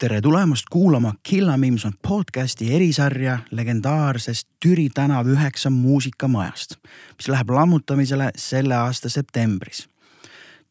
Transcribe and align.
tere 0.00 0.20
tulemast 0.20 0.64
kuulama 0.70 1.12
Killa 1.22 1.56
Mims 1.56 1.84
on 1.84 1.92
podcasti 2.08 2.74
erisarja 2.74 3.38
legendaarsest 3.50 4.48
Türi 4.64 4.88
tänav 4.94 5.28
üheksa 5.28 5.70
muusikamajast, 5.70 6.78
mis 7.18 7.28
läheb 7.28 7.50
lammutamisele 7.50 8.30
selle 8.36 8.74
aasta 8.74 9.08
septembris. 9.08 9.88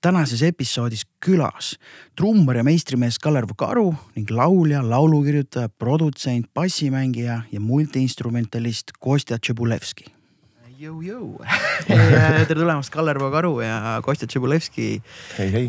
tänases 0.01 0.41
episoodis 0.43 1.05
külas 1.25 1.75
trummar 2.17 2.57
ja 2.57 2.63
meistrimees 2.63 3.19
Kalerv 3.19 3.53
Karu 3.57 3.93
ning 4.15 4.31
laulja, 4.31 4.81
laulukirjutaja, 4.89 5.69
produtsent, 5.69 6.49
bassimängija 6.53 7.41
ja 7.51 7.59
multiinstrumentalist 7.59 8.97
Kostja 8.99 9.37
Tšebulevski. 9.37 10.05
Jõu-jõu 10.79 11.37
tere 11.87 12.55
tulemast, 12.55 12.89
Kalervo 12.89 13.29
Karu 13.31 13.59
ja 13.61 13.99
Kostja 14.01 14.27
Tšebulevski 14.27 15.01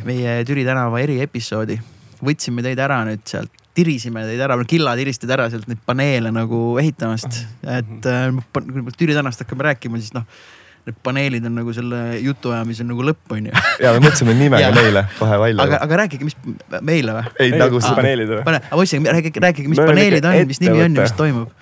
meie 0.05 0.45
Türi 0.49 0.65
tänava 0.65 1.05
eriepisoodi 1.05 1.83
võtsime 2.25 2.65
teid 2.67 2.81
ära 2.83 3.01
nüüd 3.09 3.25
sealt, 3.29 3.53
tirisime 3.77 4.25
teid 4.29 4.41
ära, 4.45 4.57
killa 4.69 4.95
tiristasid 4.99 5.35
ära 5.35 5.49
sealt 5.53 5.69
neid 5.71 5.83
paneele 5.87 6.33
nagu 6.35 6.79
ehitamast. 6.83 7.45
et 7.63 8.09
äh, 8.11 8.31
kui 8.53 8.83
me 8.83 8.97
Türi 8.97 9.17
tänavast 9.17 9.45
hakkame 9.45 9.71
rääkima, 9.71 10.01
siis 10.03 10.15
noh, 10.17 10.27
need 10.89 10.97
paneelid 11.05 11.45
on 11.49 11.59
nagu 11.61 11.73
selle 11.77 12.01
jutuajamise 12.25 12.87
nagu 12.89 13.05
lõpp 13.11 13.35
on 13.37 13.51
ju. 13.51 13.65
ja 13.85 13.93
me 13.97 14.05
mõtlesime 14.07 14.37
nimega 14.37 14.71
neile 14.77 15.05
kohe 15.19 15.41
välja. 15.45 15.67
aga, 15.67 15.83
aga 15.87 16.01
rääkige, 16.05 16.29
mis 16.29 16.39
meile 16.81 17.17
või? 17.19 17.35
ei, 17.45 17.53
nagu 17.61 17.83
see 17.83 17.99
paneelid 17.99 18.33
või? 18.33 18.45
pane, 18.47 18.63
ma 18.67 18.81
mõtlesin, 18.81 19.11
rääkige, 19.19 19.45
rääkige, 19.47 19.73
mis 19.73 19.83
paneelid 19.83 20.31
on, 20.31 20.41
mis 20.51 20.63
nimi 20.65 20.87
on 20.87 20.97
ja 20.97 21.05
mis 21.05 21.19
toimub. 21.19 21.53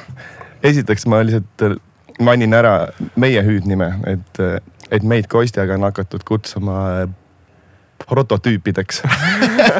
esiteks 0.70 1.06
ma 1.10 1.20
lihtsalt 1.26 1.82
mainin 2.26 2.56
ära 2.56 2.78
meie 3.20 3.42
hüüdnime, 3.44 3.90
et, 4.08 4.42
et 4.90 5.04
meid 5.04 5.28
Kostjaga 5.30 5.76
on 5.76 5.86
hakatud 5.88 6.24
kutsuma 6.26 6.80
prototüüpideks. 8.10 9.02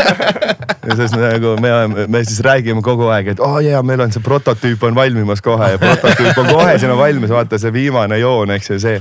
Sest 0.97 1.17
nagu 1.19 1.57
me 1.63 2.07
me 2.07 2.25
siis 2.25 2.41
räägime 2.47 2.83
kogu 2.85 3.09
aeg, 3.11 3.27
et 3.35 3.41
oo 3.43 3.57
oh, 3.57 3.61
jaa, 3.65 3.83
meil 3.87 4.01
on 4.05 4.13
see 4.15 4.23
prototüüp 4.23 4.83
on 4.87 4.95
valmimas 4.95 5.43
kohe 5.43 5.73
ja 5.75 5.79
prototüüp 5.83 6.39
on 6.43 6.47
kohe 6.53 6.79
sinna 6.79 6.97
valmis, 6.99 7.31
vaata 7.35 7.59
see 7.59 7.73
viimane 7.75 8.19
joon, 8.23 8.51
eks 8.55 8.71
ju, 8.71 8.79
see. 8.83 9.01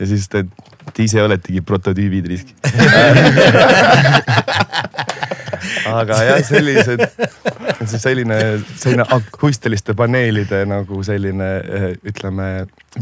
ja 0.00 0.04
siis 0.08 0.28
te, 0.32 0.38
te 0.92 1.04
ise 1.04 1.22
oletegi 1.22 1.60
prototüübid 1.60 2.26
risk 2.32 2.48
aga 5.90 6.18
jah, 6.26 6.42
sellised, 6.46 7.04
selline, 7.94 8.38
selline 8.80 9.06
akustiliste 9.16 9.96
paneelide 9.98 10.64
nagu 10.68 11.02
selline 11.06 11.50
ütleme 12.08 12.50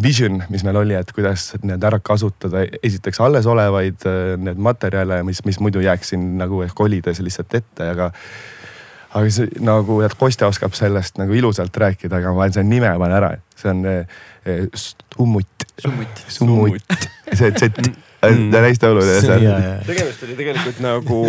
vision, 0.02 0.42
mis 0.52 0.64
meil 0.66 0.80
oli, 0.82 0.96
et 0.98 1.10
kuidas 1.16 1.50
need 1.64 1.82
ära 1.86 1.98
kasutada, 2.04 2.64
esiteks 2.82 3.20
allesolevaid 3.24 4.06
need 4.40 4.62
materjale, 4.62 5.22
mis, 5.26 5.42
mis 5.48 5.60
muidu 5.62 5.82
jääks 5.84 6.14
siin 6.14 6.32
nagu 6.40 6.62
ehk 6.66 6.76
kolides 6.78 7.22
lihtsalt 7.24 7.60
ette, 7.60 7.92
aga 7.94 8.10
aga 9.10 9.30
see 9.34 9.62
nagu, 9.66 10.00
et 10.06 10.14
Kostja 10.18 10.48
oskab 10.50 10.76
sellest 10.78 11.18
nagu 11.18 11.34
ilusalt 11.34 11.74
rääkida, 11.82 12.20
aga 12.20 12.30
ma 12.30 12.44
panen 12.44 12.54
selle 12.58 12.70
nime 12.70 12.92
panen 12.94 13.16
ära, 13.16 13.32
see 13.58 13.72
on 13.72 13.82
eh, 13.90 14.68
Summut. 14.74 15.66
Summut. 15.80 16.22
Summut, 16.28 16.94
see 17.34 17.50
Z 18.20 18.36
mm. 18.36 18.52
hästi 18.52 18.86
oluline 18.86 19.20
seal. 19.24 19.44
tegemist 19.90 20.24
oli 20.26 20.36
tegelikult 20.36 20.80
nagu 20.84 21.20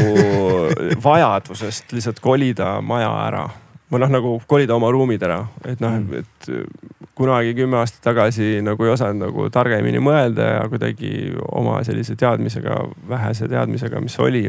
vajadusest 1.03 1.93
lihtsalt 1.95 2.19
kolida 2.23 2.77
maja 2.83 3.11
ära 3.27 3.45
või 3.91 4.03
noh, 4.03 4.11
nagu 4.11 4.33
kolida 4.47 4.75
oma 4.75 4.91
ruumid 4.91 5.23
ära, 5.23 5.41
et 5.67 5.81
noh 5.83 5.97
mm., 5.97 6.21
et 6.21 7.11
kunagi 7.17 7.53
kümme 7.57 7.81
aastat 7.81 8.05
tagasi 8.07 8.61
nagu 8.63 8.85
ei 8.87 8.93
osanud 8.93 9.25
nagu 9.27 9.47
targemini 9.53 9.99
mõelda 10.03 10.47
ja 10.47 10.61
kuidagi 10.71 11.33
oma 11.51 11.81
sellise 11.85 12.15
teadmisega, 12.19 12.77
vähese 13.09 13.49
teadmisega, 13.51 13.99
mis 14.01 14.15
oli. 14.19 14.45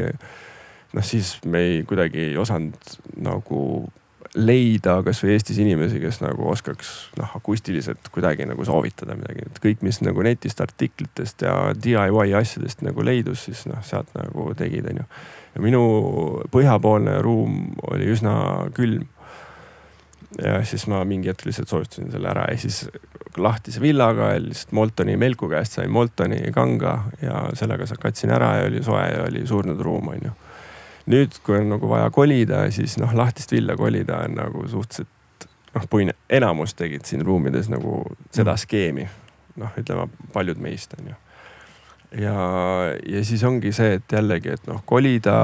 noh, 0.93 1.03
siis 1.03 1.35
me 1.45 1.59
ei 1.59 1.83
kuidagi 1.87 2.29
ei 2.29 2.37
osanud 2.37 2.95
nagu 3.17 3.59
leida 4.33 4.95
kasvõi 5.05 5.35
Eestis 5.35 5.59
inimesi, 5.61 5.99
kes 6.01 6.19
nagu 6.23 6.47
oskaks 6.49 6.89
noh, 7.19 7.35
akustiliselt 7.37 8.09
kuidagi 8.13 8.47
nagu 8.49 8.65
soovitada 8.65 9.15
midagi, 9.17 9.45
et 9.45 9.61
kõik, 9.61 9.83
mis 9.85 10.01
nagu 10.01 10.25
netist 10.25 10.61
artiklitest 10.63 11.45
ja 11.45 11.55
DIY 11.77 12.33
asjadest 12.39 12.81
nagu 12.85 13.05
leidus, 13.05 13.45
siis 13.47 13.65
noh, 13.69 13.81
sealt 13.85 14.09
nagu 14.17 14.49
tegid, 14.57 14.89
onju. 14.89 15.05
ja 15.53 15.63
minu 15.63 15.83
põhjapoolne 16.53 17.19
ruum 17.25 17.75
oli 17.91 18.09
üsna 18.13 18.35
külm. 18.73 19.05
ja 20.41 20.63
siis 20.65 20.87
ma 20.89 21.03
mingi 21.05 21.29
hetk 21.29 21.45
lihtsalt 21.45 21.69
soovistasin 21.69 22.09
selle 22.11 22.29
ära 22.31 22.47
ja 22.49 22.57
siis 22.57 22.87
lahtise 23.37 23.81
villaga 23.81 24.31
ja 24.33 24.39
lihtsalt 24.41 24.71
Moltoni 24.73 25.17
Melku 25.17 25.49
käest 25.49 25.77
sain 25.77 25.91
Moltoni 25.91 26.41
kanga 26.53 27.03
ja 27.21 27.49
sellega 27.53 27.85
katsin 28.01 28.33
ära 28.33 28.55
ja 28.57 28.65
oli 28.71 28.81
soe 28.83 29.05
ja 29.11 29.27
oli 29.27 29.45
surnud 29.47 29.81
ruum, 29.81 30.09
onju 30.15 30.33
nüüd, 31.05 31.35
kui 31.43 31.57
on 31.59 31.73
nagu 31.75 31.89
vaja 31.89 32.09
kolida, 32.13 32.63
siis 32.71 32.97
noh, 33.01 33.11
lahtist 33.15 33.51
villa 33.51 33.75
kolida 33.79 34.23
on 34.27 34.37
nagu 34.39 34.67
suhteliselt 34.67 35.09
noh, 35.73 35.89
puine, 35.89 36.15
enamus 36.29 36.75
tegid 36.77 37.05
siin 37.07 37.25
ruumides 37.25 37.69
nagu 37.71 38.03
seda 38.31 38.53
mm. 38.53 38.63
skeemi. 38.63 39.09
noh, 39.61 39.75
ütleme 39.77 40.07
paljud 40.33 40.57
meist 40.57 40.95
on 40.97 41.11
ju. 41.11 41.15
ja, 42.23 42.37
ja 43.05 43.19
siis 43.25 43.43
ongi 43.45 43.73
see, 43.73 43.99
et 43.99 44.15
jällegi, 44.15 44.55
et 44.55 44.69
noh, 44.69 44.81
kolida 44.85 45.35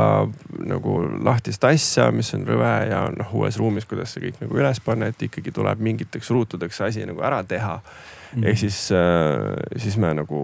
nagu 0.65 0.95
lahtist 1.25 1.63
asja, 1.69 2.09
mis 2.11 2.33
on 2.37 2.47
rõve 2.47 2.71
ja 2.89 3.03
noh, 3.13 3.35
uues 3.41 3.59
ruumis, 3.61 3.85
kuidas 3.89 4.15
see 4.15 4.27
kõik 4.27 4.41
nagu 4.43 4.61
üles 4.61 4.81
panna, 4.85 5.11
et 5.11 5.27
ikkagi 5.29 5.53
tuleb 5.53 5.81
mingiteks 5.85 6.31
ruutudeks 6.33 6.81
asi 6.87 7.05
nagu 7.09 7.21
ära 7.25 7.43
teha 7.43 7.77
mm. 7.77 8.39
-hmm. 8.39 8.47
ehk 8.49 8.57
siis 8.57 8.91
äh,, 8.91 9.59
siis 9.77 9.97
me 9.97 10.13
nagu 10.13 10.39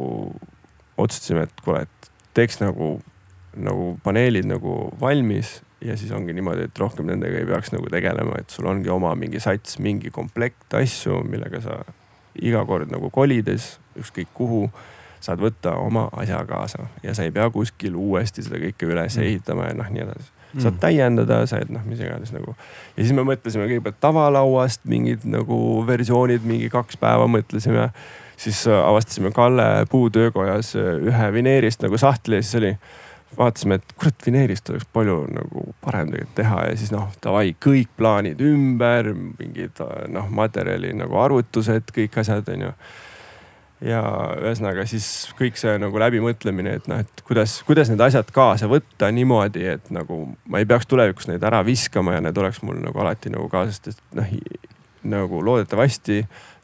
otsustasime, 0.98 1.44
et 1.44 1.62
kuule, 1.64 1.82
et 1.82 2.12
teeks 2.34 2.60
nagu 2.62 3.00
nagu 3.58 3.96
paneelid 4.04 4.48
nagu 4.50 4.76
valmis 5.02 5.60
ja 5.86 5.98
siis 5.98 6.12
ongi 6.16 6.34
niimoodi, 6.34 6.70
et 6.70 6.80
rohkem 6.80 7.08
nendega 7.10 7.40
ei 7.40 7.48
peaks 7.48 7.72
nagu 7.76 7.90
tegelema, 7.92 8.40
et 8.40 8.50
sul 8.50 8.68
ongi 8.70 8.90
oma 8.90 9.14
mingi 9.20 9.40
sats, 9.44 9.80
mingi 9.84 10.12
komplekt 10.14 10.74
asju, 10.74 11.22
millega 11.30 11.62
sa 11.64 11.80
iga 12.42 12.66
kord 12.68 12.92
nagu 12.92 13.10
kolides 13.14 13.76
ükskõik 14.00 14.32
kuhu 14.36 14.66
saad 15.26 15.42
võtta 15.42 15.76
oma 15.82 16.08
asja 16.20 16.42
kaasa 16.48 16.88
ja 17.04 17.16
sa 17.16 17.26
ei 17.26 17.34
pea 17.34 17.48
kuskil 17.54 17.96
uuesti 17.98 18.44
seda 18.46 18.60
kõike 18.62 18.90
üles 18.90 19.16
mm. 19.16 19.24
ehitama 19.26 19.70
ja 19.70 19.78
noh, 19.78 19.88
nii 19.92 20.04
edasi. 20.04 20.28
saad 20.58 20.74
mm. 20.74 20.82
täiendada, 20.84 21.40
saad 21.50 21.72
noh, 21.74 21.86
mis 21.88 22.04
iganes 22.04 22.34
nagu. 22.36 22.56
ja 22.98 23.00
siis 23.02 23.16
me 23.16 23.26
mõtlesime 23.28 23.70
kõigepealt 23.70 24.02
tavalauast 24.04 24.86
mingid 24.90 25.26
nagu 25.30 25.58
versioonid, 25.88 26.46
mingi 26.46 26.70
kaks 26.74 27.00
päeva 27.02 27.28
mõtlesime. 27.32 27.90
siis 28.38 28.66
avastasime 28.68 29.32
Kalle 29.32 29.86
puutöökojas 29.90 30.76
ühe 30.76 31.34
vineerist 31.34 31.82
nagu 31.86 31.98
sahtli 31.98 32.42
ja 32.42 32.46
siis 32.46 32.62
oli 32.62 32.76
vaatasime, 33.38 33.80
et 33.80 33.96
kurat, 34.00 34.16
vineerist 34.26 34.70
oleks 34.72 34.88
palju 34.94 35.18
nagu 35.34 35.66
parem 35.84 36.12
tegelikult 36.12 36.38
teha 36.38 36.62
ja 36.70 36.78
siis 36.80 36.94
noh, 36.94 37.10
davai, 37.24 37.56
kõik 37.62 37.92
plaanid 37.98 38.42
ümber, 38.46 39.12
mingid 39.16 39.82
noh, 40.14 40.30
materjali 40.32 40.94
nagu 40.96 41.20
arvutused, 41.20 41.92
kõik 41.96 42.20
asjad, 42.22 42.48
onju. 42.56 42.72
ja 43.86 44.02
ühesõnaga 44.40 44.86
siis 44.90 45.10
kõik 45.40 45.60
see 45.60 45.76
nagu 45.82 46.00
läbimõtlemine, 46.00 46.78
et 46.80 46.88
noh, 46.92 47.02
et 47.04 47.26
kuidas, 47.28 47.58
kuidas 47.68 47.92
need 47.92 48.04
asjad 48.06 48.32
kaasa 48.36 48.70
võtta 48.72 49.12
niimoodi, 49.12 49.66
et 49.76 49.92
nagu 49.94 50.22
ma 50.48 50.62
ei 50.62 50.70
peaks 50.70 50.88
tulevikus 50.88 51.28
neid 51.32 51.44
ära 51.44 51.64
viskama 51.66 52.16
ja 52.16 52.24
need 52.24 52.38
oleks 52.38 52.64
mul 52.64 52.80
nagu 52.84 53.04
alati 53.04 53.34
nagu 53.34 53.50
kaasas, 53.52 53.82
sest 53.84 54.04
noh 54.16 54.32
nagu 55.06 55.46
loodetavasti 55.46 56.24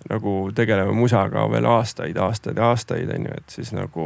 nagu 0.10 0.52
tegeleme 0.56 0.92
musaga 0.98 1.44
veel 1.52 1.68
aastaid, 1.70 2.18
aastaid 2.18 2.58
ja 2.58 2.72
aastaid, 2.72 3.12
on 3.14 3.28
ju, 3.28 3.36
et 3.38 3.54
siis 3.54 3.70
nagu 3.76 4.06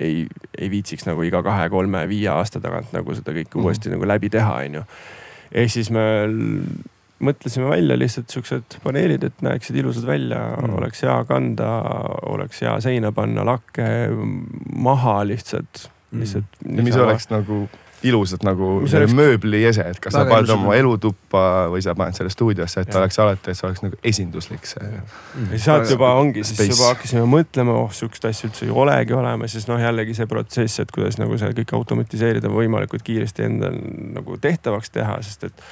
ei, 0.00 0.26
ei 0.58 0.70
viitsiks 0.70 1.06
nagu 1.08 1.24
iga 1.26 1.42
kahe-kolme-viie 1.46 2.28
aasta 2.32 2.62
tagant 2.64 2.92
nagu 2.96 3.16
seda 3.16 3.34
kõike 3.34 3.56
mm. 3.56 3.64
uuesti 3.64 3.92
nagu 3.92 4.08
läbi 4.08 4.30
teha, 4.32 4.60
onju. 4.66 4.84
ehk 5.62 5.74
siis 5.74 5.90
me 5.94 6.06
mõtlesime 7.24 7.70
välja 7.70 7.96
lihtsalt 7.98 8.30
siuksed 8.30 8.78
paneelid, 8.84 9.24
et 9.26 9.42
näeksid 9.42 9.76
ilusad 9.80 10.06
välja 10.06 10.40
mm., 10.54 10.76
oleks 10.78 11.02
hea 11.06 11.16
kanda, 11.28 11.70
oleks 12.30 12.62
hea 12.62 12.76
seina 12.84 13.12
panna, 13.12 13.44
lakke 13.46 13.88
maha 14.74 15.20
lihtsalt, 15.26 15.88
lihtsalt 16.14 16.62
mm.. 16.64 16.82
mis 16.86 16.98
oleks 17.02 17.30
nagu 17.32 17.64
ilusad 18.06 18.44
nagu 18.46 18.66
oleks... 18.78 19.14
mööbliese, 19.16 19.82
et 19.90 19.98
kas 20.02 20.14
sa 20.14 20.22
paned 20.28 20.50
oma 20.54 20.76
elutuppa 20.78 21.42
või 21.72 21.82
sa 21.82 21.96
paned 21.98 22.14
selle 22.14 22.30
stuudiosse, 22.30 22.84
et 22.84 22.92
ta 22.92 23.00
oleks 23.00 23.18
alati, 23.22 23.50
et 23.50 23.58
see 23.58 23.66
oleks 23.66 23.82
nagu 23.82 23.98
esinduslik 24.06 24.68
see 24.70 24.84
mm.. 24.86 25.50
ja 25.56 25.60
sealt 25.64 25.90
juba 25.90 26.12
ongi, 26.20 26.44
siis 26.46 26.70
juba 26.70 26.92
hakkasime 26.92 27.24
mõtlema, 27.30 27.74
oh 27.82 27.90
sihukest 27.94 28.28
asja 28.30 28.48
üldse 28.50 28.68
ei 28.68 28.74
olegi 28.84 29.16
olemas, 29.18 29.56
siis 29.56 29.66
noh, 29.70 29.82
jällegi 29.82 30.14
see 30.18 30.30
protsess, 30.30 30.84
et 30.84 30.94
kuidas 30.94 31.18
nagu 31.18 31.38
see 31.40 31.50
kõik 31.58 31.74
automatiseerida 31.80 32.52
võimalikult 32.52 33.02
kiiresti 33.06 33.48
endal 33.48 33.78
nagu 34.14 34.38
tehtavaks 34.42 34.94
teha, 34.94 35.18
sest 35.26 35.50
et 35.50 35.66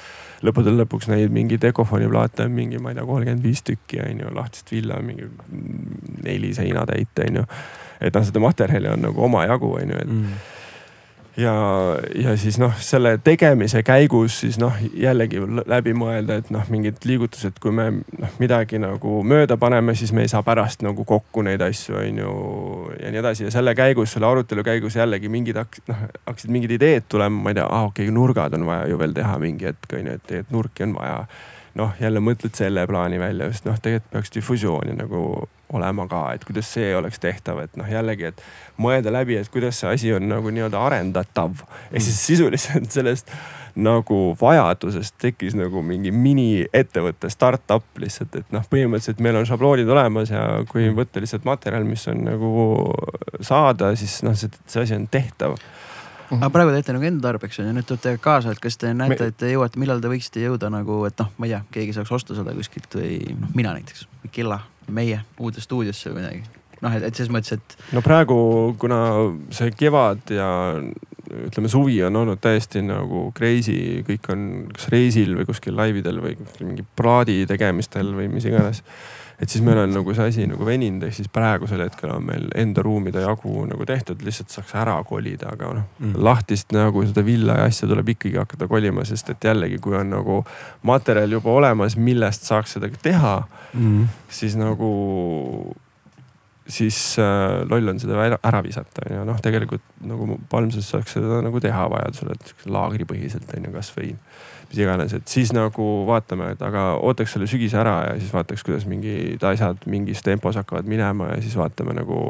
lõppude 0.47 0.75
lõpuks 0.75 1.09
neid 1.13 1.33
mingi 1.33 1.61
Decofoni 1.63 2.11
plaate 2.11 2.45
on 2.45 2.53
mingi, 2.59 2.83
ma 2.83 2.91
ei 2.91 2.99
tea, 2.99 3.07
kolmkümmend 3.07 3.47
viis 3.47 3.63
tükki 3.65 4.03
on 4.03 4.27
ju, 4.27 4.35
lahtist 4.37 4.75
villa 4.75 4.99
mingi 5.03 5.31
neli 6.27 6.53
seinatäit 6.59 7.25
on 7.25 7.41
ju. 7.41 7.49
et 8.03 8.19
noh, 8.19 8.27
seda 8.27 8.43
materjali 8.43 8.91
on 8.93 9.07
nagu 9.07 9.27
omajagu 9.31 9.73
on 9.79 9.95
ju, 9.95 10.03
et 10.03 10.13
mm 10.13 10.53
ja, 11.37 11.55
ja 12.15 12.37
siis 12.37 12.59
noh, 12.59 12.75
selle 12.81 13.17
tegemise 13.25 13.83
käigus 13.87 14.41
siis 14.41 14.59
noh, 14.61 14.75
jällegi 14.97 15.41
läbi 15.67 15.95
mõelda, 15.97 16.39
et 16.41 16.51
noh, 16.55 16.65
mingid 16.73 17.03
liigutused, 17.09 17.59
kui 17.63 17.75
me 17.75 17.89
noh, 17.97 18.37
midagi 18.41 18.81
nagu 18.83 19.21
mööda 19.27 19.59
paneme, 19.61 19.95
siis 19.99 20.13
me 20.17 20.25
ei 20.25 20.33
saa 20.33 20.43
pärast 20.47 20.85
nagu 20.87 21.05
kokku 21.09 21.45
neid 21.47 21.63
asju, 21.67 21.99
on 22.01 22.23
ju. 22.23 22.37
ja 23.01 23.13
nii 23.13 23.23
edasi 23.23 23.49
ja 23.49 23.53
selle 23.55 23.75
käigus, 23.79 24.15
selle 24.17 24.31
arutelu 24.31 24.65
käigus 24.67 24.97
jällegi 24.97 25.33
mingid 25.33 25.61
hakkasid, 25.61 25.91
noh 25.93 26.07
hakkasid 26.17 26.55
mingid 26.57 26.77
ideed 26.79 27.09
tulema, 27.09 27.43
ma 27.43 27.53
ei 27.53 27.61
tea, 27.61 27.67
aa 27.67 27.91
okei 27.91 28.09
okay,, 28.09 28.15
nurgad 28.15 28.57
on 28.57 28.67
vaja 28.69 28.89
ju 28.91 29.03
veel 29.03 29.15
teha 29.17 29.37
mingi 29.43 29.71
hetk 29.71 29.99
on 29.99 30.11
ju, 30.11 30.17
et 30.17 30.27
tegelikult 30.27 30.57
nurki 30.57 30.89
on 30.89 30.97
vaja 30.97 31.21
noh, 31.77 31.93
jälle 32.01 32.23
mõtled 32.25 32.57
selle 32.57 32.87
plaani 32.89 33.21
välja, 33.21 33.51
just 33.53 33.69
noh, 33.69 33.77
tegelikult 33.83 34.13
peaks 34.17 34.33
difusiooni 34.35 34.97
nagu 34.97 35.23
olema 35.73 36.07
ka, 36.09 36.23
et 36.35 36.45
kuidas 36.47 36.69
see 36.77 36.93
oleks 36.97 37.19
tehtav, 37.23 37.59
et 37.65 37.77
noh, 37.79 37.89
jällegi, 37.91 38.31
et 38.31 38.43
mõelda 38.83 39.13
läbi, 39.13 39.39
et 39.41 39.51
kuidas 39.53 39.81
see 39.81 39.91
asi 39.91 40.13
on 40.15 40.29
nagu 40.31 40.51
nii-öelda 40.51 40.81
arendatav. 40.83 41.63
ehk 41.93 42.03
siis 42.03 42.21
sisuliselt 42.27 42.91
sellest 42.91 43.33
nagu 43.77 44.37
vajadusest 44.41 45.19
tekkis 45.21 45.57
nagu 45.59 45.83
mingi 45.85 46.13
miniettevõte, 46.13 47.31
startup 47.33 47.85
lihtsalt, 48.01 48.39
et 48.41 48.55
noh, 48.55 48.65
põhimõtteliselt 48.73 49.21
meil 49.21 49.37
on 49.37 49.49
šabloonid 49.49 49.91
olemas 49.93 50.33
ja 50.33 50.47
kui 50.71 50.89
võtta 50.97 51.21
lihtsalt 51.21 51.45
materjal, 51.49 51.85
mis 51.85 52.07
on 52.09 52.25
nagu 52.25 52.53
saada, 53.45 53.93
siis 53.99 54.23
noh, 54.25 54.37
see, 54.39 54.53
see 54.67 54.87
asi 54.87 54.97
on 54.97 55.11
tehtav 55.13 55.59
Mm 56.27 56.37
-hmm. 56.37 56.43
aga 56.43 56.51
praegu 56.51 56.71
teete 56.71 56.93
nagu 56.93 57.05
enda 57.05 57.23
tarbeks 57.23 57.59
on 57.61 57.67
ju, 57.67 57.73
nüüd 57.73 57.87
toote 57.87 58.19
kaasa, 58.19 58.51
et 58.51 58.59
kas 58.59 58.77
te 58.77 58.95
näete, 58.95 59.27
et 59.31 59.37
te 59.37 59.53
jõuate, 59.53 59.79
millal 59.79 60.01
te 60.03 60.09
võiksite 60.11 60.43
jõuda 60.43 60.71
nagu, 60.75 61.05
et 61.07 61.15
noh, 61.23 61.29
ma 61.39 61.47
ei 61.47 61.53
tea, 61.53 61.61
keegi 61.71 61.93
saaks 61.93 62.13
osta 62.13 62.35
seda 62.35 62.55
kuskilt 62.55 62.97
või 62.99 63.21
noh, 63.41 63.53
mina 63.55 63.75
näiteks, 63.77 64.09
Killa, 64.33 64.59
meie 64.93 65.21
uude 65.39 65.63
stuudiosse 65.63 66.13
või 66.13 66.23
midagi. 66.23 66.43
noh, 66.85 66.95
et, 66.95 67.09
et 67.09 67.19
selles 67.19 67.33
mõttes, 67.33 67.57
et. 67.57 67.77
no 67.97 68.03
praegu, 68.05 68.39
kuna 68.81 69.01
see 69.55 69.73
kevad 69.77 70.33
ja 70.35 70.49
ütleme, 71.47 71.69
suvi 71.71 71.99
on 72.07 72.17
olnud 72.23 72.41
täiesti 72.43 72.83
nagu 72.87 73.31
crazy, 73.37 74.03
kõik 74.07 74.31
on 74.33 74.43
kas 74.75 74.89
reisil 74.93 75.35
või 75.39 75.49
kuskil 75.49 75.77
laividel 75.79 76.21
või 76.23 76.37
kuskil 76.39 76.69
mingi 76.69 76.87
plaadi 76.99 77.41
tegemistel 77.51 78.13
või 78.17 78.29
mis 78.33 78.47
iganes 78.47 78.83
et 79.41 79.53
siis 79.53 79.65
meil 79.65 79.79
on 79.83 79.93
nagu 79.93 80.15
see 80.17 80.29
asi 80.31 80.47
nagu 80.49 80.65
veninud, 80.67 81.05
ehk 81.07 81.17
siis 81.19 81.29
praegusel 81.33 81.83
hetkel 81.85 82.13
on 82.15 82.25
meil 82.31 82.47
enda 82.57 82.85
ruumide 82.85 83.21
jagu 83.25 83.67
nagu 83.69 83.87
tehtud, 83.89 84.23
lihtsalt 84.25 84.55
saaks 84.55 84.75
ära 84.81 84.97
kolida, 85.09 85.53
aga 85.53 85.73
noh 85.77 85.87
mm. 86.01 86.15
lahtist 86.25 86.73
nagu 86.77 87.05
seda 87.05 87.25
villa 87.27 87.59
ja 87.61 87.71
asja 87.71 87.89
tuleb 87.91 88.15
ikkagi 88.17 88.41
hakata 88.41 88.69
kolima, 88.71 89.05
sest 89.09 89.35
et 89.35 89.49
jällegi, 89.51 89.81
kui 89.85 89.97
on 89.99 90.15
nagu 90.17 90.41
materjal 90.89 91.37
juba 91.39 91.53
olemas, 91.53 91.99
millest 92.01 92.49
saaks 92.49 92.79
seda 92.79 92.91
teha 93.03 93.39
mm., 93.75 94.07
siis 94.41 94.57
nagu 94.61 94.93
siis 96.67 97.19
äh, 97.23 97.63
loll 97.71 97.89
on 97.89 98.01
seda 98.03 98.19
ära, 98.25 98.39
ära 98.43 98.63
visata 98.65 99.05
ja 99.11 99.23
noh, 99.27 99.39
tegelikult 99.43 99.85
nagu 100.07 100.39
Palmses 100.51 100.89
saaks 100.91 101.15
seda 101.19 101.41
nagu 101.45 101.61
teha 101.63 101.87
vajadusel, 101.93 102.33
et 102.35 102.69
laagripõhiselt 102.73 103.53
on 103.55 103.69
ju 103.69 103.75
kasvõi 103.77 104.13
mis 104.71 104.83
iganes, 104.83 105.17
et 105.17 105.27
siis 105.31 105.53
nagu 105.57 105.89
vaatame, 106.09 106.53
et 106.57 106.63
aga 106.63 106.95
ootaks 107.01 107.37
selle 107.37 107.49
sügise 107.51 107.79
ära 107.81 107.97
ja 108.11 108.15
siis 108.21 108.33
vaataks, 108.35 108.65
kuidas 108.67 108.87
mingid 108.91 109.45
asjad 109.47 109.85
mingis 109.91 110.25
tempos 110.27 110.59
hakkavad 110.61 110.89
minema 110.89 111.33
ja 111.35 111.43
siis 111.43 111.57
vaatame 111.59 111.97
nagu 111.97 112.23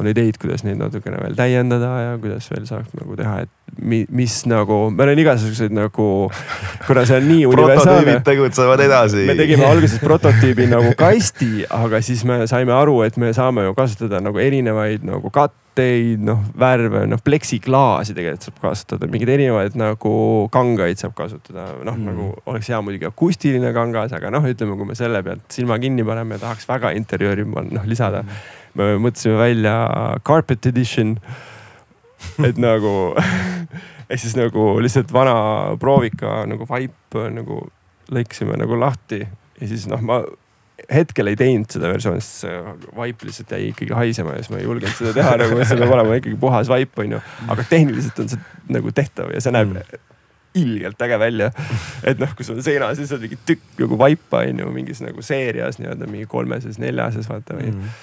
on 0.00 0.08
ideid, 0.08 0.38
kuidas 0.40 0.62
neid 0.64 0.78
natukene 0.80 1.18
veel 1.20 1.34
täiendada 1.36 1.90
ja 2.00 2.12
kuidas 2.20 2.46
veel 2.48 2.64
saaks 2.68 2.94
nagu 2.96 3.16
teha, 3.18 3.42
et 3.44 3.80
mi, 3.84 4.02
mis 4.12 4.38
nagu, 4.48 4.86
meil 4.94 5.12
on 5.12 5.20
igasuguseid 5.20 5.74
nagu, 5.76 6.06
kuna 6.86 7.04
see 7.08 7.18
on 7.20 7.28
nii 7.28 7.46
universaalne. 7.50 8.18
tegutsevad 8.24 8.80
edasi. 8.86 9.26
me 9.28 9.36
tegime 9.36 9.68
alguses 9.68 10.00
prototüübi 10.00 10.70
nagu 10.72 10.94
kasti, 10.98 11.66
aga 11.68 12.00
siis 12.04 12.24
me 12.28 12.40
saime 12.50 12.72
aru, 12.76 13.02
et 13.04 13.20
me 13.20 13.34
saame 13.36 13.66
ju 13.68 13.76
kasutada 13.76 14.22
nagu 14.24 14.40
erinevaid 14.40 15.04
nagu 15.08 15.32
katteid, 15.72 16.20
noh 16.28 16.44
värve, 16.58 17.06
noh 17.08 17.20
pleksiklaasi 17.24 18.14
tegelikult 18.16 18.48
saab 18.48 18.58
kasutada, 18.60 19.08
mingeid 19.10 19.34
erinevaid 19.34 19.76
nagu 19.80 20.14
kangaid 20.52 21.00
saab 21.00 21.16
kasutada, 21.18 21.70
noh 21.80 21.96
mm. 21.96 22.08
nagu 22.10 22.30
oleks 22.52 22.68
hea 22.68 22.80
muidugi 22.84 23.08
akustiline 23.08 23.72
kangas, 23.76 24.12
aga 24.12 24.30
noh, 24.34 24.44
ütleme, 24.44 24.76
kui 24.76 24.92
me 24.92 24.98
selle 24.98 25.24
pealt 25.24 25.46
silma 25.52 25.80
kinni 25.82 26.04
paneme 26.04 26.36
ja 26.36 26.46
tahaks 26.46 26.68
väga 26.68 26.92
interjööri 26.98 27.48
noh 27.48 27.88
lisada 27.88 28.22
mm 28.22 28.60
me 28.78 28.92
mõtlesime 29.00 29.36
välja 29.40 29.74
carpet 30.26 30.66
edition. 30.66 31.16
et 32.46 32.58
nagu 32.68 33.14
ehk 34.08 34.20
siis 34.20 34.36
nagu 34.38 34.76
lihtsalt 34.82 35.10
vana 35.12 35.74
proovika 35.80 36.42
nagu 36.46 36.66
vaip 36.68 37.16
nagu 37.34 37.64
lõikasime 38.12 38.56
nagu 38.60 38.78
lahti 38.78 39.22
ja 39.24 39.68
siis 39.68 39.88
noh, 39.90 40.00
ma 40.00 40.20
hetkel 40.92 41.30
ei 41.30 41.36
teinud 41.38 41.72
seda 41.72 41.90
versiooni, 41.92 42.22
sest 42.24 42.46
see 42.46 42.60
vaip 42.96 43.26
lihtsalt 43.26 43.52
jäi 43.56 43.68
ikkagi 43.72 43.96
haisema 43.96 44.36
ja 44.36 44.44
siis 44.44 44.52
ma 44.54 44.60
ei 44.60 44.68
julgenud 44.68 44.96
seda 44.98 45.12
teha 45.18 45.34
nagu, 45.42 45.58
see 45.64 45.80
peab 45.82 45.96
olema 45.98 46.16
ikkagi 46.20 46.38
puhas 46.40 46.70
vaip, 46.72 46.96
onju. 47.04 47.20
aga 47.54 47.66
tehniliselt 47.70 48.22
on 48.24 48.32
see 48.32 48.72
nagu 48.78 48.94
tehtav 48.96 49.30
ja 49.34 49.42
see 49.44 49.54
näeb 49.54 49.74
mm. 49.74 50.08
ilgelt 50.62 51.04
äge 51.06 51.20
välja. 51.22 51.52
et 52.08 52.22
noh, 52.22 52.32
kui 52.38 52.46
sul 52.48 52.62
seina 52.64 52.90
sees 52.98 53.12
on 53.14 53.22
mingi 53.22 53.38
tükk 53.48 53.84
nagu 53.84 54.00
vaipa 54.00 54.42
onju 54.48 54.72
mingis 54.74 55.04
nagu 55.04 55.24
seerias 55.26 55.80
nii-öelda 55.82 56.10
mingi 56.10 56.30
kolmeses, 56.30 56.80
neljases 56.82 57.30
vaata 57.30 57.58
või 57.60 57.74
mm 57.74 57.94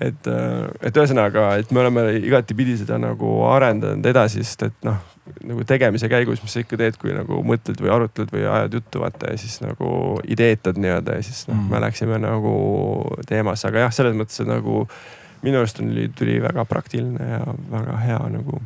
et, 0.00 0.28
äh, 0.28 0.66
et 0.84 0.96
ühesõnaga, 0.96 1.50
et 1.60 1.70
me 1.72 1.80
oleme 1.80 2.06
igatipidi 2.20 2.76
seda 2.82 2.98
nagu 3.00 3.30
arendanud 3.48 4.04
edasi, 4.10 4.44
sest 4.44 4.66
et 4.68 4.76
noh, 4.84 4.98
nagu 5.46 5.64
tegemise 5.68 6.08
käigus, 6.10 6.42
mis 6.42 6.56
sa 6.56 6.62
ikka 6.62 6.78
teed, 6.80 6.98
kui 7.00 7.14
nagu 7.14 7.40
mõtled 7.46 7.80
või 7.82 7.92
arutled 7.94 8.32
või 8.34 8.44
ajad 8.50 8.76
juttu 8.78 9.02
vaata 9.02 9.32
ja 9.32 9.40
siis 9.40 9.60
nagu 9.62 9.88
ideetad 10.28 10.78
nii-öelda 10.80 11.18
ja 11.18 11.26
siis 11.26 11.44
noh 11.50 11.56
mm., 11.56 11.70
me 11.72 11.82
läksime 11.86 12.18
nagu 12.22 12.54
teemasse, 13.28 13.68
aga 13.70 13.86
jah, 13.86 13.94
selles 13.94 14.16
mõttes, 14.18 14.40
nagu 14.48 14.84
minu 15.46 15.60
arust 15.60 15.78
tuli, 15.78 16.08
tuli 16.16 16.38
väga 16.42 16.64
praktiline 16.68 17.30
ja 17.30 17.42
väga 17.70 17.98
hea 18.02 18.20
nagu. 18.36 18.62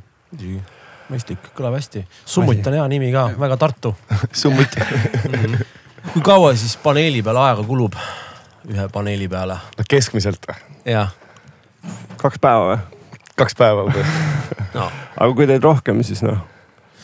mõistlik, 1.11 1.51
kõlab 1.57 1.75
hästi. 1.75 2.05
Summut 2.25 2.67
on 2.71 2.79
hea 2.79 2.89
nimi 2.89 3.11
ka, 3.13 3.31
väga 3.39 3.57
Tartu 3.59 3.95
Summut 4.43 4.77
mhm. 4.79 5.57
kui 6.13 6.23
kaua 6.23 6.55
siis 6.57 6.77
paneeli 6.81 7.23
peale 7.23 7.43
aega 7.49 7.67
kulub? 7.67 7.99
ühe 8.71 8.89
paneeli 8.93 9.29
peale? 9.29 9.59
no 9.77 9.89
keskmiselt 9.89 10.47
või? 10.47 10.63
jah 10.93 11.11
kaks 12.21 12.39
päeva 12.41 12.65
või? 12.71 12.79
kaks 13.41 13.57
päeva 13.59 13.85
umbes 13.89 14.07
no.. 14.77 14.87
aga 15.17 15.31
kui 15.35 15.49
teed 15.51 15.65
rohkem, 15.65 16.03
siis 16.07 16.23
noh, 16.27 16.41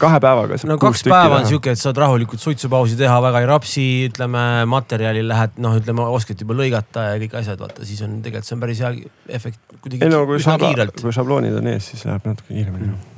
kahe 0.00 0.20
päevaga. 0.22 0.58
no 0.68 0.76
kaks 0.80 1.04
päeva 1.06 1.40
on 1.40 1.48
sihuke, 1.48 1.74
et 1.76 1.80
saad 1.80 1.98
rahulikult 2.00 2.42
suitsupausi 2.42 2.98
teha, 2.98 3.16
väga 3.24 3.42
ei 3.42 3.48
rapsi, 3.50 3.84
ütleme 4.10 4.42
materjalil 4.70 5.28
lähed, 5.30 5.56
noh, 5.62 5.76
ütleme 5.80 6.06
oskad 6.16 6.42
juba 6.42 6.56
lõigata 6.58 7.06
ja 7.10 7.20
kõik 7.22 7.36
asjad, 7.40 7.60
vaata 7.62 7.86
siis 7.88 8.02
on 8.06 8.18
tegelikult 8.24 8.50
see 8.50 8.56
on 8.56 8.64
päris 8.64 8.82
hea 8.84 8.92
efekt. 9.38 9.62
ei 10.00 10.10
no 10.12 10.24
kui, 10.28 10.42
šabla, 10.42 10.88
kui 11.00 11.14
šabloonid 11.16 11.56
on 11.60 11.70
ees, 11.72 11.92
siis 11.92 12.04
läheb 12.08 12.28
natuke 12.28 12.52
kiiremini 12.52 12.90
mm.. 12.90 13.16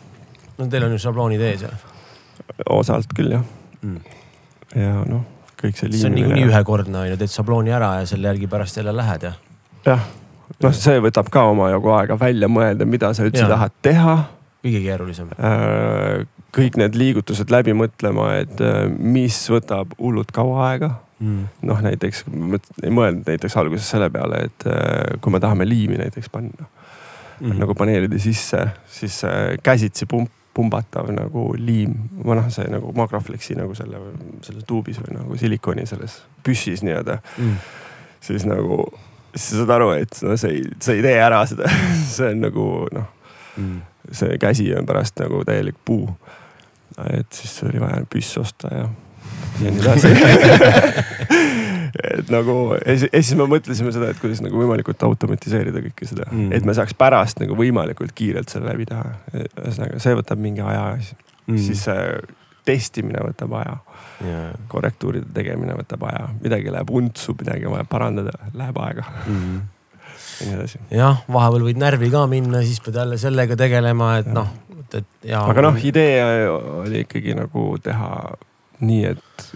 no 0.61 0.71
teil 0.73 0.87
on 0.89 0.95
ju 0.97 1.03
šabloonid 1.09 1.45
ees 1.51 1.67
jah? 1.67 1.89
osalt 2.79 3.13
küll 3.17 3.35
jah 3.39 3.45
mm.. 3.83 4.23
ja 4.79 5.03
noh, 5.09 5.27
kõik 5.61 5.77
see. 5.81 5.93
see 5.93 6.11
on 6.11 6.17
niikuinii 6.19 6.49
ühekordne 6.51 7.05
on 7.05 7.13
ju, 7.13 7.21
teed 7.21 7.35
šablooni 7.35 7.75
ära 7.75 7.99
ja 8.03 8.09
selle 8.11 8.33
järgi 8.33 8.51
pärast 8.51 8.81
jälle 8.81 8.97
lähed 8.97 9.31
ja. 9.31 9.37
jah 9.89 10.09
noh, 10.57 10.75
see 10.75 10.99
võtab 11.03 11.31
ka 11.33 11.45
omajagu 11.53 11.93
aega 11.97 12.19
välja 12.21 12.49
mõelda, 12.51 12.89
mida 12.89 13.13
sa 13.17 13.27
üldse 13.27 13.47
tahad 13.51 13.75
teha. 13.85 14.17
kõige 14.65 14.83
keerulisem. 14.85 15.33
Äh, 16.59 16.65
kõik 16.65 16.79
need 16.81 16.97
liigutused 16.99 17.53
läbi 17.53 17.75
mõtlema, 17.77 18.31
et 18.43 18.63
äh, 18.65 18.87
mis 18.89 19.39
võtab 19.53 19.95
hullult 19.99 20.33
kaua 20.35 20.65
aega 20.71 20.91
mm.. 21.21 21.45
noh, 21.71 21.85
näiteks 21.85 22.25
ei 22.83 22.93
mõelnud 22.95 23.29
näiteks 23.29 23.57
alguses 23.61 23.89
selle 23.89 24.11
peale, 24.15 24.45
et 24.51 24.67
äh, 24.71 25.19
kui 25.23 25.35
me 25.35 25.41
tahame 25.43 25.69
liimi 25.69 26.01
näiteks 26.01 26.31
panna 26.35 26.67
mm. 27.41 27.59
nagu 27.63 27.77
paneelide 27.79 28.21
sisse, 28.23 28.67
siis 28.99 29.23
käsitsi 29.63 30.11
pump 30.11 30.35
pumbatav 30.59 31.07
nagu 31.15 31.53
liim 31.55 31.93
või 32.25 32.35
noh, 32.35 32.49
see 32.51 32.65
nagu 32.67 32.89
Magraflexi 32.97 33.55
nagu 33.55 33.77
selle, 33.79 34.01
selles 34.43 34.65
tuubis 34.67 34.97
või 34.99 35.13
nagu 35.15 35.37
silikoni 35.39 35.85
selles 35.87 36.17
püssis 36.43 36.83
nii-öelda 36.83 37.21
mm.. 37.37 37.53
siis 38.27 38.43
nagu 38.49 38.81
siis 39.35 39.53
sa 39.53 39.61
saad 39.61 39.75
aru, 39.77 39.93
et 40.01 40.19
no 40.27 40.35
sa 40.41 40.51
ei, 40.51 40.65
sa 40.83 40.97
ei 40.97 41.05
tee 41.05 41.15
ära 41.23 41.45
seda 41.47 41.71
see 42.17 42.33
on 42.33 42.43
nagu 42.49 42.67
noh 42.97 43.07
mm., 43.59 43.79
see 44.13 44.39
käsi 44.43 44.75
on 44.75 44.87
pärast 44.87 45.19
nagu 45.21 45.45
täielik 45.45 45.77
puu. 45.85 46.09
Et 47.13 47.29
siis 47.33 47.55
oli 47.69 47.83
vaja 47.83 48.03
püss 48.11 48.39
osta 48.41 48.73
ja, 48.75 48.89
ja 49.63 49.75
nii 49.75 49.83
edasi 49.85 50.13
et 52.19 52.31
nagu 52.33 52.57
ja 52.79 52.97
siis 52.99 53.35
me 53.39 53.47
mõtlesime 53.51 53.93
seda, 53.95 54.11
et 54.13 54.21
kuidas 54.23 54.43
nagu 54.45 54.59
võimalikult 54.61 55.03
automatiseerida 55.09 55.83
kõike 55.89 56.09
seda 56.09 56.29
mm., 56.31 56.53
et 56.57 56.67
me 56.69 56.75
saaks 56.77 56.97
pärast 56.99 57.41
nagu 57.43 57.57
võimalikult 57.59 58.13
kiirelt 58.17 58.53
selle 58.53 58.71
läbi 58.73 58.87
teha. 58.89 59.15
ühesõnaga, 59.35 60.03
see 60.03 60.19
võtab 60.19 60.43
mingi 60.43 60.65
aja 60.65 60.91
mm., 60.99 61.59
siis 61.63 61.87
testimine 62.69 63.23
võtab 63.25 63.57
aja 63.59 63.75
yeah.. 64.25 64.53
korrektuuride 64.69 65.33
tegemine 65.35 65.77
võtab 65.79 66.05
aja, 66.11 66.29
midagi 66.43 66.73
läheb 66.75 66.93
untsu, 67.01 67.35
midagi 67.39 67.69
on 67.69 67.77
vaja 67.79 67.89
parandada, 67.89 68.35
läheb 68.59 68.81
aega 68.85 69.05
mm. 69.25 69.59
ja 70.41 70.49
nii 70.49 70.57
edasi. 70.59 70.83
jah, 70.95 71.23
vahepeal 71.33 71.69
võid 71.71 71.81
närvi 71.81 72.13
ka 72.15 72.27
minna, 72.31 72.63
siis 72.67 72.83
pead 72.85 73.01
jälle 73.01 73.21
sellega 73.21 73.57
tegelema, 73.59 74.17
et 74.23 74.31
noh, 74.33 74.51
et, 74.89 75.01
et 75.01 75.31
ja. 75.33 75.43
aga 75.45 75.65
noh, 75.69 75.81
idee 75.85 76.21
oli 76.51 77.05
ikkagi 77.07 77.37
nagu 77.39 77.71
teha 77.83 78.11
nii, 78.79 79.05
et, 79.11 79.47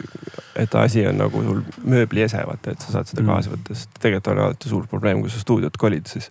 et 0.59 0.75
asi 0.81 1.05
on 1.07 1.21
nagu 1.21 1.43
sul 1.45 1.61
mööbliese, 1.87 2.43
vaata, 2.47 2.75
et 2.75 2.83
sa 2.83 2.97
saad 2.97 3.11
seda 3.11 3.23
mm. 3.23 3.31
kaasa 3.31 3.53
võtta, 3.53 3.77
sest 3.79 4.01
tegelikult 4.01 4.33
on 4.33 4.43
alati 4.47 4.73
suur 4.73 4.89
probleem, 4.91 5.23
kui 5.23 5.31
sa 5.31 5.43
stuudiot 5.43 5.79
kolid, 5.79 6.11
siis 6.11 6.31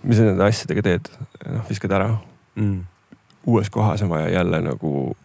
mis 0.00 0.16
sa 0.16 0.24
nende 0.24 0.46
asjadega 0.46 0.86
teed, 0.86 1.12
noh 1.44 1.68
viskad 1.68 1.92
ära 1.98 2.14
mm 2.56 2.80
uues 3.46 3.70
kohas 3.70 4.02
on 4.02 4.08
vaja 4.08 4.28
jälle 4.28 4.60
nagu 4.60 5.16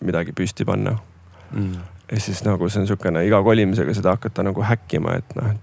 midagi 0.00 0.32
püsti 0.32 0.64
panna 0.64 0.96
mm.. 1.50 1.72
ja 2.12 2.20
siis 2.20 2.44
nagu 2.44 2.68
see 2.68 2.80
on 2.80 2.86
sihukene 2.86 3.24
iga 3.26 3.42
kolimisega 3.42 3.94
seda 3.94 4.16
hakata 4.16 4.42
nagu 4.42 4.62
häkkima, 4.62 5.16
et 5.22 5.36
noh, 5.38 5.54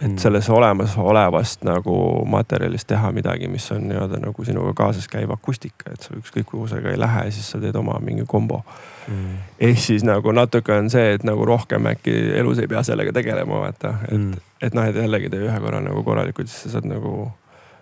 et 0.00 0.08
Mm. 0.08 0.16
selles 0.18 0.48
olemasolevast 0.50 1.64
nagu 1.64 2.24
materjalist 2.26 2.86
teha 2.88 3.10
midagi, 3.12 3.48
mis 3.48 3.66
on 3.72 3.82
nii-öelda 3.88 4.20
nagu 4.22 4.44
sinuga 4.44 4.72
kaasas 4.74 5.08
käiv 5.08 5.30
akustika, 5.34 5.92
et 5.92 6.00
sa 6.02 6.14
ükskõik 6.16 6.44
kuhu 6.48 6.68
sa 6.68 6.80
ka 6.80 6.88
ei 6.88 6.98
lähe, 7.00 7.30
siis 7.30 7.50
sa 7.50 7.58
teed 7.60 7.76
oma 7.76 7.98
mingi 8.00 8.24
kombo. 8.26 8.62
Mm. 9.08 9.36
ehk 9.60 9.78
siis 9.78 10.04
nagu 10.04 10.32
natuke 10.32 10.72
on 10.72 10.90
see, 10.90 11.14
et 11.14 11.24
nagu 11.24 11.44
rohkem 11.44 11.86
äkki 11.86 12.12
elus 12.38 12.58
ei 12.58 12.66
pea 12.68 12.82
sellega 12.82 13.12
tegelema, 13.12 13.60
vaata, 13.60 13.94
et 14.08 14.18
Mm. 14.18 14.34
et 14.62 14.74
noh, 14.74 14.82
et 14.84 14.94
jällegi 14.96 15.30
tee 15.30 15.40
ühe 15.48 15.60
korra 15.60 15.80
nagu 15.80 16.02
korralikult, 16.04 16.48
siis 16.48 16.62
sa 16.62 16.68
saad 16.80 16.84
nagu 16.84 17.32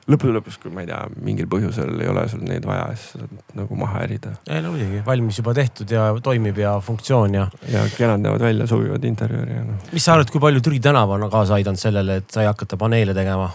lõppude 0.09 0.35
lõpuks, 0.39 0.57
kui 0.63 0.73
ma 0.73 0.83
ei 0.85 0.89
tea, 0.89 0.99
mingil 1.25 1.49
põhjusel 1.51 2.01
ei 2.01 2.09
ole 2.09 2.25
sul 2.33 2.43
neid 2.49 2.65
vaja, 2.69 2.89
siis 2.97 3.15
sa 3.15 3.23
saad 3.23 3.55
nagu 3.59 3.79
maha 3.79 4.03
ärida. 4.07 4.35
ei 4.49 4.63
no 4.65 4.73
muidugi, 4.73 5.03
valmis 5.07 5.41
juba 5.41 5.55
tehtud 5.57 5.93
ja 5.93 6.09
toimib 6.25 6.59
ja 6.63 6.75
funktsioon 6.85 7.37
ja. 7.37 7.47
ja 7.69 7.85
kenad 7.97 8.25
näevad 8.25 8.45
välja, 8.49 8.69
sobivad 8.71 9.05
interjööri 9.09 9.59
ja 9.59 9.65
noh. 9.67 9.89
mis 9.93 10.05
sa 10.09 10.17
arvad, 10.17 10.33
kui 10.33 10.43
palju 10.43 10.65
Türi 10.65 10.81
tänav 10.85 11.13
on 11.15 11.29
kaasa 11.33 11.59
aidanud 11.59 11.81
sellele, 11.81 12.21
et 12.23 12.31
sai 12.33 12.49
hakata 12.49 12.81
paneele 12.81 13.17
tegema? 13.17 13.51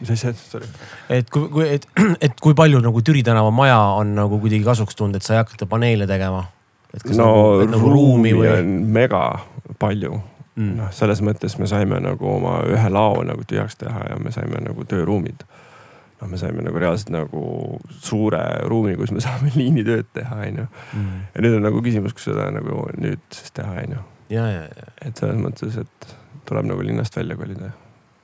mis 0.00 0.10
asja, 0.16 0.32
sorry. 0.34 0.70
et 1.12 1.30
kui, 1.30 1.46
kui, 1.52 1.68
et, 1.76 1.86
et 2.26 2.42
kui 2.42 2.56
palju 2.58 2.82
nagu 2.82 3.04
Türi 3.06 3.22
tänava 3.26 3.52
maja 3.54 3.78
on 4.00 4.16
nagu 4.18 4.40
kuidagi 4.42 4.66
kasuks 4.66 4.98
tulnud, 4.98 5.20
et 5.20 5.26
sai 5.26 5.38
hakata 5.42 5.68
paneele 5.70 6.10
tegema? 6.10 6.46
no 7.14 7.14
nagu, 7.14 7.70
nagu 7.76 7.94
ruumi 7.94 8.34
või 8.34 8.50
on 8.56 8.74
mega 8.98 9.24
palju 9.78 10.18
mm.? 10.60 10.76
noh, 10.78 10.92
selles 10.94 11.22
mõttes 11.24 11.56
me 11.60 11.68
saime 11.70 12.00
nagu 12.04 12.28
oma 12.28 12.60
ühe 12.68 12.92
lao 12.92 13.24
nagu 13.26 13.44
tühjaks 13.48 13.80
teha 13.80 14.06
ja 14.12 14.20
me 14.20 14.32
saime 14.34 14.62
nagu 14.64 14.84
tööruumid. 14.88 15.44
noh, 16.20 16.28
me 16.28 16.40
saime 16.40 16.64
nagu 16.66 16.80
reaalselt 16.82 17.12
nagu 17.14 17.42
suure 18.04 18.42
ruumi, 18.68 18.96
kus 19.00 19.12
me 19.16 19.24
saame 19.26 19.52
liinitööd 19.56 20.10
teha, 20.16 20.40
onju. 20.46 20.70
Mm. 20.94 21.20
ja 21.34 21.44
nüüd 21.46 21.58
on 21.58 21.68
nagu 21.68 21.84
küsimus, 21.84 22.16
kas 22.16 22.30
seda 22.30 22.50
nagu 22.54 22.86
nüüd 23.00 23.22
siis 23.34 23.54
teha, 23.56 23.76
onju. 23.84 24.06
et 24.30 25.16
selles 25.16 25.40
mõttes, 25.40 25.80
et 25.80 26.16
tuleb 26.48 26.68
nagu 26.70 26.84
linnast 26.86 27.16
välja 27.16 27.38
kolida 27.38 27.72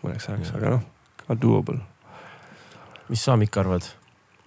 mõneks 0.02 0.28
ajaks, 0.30 0.56
aga 0.58 0.76
noh, 0.76 0.82
ka 1.26 1.38
doable. 1.40 1.80
mis 3.08 3.22
sa, 3.22 3.36
Mikk, 3.38 3.62
arvad? 3.62 3.86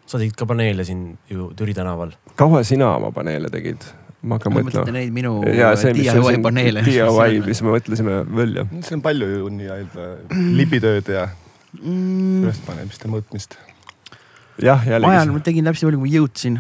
sa 0.09 0.17
tegid 0.17 0.33
ka 0.37 0.47
paneele 0.49 0.83
siin 0.87 1.17
ju 1.29 1.51
Türi 1.55 1.73
tänaval. 1.77 2.15
kaua 2.35 2.63
sina 2.63 2.95
oma 2.95 3.11
paneele 3.11 3.49
tegid? 3.53 3.83
Ma 4.21 4.35
hakkan 4.35 4.51
ma 4.51 4.63
mõtlema 4.63 4.83
mõtlen. 4.83 4.97
neid 4.97 5.13
minu 5.15 5.33
ja 5.55 5.71
see, 5.79 5.93
mis 5.95 6.09
on 6.11 6.25
DIY 6.27 6.41
paneele. 6.43 6.83
DIY, 6.83 7.39
mis 7.45 7.61
me 7.63 7.73
mõtlesime 7.75 8.17
välja. 8.27 8.65
see 8.83 8.97
on 8.97 9.03
palju 9.05 9.29
ju 9.31 9.51
nii-öelda 9.55 10.07
lipitööd 10.59 11.11
ja 11.13 11.27
mm,. 11.79 12.43
ülespanemist 12.43 13.05
ja 13.05 13.11
mõõtmist. 13.13 13.55
jah, 14.59 14.83
ajal 14.83 15.07
jällegi 15.07 15.35
ma 15.35 15.43
tegin 15.45 15.69
täpselt 15.69 15.87
nii 15.87 15.91
palju, 15.91 16.01
kui 16.01 16.09
ma 16.09 16.15
jõudsin. 16.17 16.59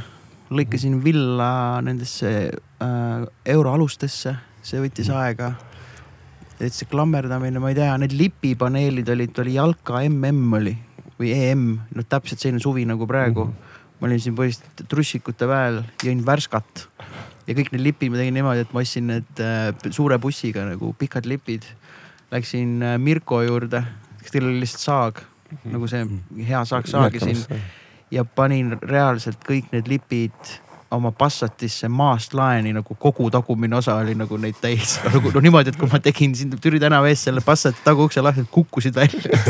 lõikasin 0.59 0.99
villa 1.03 1.51
nendesse 1.85 2.29
äh, 2.49 3.25
euroalustesse, 3.55 4.37
see 4.63 4.83
võttis 4.83 5.11
aega. 5.11 5.53
et 6.59 6.75
see 6.75 6.87
klammerdamine, 6.91 7.59
ma 7.59 7.73
ei 7.73 7.79
tea, 7.79 7.91
need 7.99 8.15
lipipaneelid 8.15 9.11
olid, 9.15 9.43
oli 9.43 9.57
Jalka 9.59 10.03
MM 10.07 10.59
oli 10.59 10.77
või 11.19 11.33
EM, 11.35 11.65
no 11.95 12.05
täpselt 12.07 12.39
selline 12.39 12.63
suvi 12.63 12.85
nagu 12.87 13.03
praegu 13.07 13.43
mm. 13.43 13.51
-hmm. 13.51 13.99
ma 13.99 14.07
olin 14.07 14.21
siin 14.23 14.35
põhiliselt 14.35 14.85
trussikute 14.87 15.47
väel, 15.47 15.83
jõin 16.03 16.23
värskat 16.23 16.87
ja 17.49 17.57
kõik 17.57 17.73
need 17.73 17.85
lipid 17.87 18.13
ma 18.13 18.21
tegin 18.21 18.37
niimoodi, 18.37 18.63
et 18.67 18.75
ma 18.75 18.83
ostsin 18.85 19.09
need 19.09 19.41
äh, 19.43 19.71
suure 19.89 20.19
bussiga 20.21 20.67
nagu 20.69 20.93
pikad 20.99 21.25
lipid. 21.29 21.65
Läksin 22.29 22.77
äh, 22.85 22.95
Mirko 23.01 23.41
juurde, 23.41 23.81
kas 24.21 24.35
teil 24.35 24.45
oli 24.45 24.61
lihtsalt 24.61 24.85
saag 24.85 25.25
nagu 25.65 25.89
see 25.89 26.05
hea 26.45 26.63
saak 26.69 26.85
saagisin 26.85 27.39
ja 28.13 28.21
panin 28.25 28.75
reaalselt 28.85 29.41
kõik 29.47 29.71
need 29.73 29.89
lipid 29.89 30.57
oma 30.93 31.11
Passatisse 31.13 31.85
maast 31.93 32.33
laeni 32.33 32.71
nagu 32.73 32.95
kogu 32.97 33.27
tagumine 33.33 33.77
osa 33.77 33.95
oli 34.01 34.15
nagu 34.17 34.37
neid 34.41 34.57
täis 34.61 34.95
nagu 35.13 35.31
no 35.33 35.41
niimoodi, 35.45 35.73
et 35.73 35.77
kui 35.77 35.89
ma 35.91 35.99
tegin 36.01 36.33
siin 36.37 36.53
Türi 36.61 36.81
tänava 36.81 37.09
ees 37.11 37.27
selle 37.27 37.43
Passati 37.45 37.81
taguukse 37.85 38.23
lahti, 38.25 38.45
kukkusid 38.51 38.97
välja. 38.97 39.41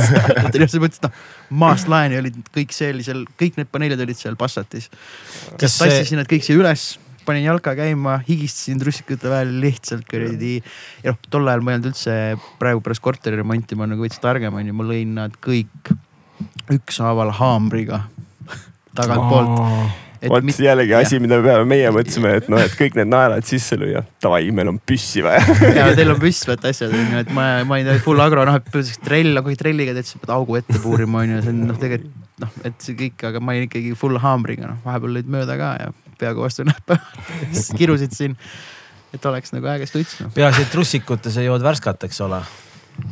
selles 0.52 0.80
mõttes, 0.84 1.00
et 1.00 1.08
noh 1.08 1.60
maast 1.64 1.92
laeni 1.92 2.20
olid 2.20 2.42
kõik 2.56 2.76
sellisel, 2.76 3.24
kõik 3.40 3.60
need 3.60 3.72
paneelid 3.72 4.04
olid 4.04 4.20
seal 4.20 4.36
Passatis. 4.40 4.90
see, 4.90 5.68
tassisin 5.68 6.20
need 6.20 6.32
kõik 6.32 6.48
siia 6.48 6.60
üles, 6.60 6.92
panin 7.30 7.46
jalka 7.46 7.76
käima, 7.78 8.18
higistasin 8.26 8.82
trussikute 8.82 9.30
vahel 9.32 9.56
lihtsalt 9.64 10.08
kuradi. 10.10 10.58
ja 11.04 11.14
noh, 11.14 11.22
tol 11.30 11.48
ajal 11.48 11.64
ma 11.64 11.74
ei 11.74 11.80
olnud 11.80 11.92
üldse 11.92 12.18
praegu 12.62 12.84
pärast 12.86 13.06
korteri 13.06 13.40
remonti, 13.40 13.78
ma 13.80 13.88
nagu 13.90 14.06
veits 14.06 14.22
targem 14.24 14.58
onju, 14.60 14.76
ma 14.76 14.90
lõin 14.90 15.16
nad 15.22 15.40
kõik 15.44 15.94
ükshaaval 16.74 17.34
haamriga 17.40 18.04
tagantpoolt. 18.98 19.60
vot 20.30 20.48
mit- 20.48 20.60
jällegi 20.60 20.96
asi, 20.98 21.20
mida 21.24 21.40
me 21.40 21.48
peame 21.48 21.68
meie 21.70 21.92
mõtlema, 21.96 22.34
et 22.40 22.50
noh, 22.52 22.62
et 22.64 22.74
kõik 22.80 22.98
need 23.00 23.12
naelad 23.12 23.46
sisse 23.48 23.78
lüüa. 23.80 24.02
Davai, 24.24 24.50
meil 24.56 24.74
on 24.74 24.80
püssi 24.82 25.24
vaja. 25.24 25.44
ja 25.80 25.92
teil 25.96 26.16
on 26.16 26.20
püstvad 26.26 26.66
asjad 26.72 26.96
onju, 26.96 27.22
et 27.24 27.32
ma, 27.36 27.52
ma 27.68 27.80
olin 27.80 28.02
full 28.04 28.20
agro, 28.24 28.44
noh, 28.50 28.60
et 28.60 28.98
trell, 29.06 29.44
kui 29.46 29.60
trelliga 29.60 29.96
teed, 29.96 30.10
siis 30.10 30.20
pead 30.24 30.34
augu 30.36 30.60
ette 30.60 30.82
puurima 30.84 31.24
onju, 31.24 31.44
see 31.46 31.56
on 31.56 31.64
noh, 31.70 31.80
tegelikult 31.80 32.26
noh, 32.40 32.52
et 32.68 32.84
see 32.84 32.96
kõik, 33.00 33.24
aga 33.28 33.42
ma 33.44 33.56
olin 33.56 33.68
ikkagi 33.68 33.96
full 34.00 34.20
haamriga, 34.22 34.70
noh, 34.72 34.84
vahepeal 34.86 35.18
lõid 35.18 35.32
mööda 35.32 35.58
ka 35.60 35.74
ja 35.80 35.90
peaaegu 36.20 36.44
vastu 36.46 36.66
näppa. 36.68 37.00
siis 37.52 37.72
kirusid 37.80 38.16
siin, 38.16 38.36
et 39.14 39.26
oleks 39.26 39.56
nagu 39.56 39.72
äge 39.74 39.90
stuts 39.90 40.20
noh. 40.24 40.34
peaasi, 40.36 40.66
et 40.66 40.74
trussikutes 40.74 41.40
ei 41.40 41.50
jood 41.50 41.66
värskat, 41.66 42.08
eks 42.10 42.22
ole 42.26 42.42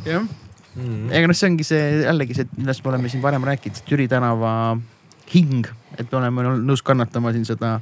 jah, 0.06 0.24
mm.. 0.74 1.10
ega 1.10 1.30
noh, 1.30 1.38
see 1.38 1.50
ongi 1.50 1.66
see 1.66 1.82
jällegi 2.04 2.38
see, 2.38 2.48
millest 2.60 2.84
me 2.84 2.94
oleme 2.94 3.12
siin 3.12 3.24
varem 3.24 3.46
rääkinud, 3.48 3.82
Türi 3.88 4.08
tänava 4.10 4.52
hing, 5.32 5.68
et 5.98 6.08
me 6.08 6.22
oleme 6.22 6.48
nõus 6.64 6.84
kannatama 6.84 7.34
siin 7.36 7.46
seda 7.48 7.78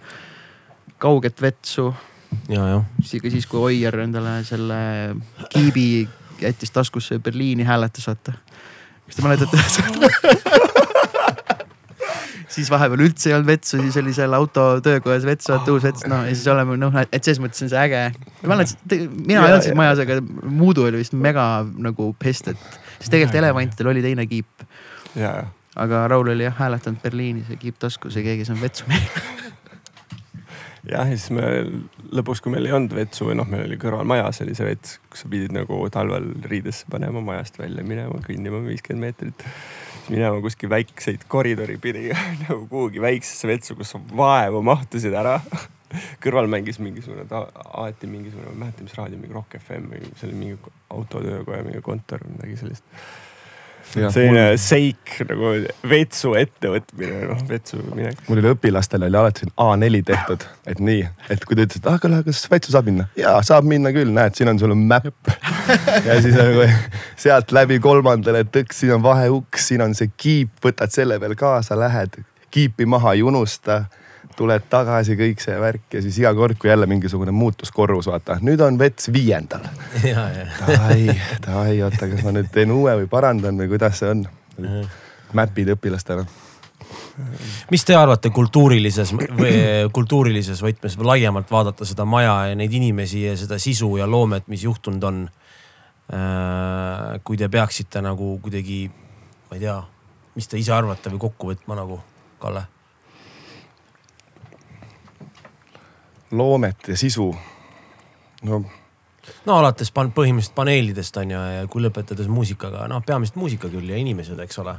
kauget 1.02 1.42
vetsu 1.42 1.90
isegi 3.02 3.30
siis, 3.30 3.46
kui 3.48 3.60
Oier 3.70 4.00
endale 4.02 4.38
selle 4.44 4.78
kiibi 5.52 6.08
jättis 6.40 6.70
taskusse 6.70 7.18
Berliini 7.18 7.64
hääletas, 7.64 8.06
vaata. 8.06 8.32
kas 9.06 9.16
te 9.16 9.22
mäletate? 9.22 10.62
siis 12.52 12.70
vahepeal 12.70 13.02
üldse 13.06 13.30
ei 13.30 13.36
olnud 13.36 13.50
vetsu, 13.50 13.80
siis 13.82 13.98
oli 14.00 14.14
seal 14.16 14.34
auto 14.36 14.66
töökojas 14.84 15.26
vetsu, 15.26 15.52
vaata 15.54 15.74
uus 15.74 15.86
vets, 15.86 16.06
noh 16.10 16.24
ja 16.26 16.34
siis 16.34 16.46
oleme 16.52 16.78
noh, 16.80 16.94
et 17.04 17.18
selles 17.18 17.40
mõttes 17.42 17.64
on 17.66 17.72
see 17.72 17.82
äge. 17.82 18.02
ma 18.42 18.54
mäletan, 18.54 19.06
mina 19.18 19.42
ei 19.42 19.56
olnud 19.56 19.66
siis 19.66 19.78
majas, 19.78 20.02
aga 20.04 20.20
Muudu 20.46 20.86
oli 20.86 21.02
vist 21.02 21.16
mega 21.18 21.46
nagu 21.88 22.12
pested, 22.22 22.60
siis 22.98 23.10
tegelikult 23.10 23.40
elevantidel 23.42 23.92
oli 23.94 24.04
teine 24.04 24.28
kiip, 24.30 24.66
aga 25.76 26.06
Raul 26.12 26.32
oli 26.34 26.46
jah 26.46 26.56
hääletanud 26.60 27.02
Berliinis 27.02 27.50
ja 27.52 27.58
kiip 27.60 27.80
taskus 27.82 28.16
ja 28.16 28.24
keegi 28.24 28.46
ei 28.46 28.48
saanud 28.48 28.64
vetsu 28.64 28.86
meile. 28.90 29.24
jah, 30.92 31.02
ja 31.02 31.16
siis 31.16 31.30
me 31.34 31.46
lõpuks, 32.14 32.42
kui 32.42 32.54
meil 32.54 32.68
ei 32.68 32.74
olnud 32.76 32.94
vetsu 32.96 33.28
või 33.28 33.36
noh, 33.40 33.48
meil 33.50 33.66
oli 33.66 33.78
kõrval 33.80 34.06
majas 34.08 34.40
oli 34.44 34.54
see 34.56 34.68
vets, 34.68 34.98
kus 35.10 35.24
sa 35.24 35.32
pidid 35.32 35.54
nagu 35.56 35.80
talvel 35.92 36.30
riidesse 36.46 36.88
panema 36.92 37.22
majast 37.24 37.58
välja 37.60 37.84
minema, 37.86 38.20
kõndima 38.24 38.62
viiskümmend 38.66 39.08
meetrit. 39.08 39.46
Minema 40.12 40.40
kuskil 40.44 40.70
väikseid 40.72 41.26
koridori 41.30 41.78
pidi 41.82 42.10
nagu 42.44 42.66
kuhugi 42.70 43.02
väiksesse 43.02 43.48
vetsu, 43.50 43.76
kus 43.78 43.94
vaevu 44.16 44.62
mahtusid 44.66 45.14
ära. 45.16 45.38
kõrval 46.24 46.48
mängis 46.50 46.80
mingisugune, 46.82 47.26
alati 47.30 48.08
mingisugune, 48.10 48.50
ma 48.50 48.54
ei 48.56 48.62
mäleta, 48.64 48.84
mis 48.84 48.96
raadio, 48.98 49.20
mingi 49.20 49.36
Rock 49.36 49.58
FM 49.60 49.86
või 49.92 50.02
see 50.18 50.28
oli 50.28 50.40
mingi 50.40 50.72
autotöökoja 50.92 51.62
mingi 51.66 51.82
kontor 51.84 52.24
või 52.26 52.34
midagi 52.36 52.58
sellist. 52.60 52.84
Selline 53.94 54.44
seik 54.60 55.16
nagu 55.28 55.52
vetsu 55.88 56.34
ettevõtmine, 56.38 57.22
noh 57.30 57.42
vetsu 57.48 57.80
minek. 57.94 58.22
mul 58.28 58.42
oli 58.42 58.52
õpilastel 58.54 59.06
oli 59.06 59.20
alati 59.20 59.44
siin 59.44 59.52
A4 59.62 60.02
tehtud, 60.10 60.46
et 60.72 60.82
nii, 60.82 61.02
et 61.32 61.44
kui 61.48 61.58
te 61.58 61.66
ütlesite, 61.66 61.90
ah 61.92 62.00
kuule, 62.02 62.22
kas 62.26 62.44
vetsu 62.52 62.74
saab 62.74 62.90
minna? 62.90 63.08
ja 63.18 63.36
saab 63.46 63.68
minna 63.68 63.92
küll, 63.96 64.12
näed, 64.16 64.36
siin 64.38 64.52
on 64.52 64.60
sul 64.60 64.74
mäpp. 64.76 65.32
ja 66.08 66.20
siis 66.22 66.36
nagu 66.36 66.66
sealt 67.18 67.54
läbi 67.56 67.80
kolmandale 67.82 68.44
tõks, 68.48 68.82
siin 68.82 68.96
on 68.98 69.04
vaheuks, 69.06 69.70
siin 69.72 69.84
on 69.86 69.94
see 69.98 70.12
kiip, 70.16 70.56
võtad 70.64 70.94
selle 70.94 71.20
veel 71.22 71.36
kaasa, 71.38 71.78
lähed 71.78 72.20
kiipi 72.56 72.86
maha 72.88 73.12
ei 73.12 73.22
unusta 73.26 73.84
tuled 74.36 74.66
tagasi, 74.70 75.16
kõik 75.18 75.40
see 75.42 75.56
värk 75.60 75.96
ja 75.96 76.02
siis 76.04 76.18
iga 76.20 76.32
kord, 76.36 76.58
kui 76.60 76.70
jälle 76.70 76.86
mingisugune 76.90 77.32
muutus 77.34 77.72
korrus, 77.74 78.08
vaata 78.10 78.38
nüüd 78.44 78.60
on 78.64 78.78
vets 78.78 79.10
viiendal. 79.12 79.64
Davai, 80.60 81.16
davai, 81.46 81.76
oota, 81.86 82.08
kas 82.10 82.24
ma 82.26 82.34
nüüd 82.36 82.50
teen 82.52 82.72
uue 82.74 82.98
või 83.02 83.08
parandan 83.10 83.56
või 83.58 83.70
kuidas 83.72 84.02
see 84.02 84.12
on? 84.12 84.26
mäpid 85.36 85.68
õpilastele. 85.74 86.22
mis 87.70 87.84
te 87.84 87.96
arvate 87.96 88.30
kultuurilises 88.32 89.10
kultuurilises 89.92 90.62
võtmes 90.62 90.96
laiemalt 91.00 91.50
vaadata 91.50 91.84
seda 91.88 92.04
maja 92.08 92.36
ja 92.50 92.56
neid 92.56 92.72
inimesi 92.72 93.24
ja 93.24 93.34
seda 93.36 93.58
sisu 93.60 93.96
ja 94.00 94.06
loomet, 94.08 94.48
mis 94.48 94.64
juhtunud 94.64 95.04
on? 95.04 95.26
kui 97.26 97.36
te 97.36 97.48
peaksite 97.50 98.00
nagu 98.04 98.36
kuidagi, 98.38 98.84
ma 99.50 99.58
ei 99.58 99.64
tea, 99.64 99.80
mis 100.38 100.46
te 100.46 100.60
ise 100.60 100.72
arvate 100.76 101.10
või 101.10 101.24
kokku 101.26 101.50
võtma 101.50 101.80
nagu, 101.82 101.98
Kalle? 102.38 102.62
Loomet 106.36 106.88
ja 106.88 106.96
sisu. 106.96 107.30
no 108.42 108.64
no 109.46 109.58
alates 109.60 109.92
pan-, 109.94 110.12
põhimõtteliselt 110.14 110.56
paneelidest 110.56 111.20
on 111.22 111.34
ju 111.34 111.44
ja 111.58 111.66
kui 111.70 111.84
lõpetades 111.84 112.30
muusikaga, 112.30 112.86
noh, 112.90 113.02
peamiselt 113.06 113.38
muusika 113.40 113.70
küll 113.72 113.90
ja 113.90 113.98
inimesed, 114.00 114.38
eks 114.44 114.62
ole. 114.62 114.76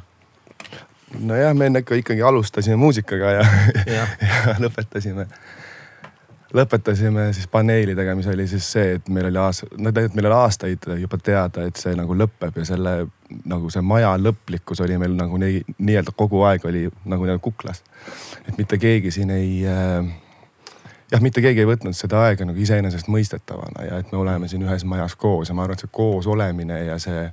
nojah, 1.20 1.54
me 1.56 1.72
enne 1.72 1.84
ikka 1.84 2.00
ikkagi 2.02 2.24
alustasime 2.24 2.80
muusikaga 2.80 3.38
ja, 3.40 3.48
jah, 3.98 4.18
ja 4.50 4.58
lõpetasime, 4.64 5.28
lõpetasime 6.58 7.30
siis 7.36 7.48
paneelidega, 7.52 8.16
mis 8.16 8.28
oli 8.32 8.48
siis 8.48 8.68
see, 8.78 8.98
et 9.00 9.10
meil 9.14 9.30
oli 9.32 9.42
aasta, 9.42 9.70
no 9.78 9.92
tegelikult 9.92 10.20
meil 10.20 10.30
oli 10.32 10.40
aastaid 10.40 10.90
juba 11.02 11.20
teada, 11.24 11.68
et 11.68 11.80
see 11.80 11.96
nagu 11.98 12.16
lõpeb 12.18 12.62
ja 12.62 12.68
selle 12.68 12.98
nagu 13.48 13.72
see 13.74 13.84
maja 13.84 14.14
lõplikkus 14.20 14.84
oli 14.84 15.00
meil 15.00 15.18
nagu 15.18 15.40
nii, 15.42 15.64
nii-öelda 15.78 16.16
kogu 16.16 16.46
aeg 16.48 16.64
oli 16.68 16.88
nagu 17.06 17.28
nii-öelda 17.28 17.44
kuklas. 17.44 17.84
et 18.48 18.56
mitte 18.58 18.80
keegi 18.80 19.12
siin 19.12 19.36
ei 19.36 19.60
äh, 19.68 20.08
jah, 21.12 21.22
mitte 21.24 21.42
keegi 21.44 21.64
ei 21.64 21.70
võtnud 21.70 21.96
seda 21.98 22.24
aega 22.28 22.48
nagu 22.48 22.60
iseenesestmõistetavana 22.60 23.86
ja 23.88 24.00
et 24.02 24.12
me 24.12 24.22
oleme 24.22 24.50
siin 24.52 24.66
ühes 24.68 24.86
majas 24.88 25.16
koos 25.16 25.50
ja 25.50 25.56
ma 25.56 25.66
arvan, 25.66 25.78
et 25.78 25.86
see 25.86 25.94
koos 25.94 26.28
olemine 26.28 26.84
ja 26.86 26.98
see 27.02 27.28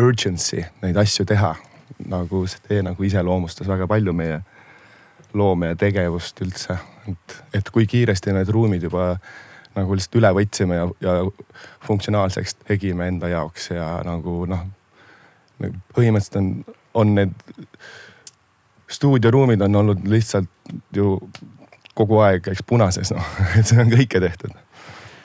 urgency 0.00 0.64
neid 0.82 0.98
asju 1.00 1.26
teha 1.28 1.54
nagu 2.10 2.44
see 2.50 2.82
nagu 2.84 3.06
iseloomustas 3.06 3.68
väga 3.70 3.88
palju 3.90 4.12
meie 4.16 4.40
loome 5.34 5.72
ja 5.72 5.76
tegevust 5.76 6.40
üldse. 6.44 6.78
et, 7.10 7.36
et 7.54 7.70
kui 7.70 7.86
kiiresti 7.90 8.32
need 8.32 8.50
ruumid 8.54 8.82
juba 8.82 9.14
nagu 9.74 9.96
lihtsalt 9.96 10.20
üle 10.20 10.30
võtsime 10.36 10.78
ja, 10.78 10.86
ja 11.02 11.14
funktsionaalseks 11.86 12.60
tegime 12.68 13.08
enda 13.10 13.28
jaoks 13.32 13.70
ja 13.74 13.88
nagu 14.06 14.44
noh. 14.50 14.66
põhimõtteliselt 15.94 16.40
on, 16.40 16.50
on 16.94 17.14
need 17.18 17.34
stuudioruumid 18.90 19.62
on 19.64 19.80
olnud 19.82 20.06
lihtsalt 20.08 20.50
ju 20.94 21.16
kogu 21.94 22.18
aeg 22.26 22.48
eks 22.52 22.62
punases 22.66 23.12
noh, 23.14 23.26
et 23.58 23.66
see 23.66 23.78
on 23.80 23.90
kõike 23.92 24.20
tehtud. 24.20 24.50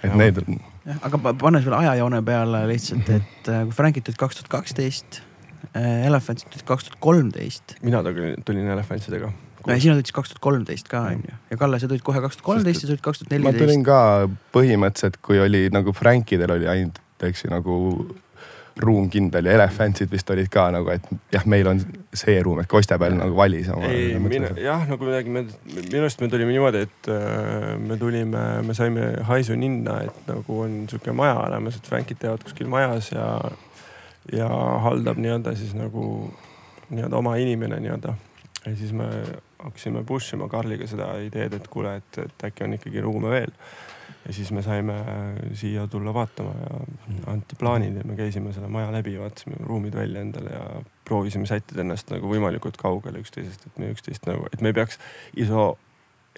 et 0.04 0.10
Ja. 0.12 0.16
need 0.16 0.38
on 0.42 0.60
aga 1.04 1.18
pa- 1.22 1.34
pane 1.38 1.60
sulle 1.62 1.76
ajajoone 1.76 2.22
peale 2.26 2.62
lihtsalt, 2.70 3.10
et 3.10 3.50
äh, 3.52 3.64
kui 3.68 3.76
Frankit 3.76 4.04
tulid 4.08 4.18
kaks 4.22 4.40
tuhat 4.40 4.48
kaksteist, 4.54 5.22
Elephantsid 5.76 6.50
tulid 6.50 6.66
kaks 6.66 6.88
tuhat 6.88 6.98
kolmteist. 7.04 7.76
mina 7.84 8.00
tulin, 8.04 8.40
tulin 8.46 8.68
elefantsidega. 8.74 9.28
no 9.68 9.74
ja 9.74 9.80
sina 9.82 9.94
tulid 9.98 10.08
siis 10.08 10.16
kaks 10.16 10.30
tuhat 10.34 10.40
kolmteist 10.42 10.88
ka 10.90 11.02
onju 11.12 11.36
ja 11.52 11.58
Kalle, 11.58 11.80
sa 11.80 11.88
tulid 11.92 12.02
kohe 12.08 12.22
kaks 12.24 12.38
tuhat 12.40 12.46
kolmteist 12.48 12.82
ja 12.82 12.88
sa 12.88 12.94
tulid 12.94 13.04
kaks 13.06 13.20
tuhat 13.26 13.32
ma 13.44 13.52
tulin 13.52 13.60
neliteist. 13.60 13.86
ka 13.86 14.00
põhimõtteliselt, 14.56 15.20
kui 15.22 15.40
oli 15.44 15.66
nagu 15.76 15.94
Frankidel 15.94 16.56
oli 16.56 16.68
ainult, 16.72 16.98
eks 17.28 17.44
ju 17.46 17.52
nagu 17.52 17.76
ruum 18.80 19.10
kindel 19.12 19.50
ja 19.50 19.56
Elefantsid 19.58 20.12
vist 20.12 20.30
olid 20.32 20.48
ka 20.52 20.70
nagu, 20.74 20.92
et 20.94 21.06
jah, 21.34 21.46
meil 21.50 21.68
on 21.68 21.82
see 22.16 22.38
ruum, 22.44 22.62
et 22.64 22.70
Kostepäev 22.72 23.18
nagu 23.18 23.36
valis 23.36 23.70
oma. 23.74 23.90
ei, 23.92 24.14
mina 24.24 24.54
jah, 24.60 24.86
nagu 24.90 25.08
midagi, 25.08 25.34
me 25.34 25.44
minu 25.76 26.04
arust 26.06 26.24
me 26.24 26.30
tulime 26.32 26.56
niimoodi, 26.56 26.86
et 26.88 27.10
äh, 27.12 27.74
me 27.82 27.98
tulime, 28.00 28.46
me 28.66 28.78
saime 28.78 29.10
haisu 29.30 29.58
ninna, 29.60 30.00
et 30.08 30.32
nagu 30.32 30.62
on 30.66 30.80
sihuke 30.92 31.16
maja 31.16 31.36
olemas, 31.44 31.80
et 31.80 31.92
Frankid 31.92 32.22
teevad 32.24 32.46
kuskil 32.46 32.72
majas 32.72 33.12
ja, 33.12 33.28
ja 34.36 34.50
haldab 34.86 35.20
nii-öelda 35.20 35.56
siis 35.60 35.76
nagu 35.78 36.06
nii-öelda 36.90 37.20
oma 37.20 37.36
inimene 37.42 37.82
nii-öelda. 37.84 38.16
ja 38.66 38.76
siis 38.76 38.96
me 38.96 39.10
hakkasime 39.60 40.04
push 40.08 40.34
ima 40.34 40.48
Karliga 40.50 40.88
seda 40.88 41.12
ideed, 41.24 41.54
et 41.60 41.68
kuule, 41.68 41.98
et, 42.00 42.24
et 42.24 42.50
äkki 42.50 42.64
on 42.64 42.80
ikkagi 42.80 43.04
ruume 43.04 43.32
veel. 43.34 43.52
Ja 44.28 44.34
siis 44.34 44.52
me 44.52 44.62
saime 44.62 44.96
siia 45.58 45.88
tulla 45.88 46.14
vaatama 46.14 46.52
ja 46.62 46.80
anti 47.32 47.56
plaanid 47.60 47.96
ja 47.98 48.04
me 48.06 48.16
käisime 48.16 48.54
selle 48.54 48.68
maja 48.68 48.92
läbi, 48.92 49.16
vaatasime 49.20 49.56
ruumid 49.60 49.96
välja 49.96 50.22
endale 50.22 50.50
ja 50.54 50.82
proovisime 51.06 51.46
sättida 51.50 51.82
ennast 51.82 52.12
nagu 52.12 52.30
võimalikult 52.30 52.78
kaugele 52.78 53.20
üksteisest, 53.24 53.66
et 53.66 53.78
me 53.80 53.92
üksteist 53.94 54.28
nagu, 54.30 54.46
et 54.54 54.62
me 54.62 54.70
ei 54.74 54.78
peaks 54.82 55.00
iso 55.36 55.78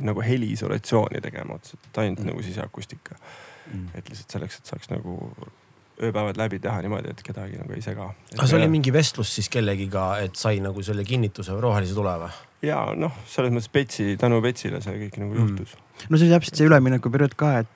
nagu 0.02 0.22
heliisolatsiooni 0.22 1.22
tegema 1.22 1.54
otseselt, 1.60 1.98
ainult 1.98 2.20
Mm. 2.20 2.26
nagu 2.32 2.42
siseakustika. 2.42 3.16
Mm. 3.74 3.88
et 3.96 4.10
lihtsalt 4.10 4.30
selleks, 4.34 4.58
et 4.58 4.66
saaks 4.66 4.90
nagu 4.90 5.18
ööpäevad 6.01 6.38
läbi 6.38 6.60
teha 6.60 6.81
niimoodi, 6.81 7.12
et 7.13 7.22
kedagi 7.25 7.58
nagu 7.62 7.74
ei 7.77 7.81
sega. 7.86 8.08
aga 8.38 8.48
see 8.48 8.58
oli 8.60 8.67
mingi 8.72 8.91
vestlus 8.93 9.34
siis 9.36 9.50
kellegiga, 9.53 10.20
et 10.24 10.36
sai 10.39 10.60
nagu 10.63 10.81
selle 10.84 11.03
kinnituse 11.08 11.53
rohelise 11.62 11.93
tule 11.98 12.15
või? 12.24 12.31
ja 12.65 12.79
noh, 12.96 13.12
selles 13.27 13.51
mõttes 13.53 13.72
Betsi, 13.74 14.15
tänu 14.22 14.41
Betsile 14.41 14.81
see 14.81 14.98
kõik 15.08 15.17
nagu 15.22 15.34
Mm. 15.34 15.48
juhtus. 15.58 15.75
no 16.10 16.17
see 16.17 16.27
oli 16.27 16.34
täpselt 16.39 16.55
see 16.62 16.67
üleminekuperiood 16.70 17.36
ka, 17.38 17.60
et 17.60 17.67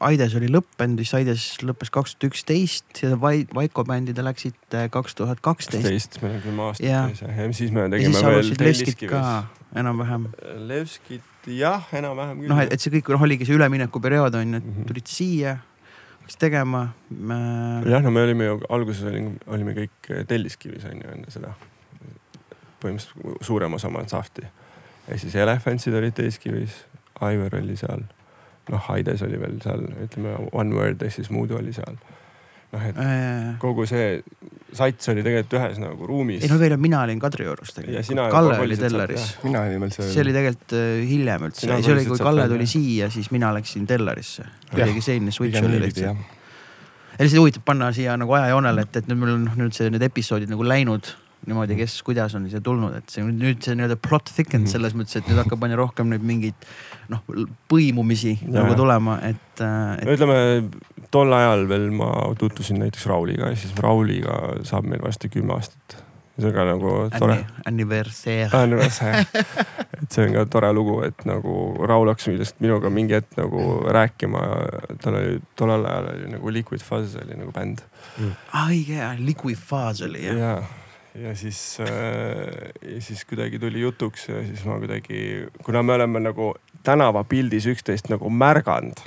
Aides 0.00 0.32
oli 0.34 0.48
lõppenud, 0.48 0.96
siis 1.04 1.12
Aides 1.14 1.42
lõppes 1.62 1.90
kaks 1.92 2.14
tuhat 2.16 2.32
üksteist 2.32 3.02
ja 3.04 3.16
Vai-, 3.20 3.46
Vaiko 3.54 3.84
bändide 3.84 4.22
läksid 4.24 4.56
äh, 4.74 4.88
kaks 4.90 5.14
tuhat 5.14 5.40
kaksteist. 5.44 6.18
meil 6.22 6.38
on 6.38 6.42
kümme 6.42 6.62
aastat 6.70 6.86
see 6.86 6.90
ja 6.90 7.52
siis 7.52 7.70
me 7.70 7.84
ja 7.84 7.90
siis 8.00 8.16
tegime 8.16 8.32
veel 8.34 8.56
Telliskivis. 8.56 9.44
enam-vähem. 9.76 10.24
Levskit 10.66 11.22
jah, 11.46 11.84
enam-vähem 11.92 12.40
küll. 12.40 12.48
noh, 12.48 12.60
et, 12.64 12.72
et 12.72 12.80
see 12.82 12.90
kõik 12.96 13.12
noh, 13.14 13.22
oligi 13.28 13.46
see 13.48 13.54
üleminekuperiood 13.60 14.34
on 14.40 14.54
ju, 14.56 14.60
et 14.62 14.64
Mhm. 14.72 14.86
tulid 14.88 15.06
siia, 15.12 15.58
hakkasid 16.30 16.40
tegema. 16.40 16.92
jah, 17.90 18.02
no 18.02 18.10
me 18.10 18.22
olime 18.22 18.44
ju 18.44 18.60
alguses 18.68 19.02
olime, 19.04 19.36
olime 19.46 19.74
kõik 19.74 20.26
Telliskivis 20.28 20.84
on 20.84 21.00
ju 21.02 21.10
enne 21.10 21.30
seda. 21.30 21.54
põhimõtteliselt 22.80 23.44
suurem 23.44 23.74
osa 23.74 23.90
Mansahti 23.90 24.42
ja 25.08 25.18
siis 25.18 25.34
Elefantsid 25.34 25.94
olid 25.94 26.14
Telliskivis, 26.14 26.86
Aivar 27.20 27.54
oli 27.58 27.76
seal. 27.76 28.02
noh, 28.70 28.80
Haides 28.88 29.22
oli 29.22 29.40
veel 29.40 29.60
seal, 29.60 29.82
ütleme 30.04 30.36
One 30.52 30.74
Word 30.74 31.02
ehk 31.02 31.12
siis 31.12 31.30
Mudu 31.30 31.56
oli 31.58 31.72
seal. 31.72 31.96
noh, 32.72 32.86
et 32.86 32.96
Äh, 32.96 33.58
kogu 33.58 33.86
see 33.86 34.22
sats 34.76 35.08
oli 35.12 35.22
tegelikult 35.26 35.56
ühes 35.58 35.78
nagu 35.82 36.06
ruumis 36.08 36.44
ei 36.44 36.50
no. 36.52 36.58
veel 36.60 36.76
mina 36.80 37.02
olin 37.06 37.20
Kadriorus 37.22 37.72
Ja 37.80 38.02
sina 38.06 38.28
tegelikult, 38.28 38.32
Kalle 38.34 38.58
oli 38.64 38.76
Tellaris 38.80 39.24
mina 39.44 39.62
olin 39.66 39.80
veel 39.86 39.94
seal. 39.96 40.10
see 40.14 40.24
oli 40.24 40.34
tegelikult 40.36 40.76
äh, 40.78 40.90
hiljem 41.10 41.46
üldse, 41.48 41.70
see 41.70 41.94
oli, 41.94 42.04
kui 42.10 42.18
Kalle 42.22 42.48
tuli 42.52 42.66
siia, 42.70 43.08
siis 43.10 43.30
mina 43.34 43.52
läksin 43.56 43.86
Tellarisse. 43.90 44.44
kuidagi 44.70 45.00
selline 45.08 45.34
switch 45.34 45.62
oli 45.64 45.80
lihtsalt 45.86 46.12
ja 46.14 47.24
lihtsalt 47.24 47.40
huvitav 47.42 47.64
panna 47.66 47.90
siia 47.92 48.14
nagu 48.16 48.32
ajajoonele, 48.38 48.86
et, 48.86 48.96
et 49.02 49.08
nüüd 49.10 49.18
mul 49.20 49.34
on 49.34 49.50
nüüd 49.58 49.74
see, 49.76 49.90
need 49.92 50.04
episoodid 50.06 50.48
nagu 50.52 50.64
läinud 50.64 51.10
niimoodi, 51.48 51.72
kes, 51.78 51.94
kuidas 52.04 52.34
on 52.36 52.44
siia 52.52 52.60
tulnud, 52.64 52.92
et 52.98 53.08
see 53.12 53.24
nüüd 53.24 53.62
see 53.64 53.72
nii-öelda 53.76 53.96
plot 54.04 54.28
thickened 54.36 54.66
Mhm. 54.66 54.72
selles 54.72 54.92
mõttes, 54.96 55.16
et 55.16 55.28
nüüd 55.28 55.38
hakkab 55.40 55.62
aina 55.64 55.76
rohkem 55.80 56.08
neid 56.12 56.24
mingeid 56.24 56.66
noh, 57.12 57.22
põimumisi 57.72 58.34
Ja, 58.42 58.60
nagu 58.60 58.74
tulema, 58.76 59.18
et, 59.24 59.62
no 59.64 59.96
et 59.96 60.12
ütleme 60.18 60.36
tol 61.10 61.32
ajal 61.34 61.66
veel 61.70 61.90
ma 61.94 62.10
tutvusin 62.38 62.80
näiteks 62.82 63.06
Rauliga 63.10 63.50
ja 63.50 63.58
siis 63.58 63.74
Rauliga 63.78 64.38
saab 64.66 64.88
meil 64.90 65.02
varsti 65.02 65.30
kümme 65.32 65.56
aastat. 65.56 65.98
see 66.40 66.48
on 66.48 66.54
ka 66.56 66.64
nagu 66.64 66.90
tore 67.18 67.34
anni-. 67.34 67.62
anniverseer. 67.68 68.54
anniversary. 68.56 69.24
et 70.00 70.06
see 70.08 70.24
on 70.24 70.36
ka 70.38 70.44
tore 70.48 70.70
lugu, 70.72 71.00
et 71.04 71.24
nagu 71.28 71.54
Raul 71.84 72.08
hakkas 72.08 72.30
millest 72.30 72.60
minuga 72.64 72.90
mingi 72.90 73.18
hetk 73.18 73.36
nagu 73.36 73.64
rääkima. 73.92 74.44
tal 75.02 75.18
oli 75.20 75.40
tollel 75.58 75.86
ajal 75.90 76.10
oli 76.14 76.32
nagu 76.36 76.54
Liquid 76.58 76.84
Fuzz 76.86 77.18
oli 77.20 77.36
nagu 77.36 77.52
bänd. 77.52 77.84
õige, 78.64 79.14
Liquid 79.18 79.60
Fuzz 79.60 80.06
oli 80.06 80.24
jah. 80.24 80.40
ja, 80.40 80.56
ja 81.26 81.36
siis 81.36 81.60
äh,, 81.84 82.72
ja 82.94 83.00
siis 83.04 83.26
kuidagi 83.28 83.58
tuli 83.58 83.84
jutuks 83.84 84.28
ja 84.30 84.44
siis 84.46 84.64
ma 84.64 84.78
kuidagi, 84.78 85.48
kuna 85.66 85.82
me 85.82 85.98
oleme 85.98 86.22
nagu 86.30 86.54
tänavapildis 86.86 87.66
üksteist 87.74 88.08
nagu 88.08 88.30
märganud. 88.30 89.02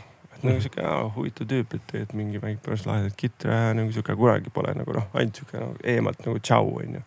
Nagu 0.48 0.64
sihuke 0.64 0.84
aa, 0.88 1.04
huvitav 1.16 1.48
tüüp, 1.50 1.78
et 1.78 1.86
tegelikult 1.92 2.18
mingi 2.20 2.42
mängib 2.44 2.66
päris 2.66 2.84
lahedat 2.88 3.16
kitri 3.20 3.52
ja 3.52 3.72
nagu 3.78 3.94
sihuke 3.96 4.16
kunagi 4.20 4.52
pole 4.54 4.74
nagu 4.78 4.96
noh, 4.98 5.08
ainult 5.14 5.40
sihuke 5.40 5.60
nagu 5.62 5.78
eemalt 5.94 6.26
nagu 6.26 6.40
tšau 6.40 6.74
onju. 6.82 7.04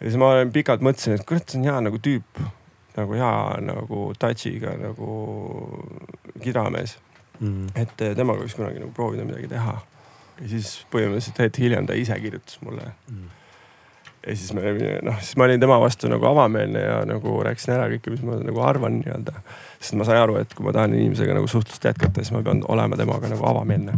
ja 0.00 0.06
siis 0.06 0.16
ma 0.20 0.32
olen 0.34 0.52
pikalt 0.54 0.84
mõtlesin, 0.84 1.18
et 1.18 1.26
kurat, 1.28 1.46
see 1.48 1.60
on 1.60 1.68
hea 1.68 1.80
nagu 1.88 2.00
tüüp, 2.06 2.42
nagu 2.96 3.18
hea 3.18 3.34
nagu 3.66 4.04
touch'iga 4.18 4.76
nagu 4.80 5.10
kidramees, 6.42 6.96
et 7.74 8.02
eh, 8.04 8.14
temaga 8.16 8.44
võiks 8.44 8.56
kunagi 8.58 8.80
nagu 8.82 8.92
proovida 8.96 9.24
midagi 9.24 9.48
teha. 9.48 9.76
ja 10.40 10.48
siis 10.48 10.86
põhimõtteliselt 10.92 11.38
hetk 11.44 11.60
hiljem 11.60 11.86
ta 11.86 11.94
ise 11.96 12.16
kirjutas 12.20 12.60
mulle. 12.64 12.92
ja 14.26 14.36
siis 14.36 14.52
me 14.52 14.72
noh, 15.02 15.20
siis 15.20 15.36
ma 15.36 15.44
olin 15.44 15.60
tema 15.60 15.78
vastu 15.80 16.08
nagu 16.08 16.26
avameelne 16.26 16.80
ja 16.80 17.00
nagu 17.08 17.42
rääkisin 17.44 17.74
ära 17.76 17.88
kõike, 17.94 18.10
mis 18.12 18.22
ma 18.22 18.36
nagu 18.40 18.60
arvan 18.60 19.00
nii-öelda. 19.00 19.42
Sest 19.80 19.94
ma 19.96 20.04
sain 20.04 20.20
aru, 20.20 20.36
et 20.42 20.54
kui 20.54 20.66
ma 20.66 20.72
tahan 20.76 20.92
inimesega 20.94 21.34
nagu 21.34 21.48
suhtlust 21.48 21.84
jätkata, 21.88 22.20
siis 22.20 22.32
ma 22.36 22.42
pean 22.44 22.60
olema 22.68 22.96
temaga 23.00 23.28
nagu 23.32 23.46
avameelne. 23.48 23.94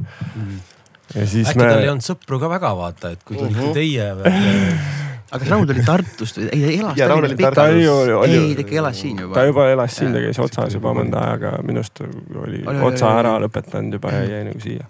ja 1.14 1.26
siis 1.26 1.48
äkki 1.50 1.58
me 1.58 1.68
tal 1.70 1.82
ei 1.82 1.88
olnud 1.92 2.06
sõpru 2.06 2.38
ka 2.40 2.48
väga 2.52 2.70
vaata, 2.78 3.10
et 3.16 3.24
kui 3.26 3.36
tulite 3.36 3.60
Mhm. 3.60 3.72
teie 3.74 4.06
veel. 4.16 4.78
aga 5.32 5.46
Raul 5.48 5.66
tuli 5.66 5.82
Tartust 5.86 6.36
või, 6.38 6.48
ei 6.52 6.78
ta 6.78 6.92
elas 7.06 7.18
oli 7.18 7.36
Tallinnas 7.40 8.10
oli, 8.20 8.36
ei, 8.36 8.54
ta 8.54 8.60
ikka 8.66 8.74
elas 8.82 8.98
siin 9.00 9.18
juba. 9.24 9.34
ta 9.34 9.44
juba 9.48 9.66
elas 9.72 9.94
siin, 9.96 10.12
ta 10.12 10.20
käis 10.20 10.38
otsas 10.44 10.74
juba 10.76 10.92
mõnda 10.96 11.22
aega, 11.30 11.52
minu 11.64 11.80
arust 11.80 12.00
oli 12.04 12.20
Oli, 12.42 12.60
oli, 12.68 12.82
otsa 12.90 13.08
oli, 13.08 13.18
ära 13.22 13.32
oli. 13.38 13.46
lõpetanud 13.46 13.96
juba 13.96 14.12
ja 14.12 14.22
jäi 14.28 14.42
nagu 14.50 14.60
siia. 14.60 14.84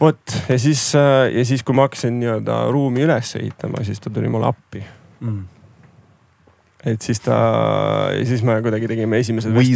vot 0.00 0.34
ja 0.48 0.58
siis, 0.60 0.82
ja 0.94 1.44
siis, 1.44 1.62
kui 1.66 1.74
ma 1.74 1.88
hakkasin 1.88 2.20
nii-öelda 2.20 2.60
ruumi 2.70 3.02
üles 3.08 3.32
ehitama, 3.40 3.80
siis 3.84 3.98
ta 4.00 4.10
tuli 4.14 4.28
mulle 4.28 4.46
appi. 4.52 4.84
Et 6.86 7.02
siis 7.02 7.18
ta, 7.20 7.36
siis 8.28 8.42
me 8.46 8.54
kuidagi 8.62 8.86
tegime 8.90 9.18
esimesed. 9.18 9.54
Way 9.56 9.74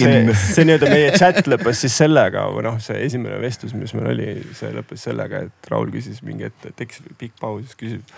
see, 0.00 0.22
in. 0.22 0.32
see 0.32 0.64
nii-öelda 0.64 0.88
meie 0.92 1.10
chat 1.18 1.42
lõppes 1.50 1.82
siis 1.84 1.96
sellega 2.00 2.46
või 2.54 2.64
noh, 2.68 2.78
see 2.82 3.02
esimene 3.04 3.36
vestlus, 3.42 3.74
mis 3.76 3.92
meil 3.96 4.14
oli, 4.14 4.30
see 4.56 4.72
lõppes 4.76 5.04
sellega, 5.08 5.44
et 5.48 5.70
Raul 5.72 5.92
küsis 5.92 6.22
mingi 6.26 6.48
hetk, 6.48 6.70
et 6.70 6.78
tekkis 6.80 7.04
pikk 7.20 7.36
paus, 7.42 7.66
siis 7.66 7.80
küsib. 7.82 8.16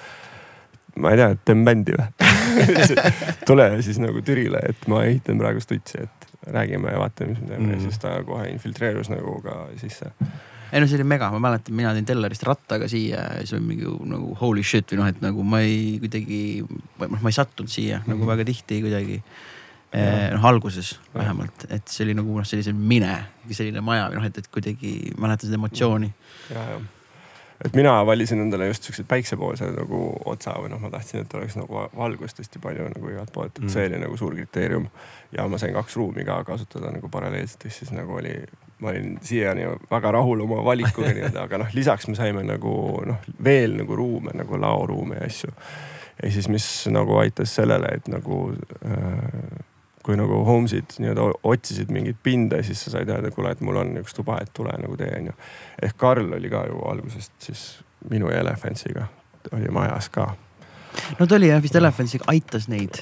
ma 1.03 1.15
ei 1.15 1.21
tea, 1.21 1.33
et 1.35 1.43
teeme 1.49 1.67
bändi 1.67 1.97
või? 1.99 2.31
tule 3.49 3.71
siis 3.87 3.99
nagu 4.03 4.23
Türile, 4.25 4.63
et 4.71 4.87
ma 4.91 5.03
ehitan 5.09 5.43
praegu 5.43 5.63
stutsi, 5.63 6.07
et 6.07 6.31
räägime 6.55 6.95
ja 6.95 7.03
vaatame, 7.03 7.35
mis 7.35 7.43
me 7.43 7.51
teeme. 7.51 7.67
Mm. 7.67 7.75
ja 7.75 7.81
siis 7.89 7.99
ta 8.03 8.15
kohe 8.27 8.47
infiltreerus 8.53 9.11
nagu 9.11 9.41
ka 9.43 9.65
sisse. 9.81 10.15
Ei 10.73 10.81
no 10.81 10.87
see 10.87 10.99
oli 10.99 11.05
mega, 11.09 11.31
ma 11.33 11.39
mäletan, 11.41 11.75
mina 11.77 11.91
tulin 11.95 12.05
Tellerist 12.09 12.43
rattaga 12.49 12.89
siia 12.89 13.23
ja 13.23 13.39
siis 13.45 13.55
oli 13.57 13.65
mingi 13.73 13.93
nagu 14.11 14.35
holy 14.41 14.63
shit 14.67 14.91
või 14.93 15.01
noh, 15.03 15.09
et 15.13 15.23
nagu 15.25 15.45
ma 15.45 15.61
ei 15.65 15.97
kuidagi, 16.03 16.41
noh, 16.67 17.15
ma 17.21 17.29
ei 17.33 17.37
sattunud 17.39 17.71
siia 17.73 18.03
nagu 18.07 18.27
väga 18.29 18.45
tihti 18.49 18.83
kuidagi. 18.85 19.23
noh, 20.35 20.45
alguses 20.45 20.99
vähemalt, 21.15 21.65
et 21.73 21.89
see 21.89 22.05
oli 22.05 22.15
nagu 22.19 22.35
noh, 22.37 22.45
sellise 22.45 22.75
mine, 22.77 23.15
selline 23.49 23.81
maja 23.81 24.11
või 24.11 24.19
noh, 24.21 24.27
et, 24.29 24.37
et 24.43 24.49
kuidagi 24.53 24.91
mäletan 25.17 25.49
seda 25.49 25.57
emotsiooni. 25.57 26.11
ja, 26.53 26.65
ja. 26.75 26.81
et 27.65 27.75
mina 27.75 27.95
valisin 28.07 28.43
endale 28.45 28.69
just 28.69 28.85
siukse 28.85 29.07
päiksepoolse 29.09 29.71
nagu 29.73 30.03
otsa 30.29 30.53
või 30.61 30.69
noh, 30.75 30.83
ma 30.85 30.91
tahtsin, 30.93 31.25
et 31.25 31.35
oleks 31.41 31.57
nagu 31.57 31.87
valgust 31.97 32.39
hästi 32.45 32.61
palju 32.61 32.91
nagu 32.93 33.15
igalt 33.15 33.33
poolt, 33.33 33.57
et 33.57 33.65
Mm. 33.65 33.73
see 33.73 33.87
oli 33.89 34.03
nagu 34.05 34.17
suur 34.21 34.37
kriteerium. 34.37 34.91
ja 35.33 35.49
ma 35.49 35.59
sain 35.59 35.73
kaks 35.73 35.97
ruumi 35.97 36.25
ka 36.25 36.43
kasutada 36.45 36.93
nagu 36.93 37.09
paralleelselt, 37.09 37.65
ehk 37.65 37.73
siis 37.81 37.91
nagu 37.97 38.13
oli, 38.21 38.37
ma 38.81 38.93
olin 38.93 39.17
siiani 39.23 39.67
väga 39.91 40.13
rahul 40.15 40.41
oma 40.45 40.63
valikuga 40.65 41.13
nii-öelda, 41.15 41.47
aga 41.49 41.63
noh, 41.65 41.71
lisaks 41.75 42.09
me 42.09 42.15
saime 42.19 42.45
nagu 42.47 42.75
noh, 43.07 43.25
veel 43.45 43.75
nagu 43.81 43.97
ruume 43.97 44.35
nagu 44.39 44.61
laoruume 44.61 45.19
ja 45.19 45.27
asju. 45.27 45.51
ehk 46.23 46.33
siis, 46.35 46.49
mis 46.49 46.69
nagu 46.91 47.19
aitas 47.19 47.55
sellele, 47.55 47.91
et 47.99 48.09
nagu 48.11 48.41
äh, 48.53 49.67
kui 50.09 50.17
nagu 50.17 50.41
Holmesid 50.45 50.97
nii-öelda 50.99 51.27
otsisid 51.45 51.91
mingit 51.93 52.17
pinda, 52.23 52.63
siis 52.63 52.81
sa 52.85 52.95
said 52.95 53.11
öelda, 53.13 53.31
kuule, 53.35 53.53
et 53.53 53.61
mul 53.61 53.77
on 53.77 53.93
üks 54.01 54.17
tuba, 54.17 54.39
et 54.41 54.55
tule 54.57 54.73
nagu 54.81 54.97
tee 54.97 55.11
onju. 55.19 55.35
ehk 55.83 55.99
Karl 56.01 56.33
oli 56.39 56.51
ka 56.51 56.65
ju 56.71 56.81
algusest 56.89 57.33
siis 57.45 57.65
minu 58.11 58.31
ja 58.33 58.41
Elefantsiga 58.41 59.09
oli 59.53 59.69
majas 59.69 60.09
ka. 60.09 60.31
No 61.19 61.27
ta 61.27 61.37
oli 61.37 61.51
jah 61.51 61.63
vist 61.63 61.77
Elefantsiga, 61.77 62.27
aitas 62.33 62.69
neid. 62.69 63.01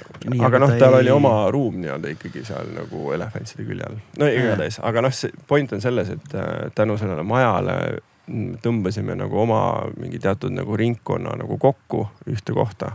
aga 0.48 0.60
noh, 0.62 0.74
tal 0.80 0.98
oli 1.00 1.12
oma 1.12 1.34
ruum 1.52 1.78
nii-öelda 1.82 2.12
ikkagi 2.14 2.44
seal 2.46 2.70
nagu 2.74 3.12
Elefantside 3.14 3.66
külje 3.68 3.86
all. 3.88 4.02
no 4.20 4.28
igatahes, 4.32 4.80
aga 4.86 5.06
noh, 5.06 5.14
see 5.14 5.32
point 5.48 5.72
on 5.76 5.82
selles, 5.84 6.12
et 6.16 6.36
äh, 6.36 6.52
tänu 6.76 6.98
sellele 7.00 7.24
majale 7.26 7.78
mm, 8.26 8.60
tõmbasime 8.64 9.16
nagu 9.18 9.40
oma 9.42 9.60
mingi 9.96 10.20
teatud 10.22 10.54
nagu 10.56 10.78
ringkonna 10.78 11.36
nagu 11.40 11.58
kokku 11.62 12.06
ühte 12.30 12.56
kohta. 12.56 12.94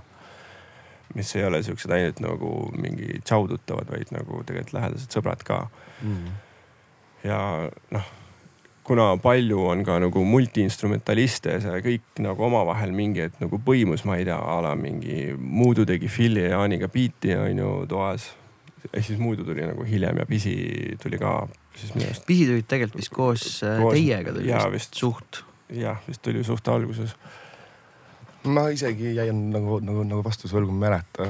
mis 1.15 1.35
ei 1.35 1.43
ole 1.43 1.63
siuksed 1.63 1.91
ainult 1.91 2.21
nagu 2.23 2.53
mingi 2.79 3.19
tšaudutavad, 3.19 3.89
vaid 3.91 4.13
nagu 4.15 4.43
tegelikult 4.47 4.77
lähedased 4.79 5.11
sõbrad 5.11 5.43
ka. 5.43 5.65
ja 7.23 7.39
noh, 7.91 8.11
kuna 8.83 9.17
palju 9.21 9.59
on 9.71 9.83
ka 9.85 9.99
nagu 10.01 10.23
multiinstrumentaliste 10.25 11.53
ja 11.55 11.61
see 11.63 11.81
kõik 11.85 12.21
nagu 12.25 12.43
omavahel 12.47 12.91
mingi, 12.95 13.27
et 13.29 13.39
nagu 13.41 13.59
põimus, 13.65 14.05
ma 14.09 14.17
ei 14.17 14.25
tea, 14.27 14.37
a 14.37 14.59
la 14.65 14.75
mingi 14.75 15.31
Muudu 15.37 15.85
tegi 15.85 16.09
Philly 16.09 16.47
ja 16.47 16.55
Jaaniga 16.57 16.89
biiti 16.91 17.35
on 17.37 17.57
ju 17.61 17.71
toas. 17.89 18.31
ehk 18.93 19.05
siis 19.05 19.19
Muudu 19.21 19.43
tuli 19.45 19.61
nagu 19.61 19.83
hiljem 19.85 20.17
ja 20.17 20.25
Pisi 20.25 20.55
tuli 21.03 21.19
ka 21.21 21.47
siis 21.75 21.93
minu 21.95 22.07
arust, 22.09 22.25
pisi 22.25 22.47
tulid 22.49 22.65
tegelikult 22.67 22.97
vist 23.01 23.13
koos, 23.13 23.43
koos 23.61 23.79
Koos- 23.83 23.93
teiega 23.95 24.33
tuli 24.33 24.49
vist 24.49 24.71
vist. 24.73 24.97
suht. 24.97 25.43
jah, 25.69 26.01
vist 26.07 26.21
tuli 26.21 26.43
suht 26.43 26.67
alguses. 26.67 27.15
ma 28.43 28.67
isegi 28.73 29.13
jäin 29.15 29.51
nagu, 29.53 29.79
nagu, 29.85 30.03
nagu 30.03 30.23
vastuse 30.25 30.57
võlgu, 30.57 30.73
ma 30.73 30.87
ei 30.87 30.89
mäleta, 30.89 31.27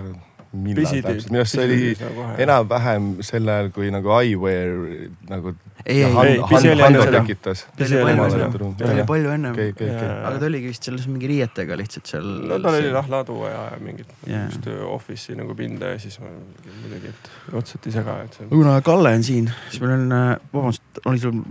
millal 0.51 0.85
täpselt, 0.85 1.27
minu 1.31 1.41
arust 1.41 1.57
see 1.57 1.65
oli 1.65 2.45
enam-vähem 2.45 3.11
sel 3.25 3.51
ajal, 3.51 3.71
kui 3.75 3.91
nagu 3.93 4.15
Iware 4.21 5.09
nagu 5.31 5.53
ei, 5.81 6.03
ei, 6.03 6.11
ei, 6.11 6.35
Pisi 6.49 6.69
oli 6.69 6.83
enne 6.85 7.01
seda. 7.01 7.21
tekitas. 7.21 7.63
Pisi 7.77 7.97
oli 7.97 8.11
enne 8.11 8.25
palju 8.27 8.35
seda. 8.51 8.71
Ta 8.77 8.89
oli 8.93 9.05
palju 9.09 9.31
ennem 9.33 9.55
okei, 9.55 9.71
okei, 9.73 9.89
okei. 9.95 10.09
aga 10.29 10.41
ta 10.43 10.49
oligi 10.51 10.69
vist 10.69 10.89
selles 10.89 11.07
mingi 11.09 11.31
riietega 11.31 11.77
lihtsalt 11.79 12.11
seal. 12.11 12.27
no 12.51 12.59
tal 12.61 12.77
oli 12.77 12.91
noh 12.93 13.09
ladu 13.09 13.39
ja, 13.49 13.63
mingit 13.81 14.11
just 14.27 14.69
office'i 14.85 15.39
nagu 15.39 15.55
pinda 15.57 15.95
ja 15.95 16.01
siis 16.03 16.19
ma 16.21 16.29
muidugi, 16.29 17.09
et 17.15 17.55
otsati 17.57 17.89
ise 17.89 18.05
ka, 18.05 18.19
et 18.27 18.37
see. 18.37 18.49
kuna 18.51 18.77
Kalle 18.85 19.15
on 19.17 19.25
siin, 19.25 19.49
siis 19.71 19.81
meil 19.81 19.95
on, 19.97 20.17
vabandust, 20.53 21.01
oli 21.09 21.23
sul, 21.23 21.41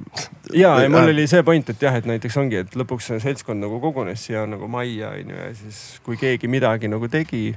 ja, 0.54 0.76
ja 0.84 0.92
mul 0.92 1.00
Äh, 1.00 1.14
oli 1.14 1.26
see 1.30 1.42
point, 1.42 1.70
et 1.72 1.82
jah, 1.82 1.96
et 1.96 2.06
näiteks 2.08 2.36
ongi, 2.40 2.60
et 2.64 2.76
lõpuks 2.78 3.10
seltskond 3.22 3.62
nagu 3.62 3.80
kogunes 3.82 4.22
siia 4.26 4.44
nagu 4.48 4.68
majja 4.70 5.12
onju 5.16 5.36
ja 5.36 5.50
siis, 5.56 5.80
kui 6.06 6.18
keegi 6.20 6.50
midagi 6.50 6.90
nagu 6.90 7.08
tegi. 7.10 7.54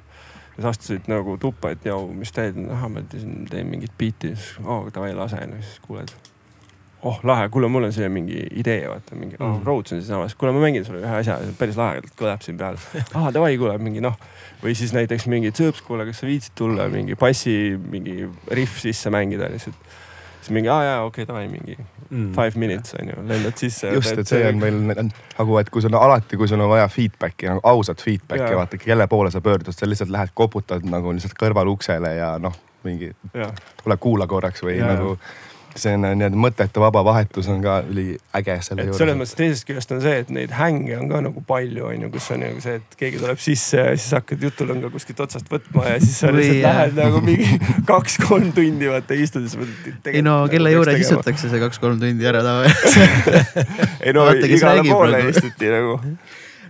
Siis 0.55 0.65
astusid 0.65 1.09
nagu 1.11 1.37
tuppa, 1.41 1.73
et 1.73 1.85
joo, 1.85 2.05
mis 2.13 2.31
teed, 2.31 2.59
ahah, 2.69 2.91
ma 2.91 3.01
teen, 3.09 3.47
teen 3.49 3.69
mingit 3.69 3.95
biiti, 3.97 4.35
siis 4.35 4.59
oo 4.65 4.85
davai 4.93 5.13
lase 5.17 5.39
onju, 5.41 5.61
siis 5.63 5.81
kuuled. 5.87 6.13
oh 7.03 7.17
lahe, 7.27 7.49
kuule, 7.51 7.67
mul 7.67 7.83
on 7.83 7.93
siia 7.93 8.07
mingi 8.09 8.45
idee, 8.61 8.85
vaata 8.87 9.15
mingi 9.19 9.35
oh, 9.39 9.57
Mm. 9.57 9.65
Rhodes 9.65 9.91
on 9.91 9.99
siinsamas, 9.99 10.35
kuule, 10.35 10.53
ma 10.55 10.61
mängin 10.63 10.85
sulle 10.85 11.01
ühe 11.03 11.15
asja, 11.19 11.39
päris 11.59 11.75
lahe, 11.79 11.99
kõlab 12.19 12.45
siin 12.45 12.57
peal. 12.57 12.77
aa 13.17 13.33
davai, 13.35 13.57
kuule 13.57 13.75
mingi 13.81 14.01
noh, 14.03 14.15
või 14.63 14.75
siis 14.77 14.93
näiteks 14.95 15.27
mingi 15.31 15.51
tsõõps, 15.51 15.83
kuule, 15.83 16.05
kas 16.07 16.23
sa 16.23 16.29
viitsid 16.29 16.55
tulla 16.55 16.87
mingi 16.93 17.17
bassi 17.19 17.75
mingi 17.77 18.29
rihv 18.51 18.79
sisse 18.85 19.11
mängida 19.13 19.51
lihtsalt. 19.51 19.91
Siis 20.43 20.53
mingi 20.56 20.69
aa 20.69 20.84
jaa, 20.84 21.01
okei 21.08 21.23
okay, 21.23 21.32
davai 21.34 21.47
mingi 21.51 21.77
Mm. 22.13 22.34
five 22.36 22.51
minutes 22.60 22.93
on 22.99 23.08
ju, 23.10 23.13
lendad 23.27 23.56
sisse. 23.58 23.89
just, 23.89 24.17
et 24.21 24.27
see 24.29 24.43
on 24.45 24.60
meil 24.62 24.75
nagu, 24.93 25.56
et 25.58 25.69
kui 25.73 25.82
sul 25.82 25.95
on 25.95 26.03
alati, 26.03 26.38
kui 26.38 26.45
sul 26.51 26.62
on 26.62 26.69
vaja 26.69 26.86
feedback'i 26.91 27.47
nagu 27.49 27.63
ausat 27.63 28.03
feedback'i 28.06 28.51
Jaa. 28.51 28.60
vaata, 28.60 28.77
kelle 28.77 29.08
poole 29.10 29.32
sa 29.34 29.41
pöördud, 29.41 29.73
sa 29.73 29.89
lihtsalt 29.89 30.12
lähed 30.13 30.29
koputad 30.38 30.86
nagu 30.86 31.10
lihtsalt 31.15 31.34
kõrvaluksele 31.39 32.12
ja 32.19 32.36
noh, 32.43 32.53
mingi 32.86 33.10
jah, 33.34 33.56
tule 33.82 33.97
kuula 33.97 34.27
korraks 34.29 34.62
või 34.62 34.75
ja, 34.77 34.91
nagu 34.93 35.15
see 35.79 35.93
on 35.95 36.03
nii-öelda 36.05 36.39
mõttetu 36.39 36.81
vaba 36.83 37.01
vahetus 37.05 37.47
on 37.51 37.62
ka 37.63 37.79
üliäge 37.89 38.55
selle 38.65 38.83
et 38.83 38.93
selles 38.93 38.99
juures. 38.99 39.17
mõttes 39.19 39.38
teisest 39.39 39.65
küljest 39.67 39.93
on 39.95 40.01
see, 40.03 40.19
et 40.23 40.29
neid 40.33 40.53
hänge 40.57 40.97
on 40.99 41.09
ka 41.09 41.21
nagu 41.25 41.43
palju, 41.47 41.88
on 41.89 42.05
ju, 42.05 42.12
kus 42.13 42.29
on 42.36 42.43
nagu 42.45 42.62
see, 42.63 42.77
et 42.81 42.97
keegi 42.99 43.21
tuleb 43.21 43.41
sisse 43.41 43.79
ja 43.79 43.95
siis 43.97 44.13
hakkad 44.17 44.45
jutulõnga 44.47 44.91
kuskilt 44.93 45.23
otsast 45.25 45.49
võtma 45.51 45.88
ja 45.89 45.99
siis 46.03 46.21
sa 46.21 46.31
lihtsalt 46.33 46.59
jah. 46.59 46.79
lähed 46.79 47.01
nagu 47.01 47.23
mingi 47.25 47.59
kaks-kolm 47.91 48.53
tundi 48.55 48.91
vaata 48.93 49.17
istud 49.17 49.47
ja 49.47 49.53
sa 49.53 49.62
mõtled. 49.63 50.09
ei 50.13 50.25
no 50.25 50.39
kelle 50.51 50.73
juures. 50.75 51.03
istutakse 51.05 51.51
see 51.51 51.63
kaks-kolm 51.63 52.01
tundi 52.03 52.29
ära 52.29 52.43
tavaliselt. 52.45 53.53
ei 54.05 54.15
no 54.15 54.29
igale 54.33 54.88
poole 54.89 55.23
nagu. 55.23 55.33
istuti 55.33 55.71
nagu. 55.73 55.99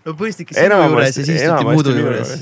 no 0.03 0.15
põhimõtteliselt 0.19 0.45
ikka 0.47 0.61
sinu 0.61 0.83
juures 0.87 1.09
ja 1.09 1.17
siis 1.19 1.33
istuti 1.41 1.73
muudu 1.73 1.97
juures. 1.99 2.37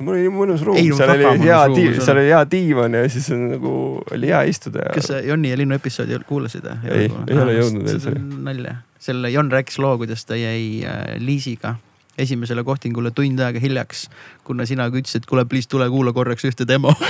Mul 0.00 0.14
oli 0.16 0.30
mõnus 0.32 0.62
ruum 0.66 0.78
Ei,, 0.80 0.88
seal 0.96 1.12
oli 1.14 1.26
hea 1.44 1.60
sul. 1.68 2.00
seal 2.00 2.16
oli 2.22 2.30
hea 2.30 2.40
diivan 2.50 2.96
ja 2.98 3.02
siis 3.12 3.28
on 3.36 3.42
nagu 3.54 3.72
oli 4.16 4.32
hea 4.32 4.42
istuda 4.50 4.86
ja. 4.86 4.94
kas 4.96 5.10
sa 5.12 5.20
Jonni 5.24 5.52
ja 5.52 5.58
Linnu 5.60 5.76
episoodi 5.76 6.18
kuulasid? 6.28 6.64
Ei, 6.88 7.10
ei 7.10 7.38
ole 7.44 7.58
jõudnud 7.58 7.86
veel 7.88 8.00
see 8.00 8.16
on 8.16 8.32
nalja. 8.48 8.74
selle 9.00 9.30
Jon 9.34 9.52
rääkis 9.52 9.78
loo, 9.82 9.94
kuidas 10.00 10.24
ta 10.28 10.38
jäi 10.40 10.82
äh, 10.88 11.14
Liisiga 11.20 11.76
esimesele 12.20 12.60
kohtingule 12.66 13.10
tund 13.16 13.40
aega 13.40 13.60
hiljaks, 13.62 14.10
kuna 14.44 14.66
sina 14.68 14.84
ütlesid, 14.90 15.24
kuule, 15.28 15.44
please 15.48 15.68
tule 15.70 15.86
kuula 15.88 16.12
korraks 16.12 16.44
ühte 16.44 16.66
demo. 16.68 16.92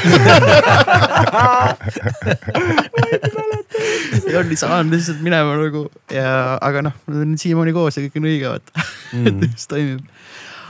Jon 4.31 4.51
ei 4.53 4.57
saanud 4.59 4.93
lihtsalt 4.95 5.23
minema 5.25 5.57
nagu 5.59 5.85
ja, 6.15 6.59
aga 6.63 6.83
noh, 6.87 6.95
nad 7.11 7.25
on 7.25 7.33
siiamaani 7.41 7.73
koos 7.75 7.97
ja 7.99 8.05
kõik 8.07 8.19
on 8.21 8.29
õige, 8.31 8.47
vaata, 8.53 8.71
et 8.77 8.99
Mm. 9.11 9.41
mis 9.57 9.67
toimib. 9.67 10.05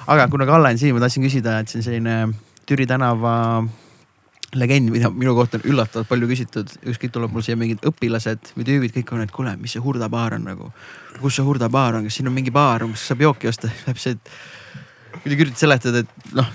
Aga 0.07 0.29
kuna 0.33 0.47
Kalle 0.49 0.73
on 0.73 0.81
siin, 0.81 0.95
ma 0.97 1.03
tahtsin 1.05 1.25
küsida, 1.27 1.59
et 1.61 1.69
see 1.69 1.81
on 1.81 1.87
selline 1.87 2.17
Türi 2.69 2.87
tänava 2.87 3.35
legend, 4.55 4.91
mida 4.91 5.11
minu 5.11 5.35
kohta 5.35 5.59
on 5.59 5.67
üllatavalt 5.71 6.09
palju 6.11 6.29
küsitud, 6.31 6.71
ükskõik 6.91 7.13
tuleb 7.15 7.35
mul 7.35 7.45
siia 7.47 7.59
mingid 7.59 7.85
õpilased 7.87 8.53
või 8.57 8.67
tüübid, 8.67 8.95
kõik 8.97 9.13
on, 9.15 9.23
et 9.25 9.35
kuule, 9.35 9.53
mis 9.61 9.75
see 9.77 9.83
Hurda 9.83 10.09
baar 10.11 10.35
on 10.39 10.49
nagu. 10.49 10.73
kus 11.21 11.37
see 11.39 11.47
Hurda 11.47 11.69
baar 11.71 11.99
on, 11.99 12.09
kas 12.09 12.19
siin 12.19 12.31
on 12.31 12.35
mingi 12.35 12.51
baar, 12.55 12.87
kus 12.91 13.07
saab 13.11 13.23
jooki 13.27 13.51
osta, 13.51 13.71
täpselt. 13.87 14.33
kuidagi 15.23 15.47
üritad 15.47 15.63
seletada, 15.63 16.03
et 16.03 16.35
noh, 16.35 16.51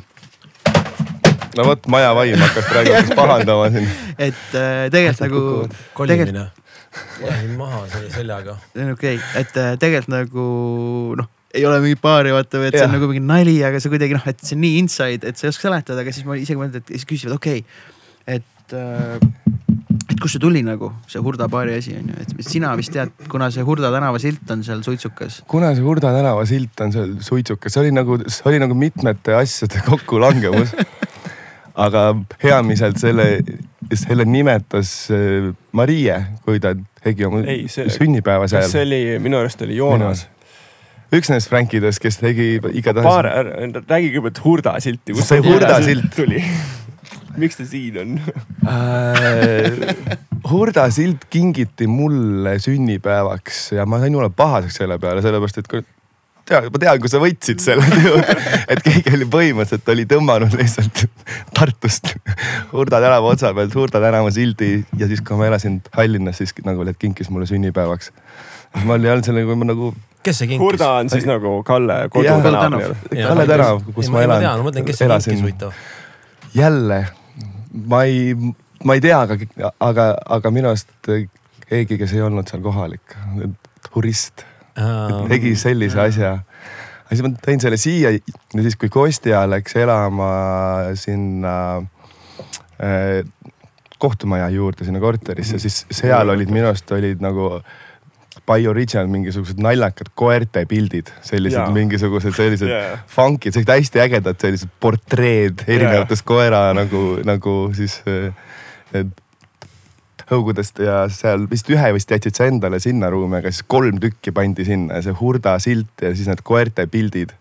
no 1.55 1.67
vot, 1.69 1.87
maja 1.91 2.11
vaim 2.17 2.39
hakkas 2.41 2.67
praegu 2.71 2.95
hakkas 2.95 3.15
pahandama 3.21 3.69
siin. 3.71 3.89
et 4.17 4.59
äh, 4.59 4.85
tegelikult 4.91 5.23
nagu 5.23 5.43
kolimine. 5.95 6.49
panin 7.21 7.55
maha 7.59 7.85
selle 7.93 8.11
seljaga. 8.11 8.57
okei 8.75 8.91
okay., 8.91 9.17
et 9.39 9.59
äh, 9.61 9.71
tegelikult 9.79 10.13
nagu 10.15 10.47
noh, 11.21 11.31
ei 11.55 11.65
ole 11.67 11.79
mingit 11.83 12.01
baari 12.03 12.33
vaata 12.35 12.61
või 12.61 12.69
et 12.69 12.77
see 12.77 12.87
on 12.87 12.95
nagu 12.97 13.09
mingi 13.11 13.23
nali, 13.25 13.55
aga 13.67 13.81
see 13.81 13.93
kuidagi 13.93 14.17
noh, 14.17 14.25
et 14.31 14.43
see 14.43 14.57
on 14.57 14.63
nii 14.65 14.81
inside, 14.81 15.27
et 15.27 15.39
sa 15.39 15.47
ei 15.47 15.53
oska 15.53 15.69
seletada, 15.69 16.03
aga 16.03 16.13
siis 16.15 16.27
ma 16.27 16.37
isegi 16.39 16.59
mõtlen, 16.59 16.83
et 16.83 16.93
siis 16.95 17.07
küsivad, 17.09 17.37
okei 17.39 17.63
okay,, 17.63 18.39
et 18.39 18.75
äh,. 18.75 19.17
et 20.11 20.19
kust 20.21 20.37
see 20.37 20.43
tuli 20.43 20.61
nagu, 20.65 20.91
see 21.11 21.21
Hurda 21.23 21.47
baari 21.51 21.77
asi 21.79 21.95
on 21.97 22.11
ju, 22.11 22.19
et 22.23 22.45
sina 22.47 22.73
vist 22.79 22.93
tead, 22.95 23.13
kuna 23.31 23.49
see 23.53 23.65
Hurda 23.65 23.91
tänava 23.93 24.21
silt 24.21 24.51
on 24.53 24.63
seal 24.67 24.83
suitsukas. 24.85 25.41
kuna 25.51 25.73
see 25.77 25.85
Hurda 25.85 26.13
tänava 26.15 26.45
silt 26.49 26.85
on 26.85 26.93
seal 26.95 27.15
suitsukas, 27.25 27.73
see 27.73 27.85
oli 27.85 27.95
nagu, 27.95 28.19
see 28.27 28.47
oli 28.51 28.61
nagu 28.63 28.77
mitmete 28.77 29.37
asjade 29.37 29.83
kokkulangemus. 29.87 30.75
aga 31.75 32.05
peamiselt 32.39 32.99
selle, 33.01 33.25
selle 33.91 34.25
nimetas 34.27 34.91
äh, 35.13 35.49
Marie, 35.75 36.15
kui 36.45 36.61
ta 36.63 36.71
tegi 37.03 37.27
oma 37.27 37.43
Ei, 37.43 37.65
see- 37.71 37.89
sünnipäeva 37.91 38.47
kas 38.47 38.55
see 38.55 38.71
seal. 38.77 38.87
oli, 38.87 39.19
minu 39.23 39.41
arust 39.41 39.61
oli 39.65 39.77
Joonas. 39.79 40.25
Üks 41.19 41.31
nendest 41.31 41.51
Frankidest, 41.51 42.01
kes 42.03 42.19
tegi 42.21 42.49
paar, 42.63 42.73
igatahes, 42.81 43.83
räägi 43.89 44.11
kõigepealt 44.13 44.41
Hurda 44.45 44.75
silti. 44.83 45.15
See 45.21 45.43
Hurda 45.45 45.79
silt. 45.85 46.09
tuli. 46.15 46.43
miks 47.41 47.59
ta 47.59 47.65
siin 47.67 47.97
on? 47.99 48.13
äh, 48.67 50.05
Hurda 50.49 50.87
silt 50.93 51.27
kingiti 51.29 51.87
mulle 51.87 52.57
sünnipäevaks 52.63 53.67
ja 53.75 53.85
ma 53.89 53.99
sain 53.99 54.15
jumala 54.15 54.31
pahaseks 54.31 54.79
selle 54.81 54.97
peale, 55.01 55.23
sellepärast 55.25 55.59
et 55.61 55.69
tean, 56.45 56.69
ma 56.71 56.81
tean, 56.81 57.01
kui 57.01 57.11
sa 57.11 57.21
võtsid 57.21 57.61
selle, 57.63 57.85
et 58.71 58.83
keegi 58.85 59.13
oli 59.17 59.27
põhimõtteliselt 59.35 59.93
oli 59.93 60.07
tõmmanud 60.09 60.55
lihtsalt 60.59 61.05
Tartust 61.55 62.13
Hurda 62.71 63.01
tänava 63.03 63.33
otsa 63.33 63.53
pealt 63.57 63.75
Hurda 63.75 64.01
tänava 64.03 64.31
sildi 64.33 64.77
ja 64.99 65.09
siis, 65.09 65.23
kui 65.25 65.39
ma 65.39 65.49
elasin 65.49 65.81
Tallinnas, 65.89 66.41
siis 66.41 66.55
nagu 66.65 66.85
kinkis 66.99 67.31
mulle 67.33 67.49
sünnipäevaks. 67.49 68.11
ma 68.83 68.99
olin 68.99 69.15
all 69.15 69.25
selle, 69.25 69.45
kui 69.47 69.57
ma 69.57 69.71
nagu 69.71 69.93
kes 70.25 70.41
see 70.41 70.49
kinkis? 70.49 70.63
Hurda 70.63 70.89
on 70.99 71.11
siis 71.11 71.27
nagu 71.29 71.57
Kalle 71.67 71.99
kodutänav 72.13 72.65
tänav. 72.65 72.95
Kalle 73.11 73.47
tänav, 73.49 73.83
kus 73.95 74.09
ma 74.13 74.23
elan. 74.25 74.43
tean, 74.43 74.61
ma 74.61 74.69
mõtlen, 74.69 74.87
kes 74.87 74.99
see 75.01 75.09
Elasin. 75.09 75.35
kinkis 75.35 75.45
huvitav. 75.45 75.77
jälle, 76.55 76.99
ma 77.91 78.01
ei, 78.09 78.35
ma 78.83 78.97
ei 78.97 79.03
tea, 79.03 79.21
aga, 79.27 79.37
aga, 79.89 80.09
aga 80.37 80.53
minu 80.55 80.71
arust 80.71 80.91
keegi, 81.69 81.99
kes 82.01 82.15
ei 82.15 82.23
olnud 82.25 82.49
seal 82.49 82.63
kohalik, 82.65 83.15
turist, 83.89 84.45
tegi 85.31 85.55
sellise 85.59 86.01
asja. 86.07 86.35
ja 86.41 87.09
siis 87.11 87.23
ma 87.25 87.33
tõin 87.47 87.61
selle 87.63 87.79
siia 87.81 88.13
ja 88.15 88.61
siis, 88.61 88.77
kui 88.79 88.91
Kostja 88.93 89.45
läks 89.49 89.77
elama 89.79 90.29
sinna 90.99 91.55
äh, 92.81 93.23
kohtumaja 94.01 94.49
juurde, 94.53 94.85
sinna 94.85 94.99
korterisse, 94.99 95.59
siis 95.61 95.85
seal 95.91 96.29
olid 96.29 96.51
minu 96.51 96.69
arust 96.69 96.91
olid 96.95 97.21
nagu 97.23 97.49
by 97.55 97.84
original 98.69 99.07
mingisugused 99.09 99.59
naljakad 99.61 100.11
koerte 100.17 100.65
pildid, 100.69 101.09
sellised 101.25 101.57
Jaa. 101.57 101.69
mingisugused 101.73 102.35
sellised 102.37 102.69
yeah. 102.69 102.99
funkid, 103.09 103.55
sellised 103.55 103.73
hästi 103.73 104.03
ägedad 104.05 104.39
sellised 104.41 104.71
portreed 104.79 105.65
erinevatest 105.67 106.25
koera 106.27 106.67
nagu, 106.77 107.03
nagu 107.25 107.55
siis 107.77 108.01
äh, 108.05 108.29
hõugudest 110.29 110.79
ja 110.81 111.03
seal 111.13 111.45
vist 111.49 111.69
ühe 111.73 111.91
vist 111.95 112.11
jätsid 112.11 112.37
sa 112.37 112.47
endale 112.49 112.79
sinna 112.81 113.09
ruumi, 113.13 113.39
aga 113.39 113.51
siis 113.53 113.65
kolm 113.69 113.99
tükki 114.01 114.33
pandi 114.35 114.65
sinna 114.67 114.99
ja 114.99 115.07
see 115.07 115.17
hurda 115.19 115.57
silt 115.61 116.05
ja 116.05 116.13
siis 116.15 116.29
need 116.29 116.41
koerte 116.45 116.87
pildid 116.91 117.35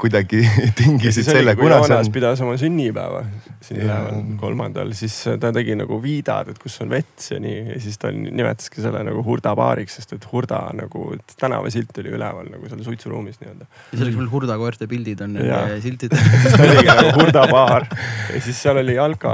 kuidagi 0.00 0.40
ja 0.64 0.70
tingisid 0.76 1.20
siis 1.20 1.28
oli, 1.28 1.40
selle, 1.40 1.54
kui 1.58 1.68
Joonas 1.68 1.92
on, 2.08 2.12
pidas 2.14 2.42
oma 2.44 2.56
sünnipäeva 2.60 3.22
siin 3.64 3.82
üleval 3.84 4.20
kolmandal, 4.40 4.92
siis 4.96 5.16
ta 5.42 5.50
tegi 5.54 5.76
nagu 5.78 5.98
viidad, 6.02 6.50
et 6.52 6.60
kus 6.62 6.78
on 6.84 6.92
vets 6.92 7.32
ja 7.32 7.40
nii 7.42 7.74
ja 7.74 7.78
siis 7.82 8.00
ta 8.00 8.12
nimetaski 8.14 8.84
selle 8.84 9.02
nagu 9.06 9.22
Hurda 9.26 9.54
baariks, 9.58 9.98
sest 9.98 10.14
et 10.16 10.26
Hurda 10.32 10.62
nagu 10.78 11.06
tänavasilt 11.38 12.02
oli 12.02 12.14
üleval 12.16 12.50
nagu 12.52 12.70
seal 12.70 12.84
suitsuruumis 12.86 13.40
nii-öelda. 13.42 13.68
ja 13.92 14.00
selleks 14.00 14.20
meil 14.20 14.30
Hurda 14.32 14.58
koerte 14.60 14.90
pildid 14.90 15.24
on 15.26 15.38
Jaa. 15.38 15.64
nende 15.66 15.80
siltid. 15.84 16.14
siis 16.42 16.54
ta 16.54 16.62
oligi 16.66 16.90
nagu 16.90 17.16
Hurda 17.18 17.46
baar 17.50 17.88
ja 18.34 18.44
siis 18.44 18.62
seal 18.62 18.82
oli 18.84 18.98
jalka, 18.98 19.32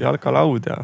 jalkalaud 0.00 0.72
ja 0.72 0.80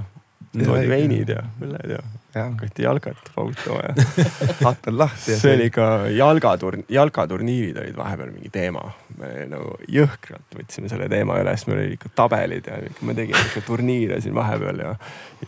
toodi 0.56 0.88
veinid 0.88 1.34
ja 1.36 1.42
õlled 1.60 1.98
ja 1.98 2.04
hakati 2.42 2.84
jalkat 2.84 3.30
paugutama 3.34 3.80
ja 3.82 3.94
aknad 4.70 4.96
lahti 5.02 5.32
ja 5.32 5.38
see 5.40 5.54
oli 5.56 5.68
ka 5.74 5.86
jalgaturn-, 6.12 6.84
jalkaturniirid 6.92 7.78
olid 7.82 7.96
vahepeal 7.96 8.30
mingi 8.34 8.50
teema. 8.54 8.82
me 9.16 9.30
nagu 9.50 9.76
jõhkralt 9.88 10.58
võtsime 10.58 10.90
selle 10.92 11.08
teema 11.12 11.38
üles, 11.40 11.66
meil 11.68 11.78
olid 11.80 11.96
ikka 11.96 12.12
tabelid 12.18 12.68
ja 12.68 12.80
me 13.00 13.14
tegime 13.16 13.40
ikka 13.48 13.62
turniire 13.66 14.20
siin 14.20 14.34
vahepeal 14.36 14.82
ja. 14.82 14.92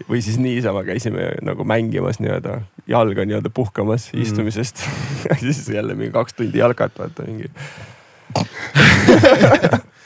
või 0.09 0.23
siis 0.25 0.39
niisama 0.41 0.85
käisime 0.87 1.35
nagu 1.45 1.65
mängimas 1.69 2.21
nii-öelda, 2.23 2.61
jalg 2.89 3.19
on 3.19 3.29
nii-öelda 3.33 3.51
puhkamas 3.55 4.09
Mm. 4.09 4.23
istumisest 4.23 4.85
siis 5.41 5.69
jälle 5.69 5.95
mingi 5.95 6.13
kaks 6.15 6.35
tundi 6.39 6.59
jalkat 6.59 6.99
vaata 6.99 7.23
mingi. 7.27 7.51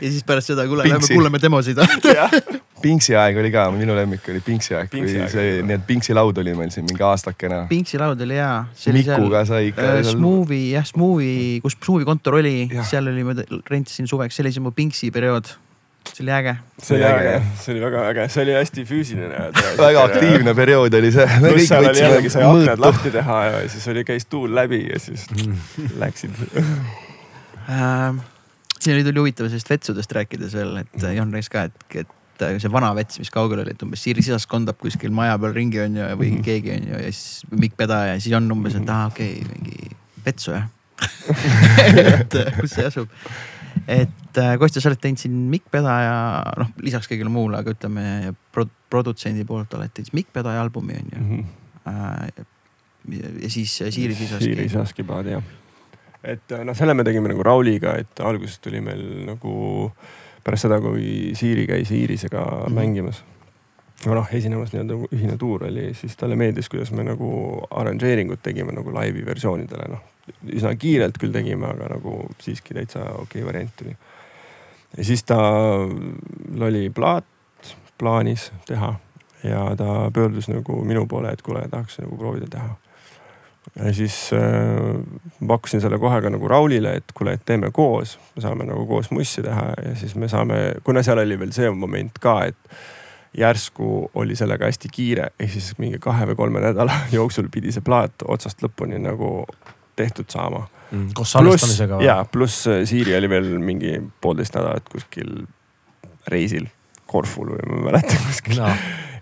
ja 0.00 0.10
siis 0.10 0.24
pärast 0.26 0.52
seda, 0.52 0.66
kuule, 0.70 0.86
lähme 0.88 1.08
kuulame 1.08 1.40
demosid. 1.42 1.80
Pingsi 2.84 3.14
aeg 3.16 3.38
oli 3.40 3.48
ka, 3.54 3.64
minu 3.72 3.94
lemmik 3.96 4.26
oli 4.28 4.42
Pingsi 4.44 4.74
aeg, 4.76 4.90
kui 4.92 5.08
see 5.08 5.24
oli,, 5.40 5.64
nii 5.64 5.76
et 5.78 5.84
Pingsi 5.88 6.16
laud 6.16 6.36
oli 6.42 6.52
meil 6.58 6.72
siin 6.74 6.84
mingi 6.84 7.04
aastakene. 7.06 7.62
Pingsi 7.70 8.00
laud 8.00 8.20
oli 8.26 8.36
hea. 8.36 8.54
Miku 8.92 9.28
ka 9.32 9.44
sai 9.48 9.70
ikka 9.70 9.86
äh,. 9.94 10.00
Smooth'i 10.10 10.60
jah, 10.74 10.84
Smooth'i, 10.88 11.60
kus 11.64 11.78
Smooth'i 11.78 12.08
kontor 12.08 12.40
oli 12.42 12.56
Jah., 12.68 12.84
seal 12.88 13.08
oli, 13.08 13.24
ma 13.24 13.36
rentisin 13.70 14.10
suveks, 14.10 14.36
see 14.36 14.44
oli 14.44 14.52
siis 14.52 14.64
mu 14.64 14.74
Pingsi 14.76 15.08
periood. 15.14 15.54
see 16.04 16.20
oli 16.26 16.34
äge. 16.36 16.52
see 16.76 16.98
oli 16.98 17.06
äge 17.08 17.30
äge., 17.30 17.40
see 17.62 17.72
oli 17.72 17.84
väga 17.86 18.04
äge, 18.10 18.28
see 18.34 18.42
oli 18.44 18.56
hästi 18.58 18.84
füüsiline. 18.90 19.48
väga 19.86 20.04
aktiivne 20.10 20.54
periood 20.54 20.98
oli 21.00 21.14
see. 21.14 21.40
pluss 21.40 21.72
seal 21.72 21.88
oli 21.88 22.04
jällegi 22.04 22.34
sai 22.36 22.44
aknad 22.50 22.84
lahti 22.84 23.14
teha 23.14 23.40
ja 23.48 23.64
siis 23.72 23.88
oli, 23.94 24.04
käis 24.04 24.28
tuul 24.28 24.52
läbi 24.54 24.84
ja 24.90 25.00
siis 25.00 25.26
läksid. 25.96 26.36
siin 28.80 28.96
oli, 28.96 29.04
tuli 29.06 29.22
huvitav 29.22 29.48
sellest 29.48 29.70
vetsudest 29.70 30.12
rääkides 30.12 30.54
veel, 30.58 30.76
et 30.82 31.00
äh, 31.02 31.16
Jon 31.16 31.32
rääkis 31.34 31.50
ka, 31.52 31.66
et, 31.70 31.98
et 32.04 32.44
äh, 32.44 32.56
see 32.62 32.72
vana 32.72 32.90
vets, 32.96 33.18
mis 33.22 33.30
kaugel 33.34 33.62
oli, 33.62 33.74
et 33.74 33.82
umbes 33.86 34.02
Siiri 34.04 34.24
sisas 34.24 34.46
kondab 34.50 34.78
kuskil 34.82 35.14
maja 35.14 35.36
peal 35.38 35.54
ringi 35.56 35.80
on 35.84 35.96
ju 36.00 36.08
või 36.20 36.30
Mhm. 36.34 36.42
keegi 36.46 36.72
on 36.76 36.88
ju 36.90 37.02
ja 37.06 37.12
siis 37.12 37.44
Mikk 37.50 37.76
Peda 37.76 38.04
ja 38.12 38.20
siis 38.20 38.34
on 38.36 38.50
umbes, 38.52 38.74
et 38.78 38.88
aa 38.90 39.06
okei 39.12 39.40
okay,, 39.40 39.50
mingi 39.54 39.90
vetsu 40.26 40.56
jah 40.56 40.68
et 42.20 42.34
äh, 42.40 42.54
kus 42.60 42.74
see 42.76 42.86
asub. 42.86 43.08
et 43.88 44.10
Kostja, 44.58 44.80
sa 44.82 44.90
oled 44.90 44.98
teinud 44.98 45.20
siin 45.22 45.34
Mikk 45.50 45.68
Peda 45.70 45.92
ja 46.02 46.14
noh, 46.58 46.70
lisaks 46.82 47.06
kõigile 47.10 47.30
muule, 47.30 47.58
aga 47.60 47.70
ütleme 47.74 48.32
pro, 48.54 48.64
produtsendi 48.90 49.44
poolt 49.46 49.74
oled 49.78 49.92
teinud 49.94 50.14
Mikk 50.18 50.32
Peda 50.34 50.56
albumi 50.60 50.98
on 50.98 51.12
ju 51.14 51.44
äh,. 51.90 52.44
ja 53.44 53.50
siis 53.52 53.76
Siiri 53.78 53.92
Siiri 53.92 54.14
Sisaski. 54.16 54.68
Saskipaad 54.72 55.26
jah. 55.28 55.42
Et 56.24 56.54
noh, 56.64 56.76
selle 56.76 56.94
me 56.96 57.04
tegime 57.06 57.30
nagu 57.30 57.44
Rauliga, 57.44 57.94
et 58.00 58.20
alguses 58.24 58.58
tuli 58.64 58.80
meil 58.84 59.02
nagu 59.28 59.54
pärast 60.44 60.66
seda, 60.66 60.80
kui 60.84 61.32
Siiri 61.36 61.66
käis 61.68 61.92
Iirisega 61.92 62.40
mm. 62.40 62.64
-hmm. 62.64 62.74
mängimas. 62.74 63.24
no 64.06 64.14
noh, 64.14 64.28
esinemas 64.32 64.72
nii-öelda 64.72 64.96
ühine 65.16 65.36
tuur 65.38 65.64
oli, 65.64 65.94
siis 65.94 66.16
talle 66.16 66.36
meeldis, 66.36 66.68
kuidas 66.68 66.92
me 66.92 67.04
nagu 67.04 67.62
arranžeeringut 67.70 68.42
tegime 68.42 68.72
nagu 68.72 68.94
laivi 68.94 69.24
versioonidele, 69.26 69.88
noh. 69.88 70.02
üsna 70.52 70.74
kiirelt 70.76 71.18
küll 71.20 71.32
tegime, 71.32 71.66
aga 71.66 71.88
nagu 71.94 72.28
siiski 72.40 72.74
täitsa 72.74 73.04
okei 73.04 73.42
okay 73.42 73.46
variant 73.46 73.76
tuli. 73.76 73.96
ja 74.96 75.04
siis 75.04 75.24
tal 75.24 75.88
oli 76.60 76.90
plaat 76.90 77.24
plaanis 77.98 78.52
teha 78.66 78.94
ja 79.44 79.76
ta 79.76 80.10
pöördus 80.14 80.48
nagu 80.48 80.84
minu 80.84 81.06
poole, 81.06 81.32
et 81.32 81.42
kuule, 81.42 81.68
tahaks 81.70 81.98
nagu 81.98 82.16
proovida 82.16 82.46
teha 82.50 82.76
ja 83.76 83.92
siis 83.94 84.30
äh, 84.32 85.02
pakkusin 85.46 85.80
selle 85.82 85.98
kohe 85.98 86.20
ka 86.22 86.30
nagu 86.30 86.48
Raulile, 86.48 86.96
et 87.00 87.14
kuule, 87.14 87.34
et 87.34 87.42
teeme 87.46 87.70
koos, 87.74 88.18
me 88.36 88.42
saame 88.44 88.66
nagu 88.68 88.86
koos 88.86 89.10
mussi 89.10 89.42
teha 89.42 89.72
ja 89.82 89.94
siis 89.98 90.14
me 90.14 90.28
saame, 90.30 90.60
kuna 90.84 91.02
seal 91.02 91.18
oli 91.22 91.38
veel 91.40 91.54
see 91.56 91.70
moment 91.74 92.20
ka, 92.22 92.36
et 92.52 92.76
järsku 93.38 94.10
oli 94.14 94.36
sellega 94.38 94.68
hästi 94.70 94.90
kiire, 94.94 95.30
ehk 95.40 95.50
siis 95.56 95.72
mingi 95.82 95.98
kahe 96.02 96.28
või 96.30 96.38
kolme 96.38 96.62
nädala 96.62 97.00
jooksul 97.16 97.50
pidi 97.52 97.74
see 97.74 97.82
plaat 97.84 98.22
otsast 98.28 98.62
lõpuni 98.62 99.00
nagu 99.02 99.40
tehtud 99.96 100.30
saama. 100.30 100.66
koos 101.14 101.34
salvestamisega 101.34 101.98
või? 101.98 102.06
ja 102.06 102.20
pluss 102.30 102.68
äh, 102.70 102.84
Siiri 102.86 103.16
oli 103.18 103.30
veel 103.30 103.50
mingi 103.58 103.96
poolteist 104.20 104.54
nädalat 104.54 104.86
kuskil 104.92 105.46
reisil 106.30 106.70
Korful 107.10 107.50
või 107.50 107.66
ma 107.68 107.80
ei 107.80 107.88
mäleta 107.88 108.20
kuskil 108.28 108.60
no.. 108.62 108.70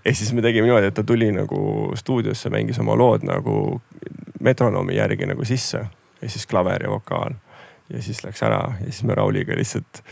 ja 0.05 0.15
siis 0.15 0.35
me 0.37 0.45
tegime 0.45 0.69
niimoodi, 0.69 0.93
et 0.93 0.99
ta 0.99 1.05
tuli 1.09 1.31
nagu 1.33 1.63
stuudiosse, 1.97 2.53
mängis 2.53 2.81
oma 2.85 2.99
lood 3.01 3.25
nagu 3.25 3.81
metronoomi 4.43 4.97
järgi 4.97 5.27
nagu 5.31 5.45
sisse 5.45 5.87
ja 6.23 6.29
siis 6.29 6.47
klaver 6.47 6.83
ja 6.83 6.91
vokaal. 6.91 7.35
ja 7.93 8.03
siis 8.03 8.25
läks 8.25 8.43
ära 8.43 8.63
ja 8.81 8.91
siis 8.91 9.03
me 9.05 9.15
Rauliga 9.15 9.57
lihtsalt, 9.57 10.03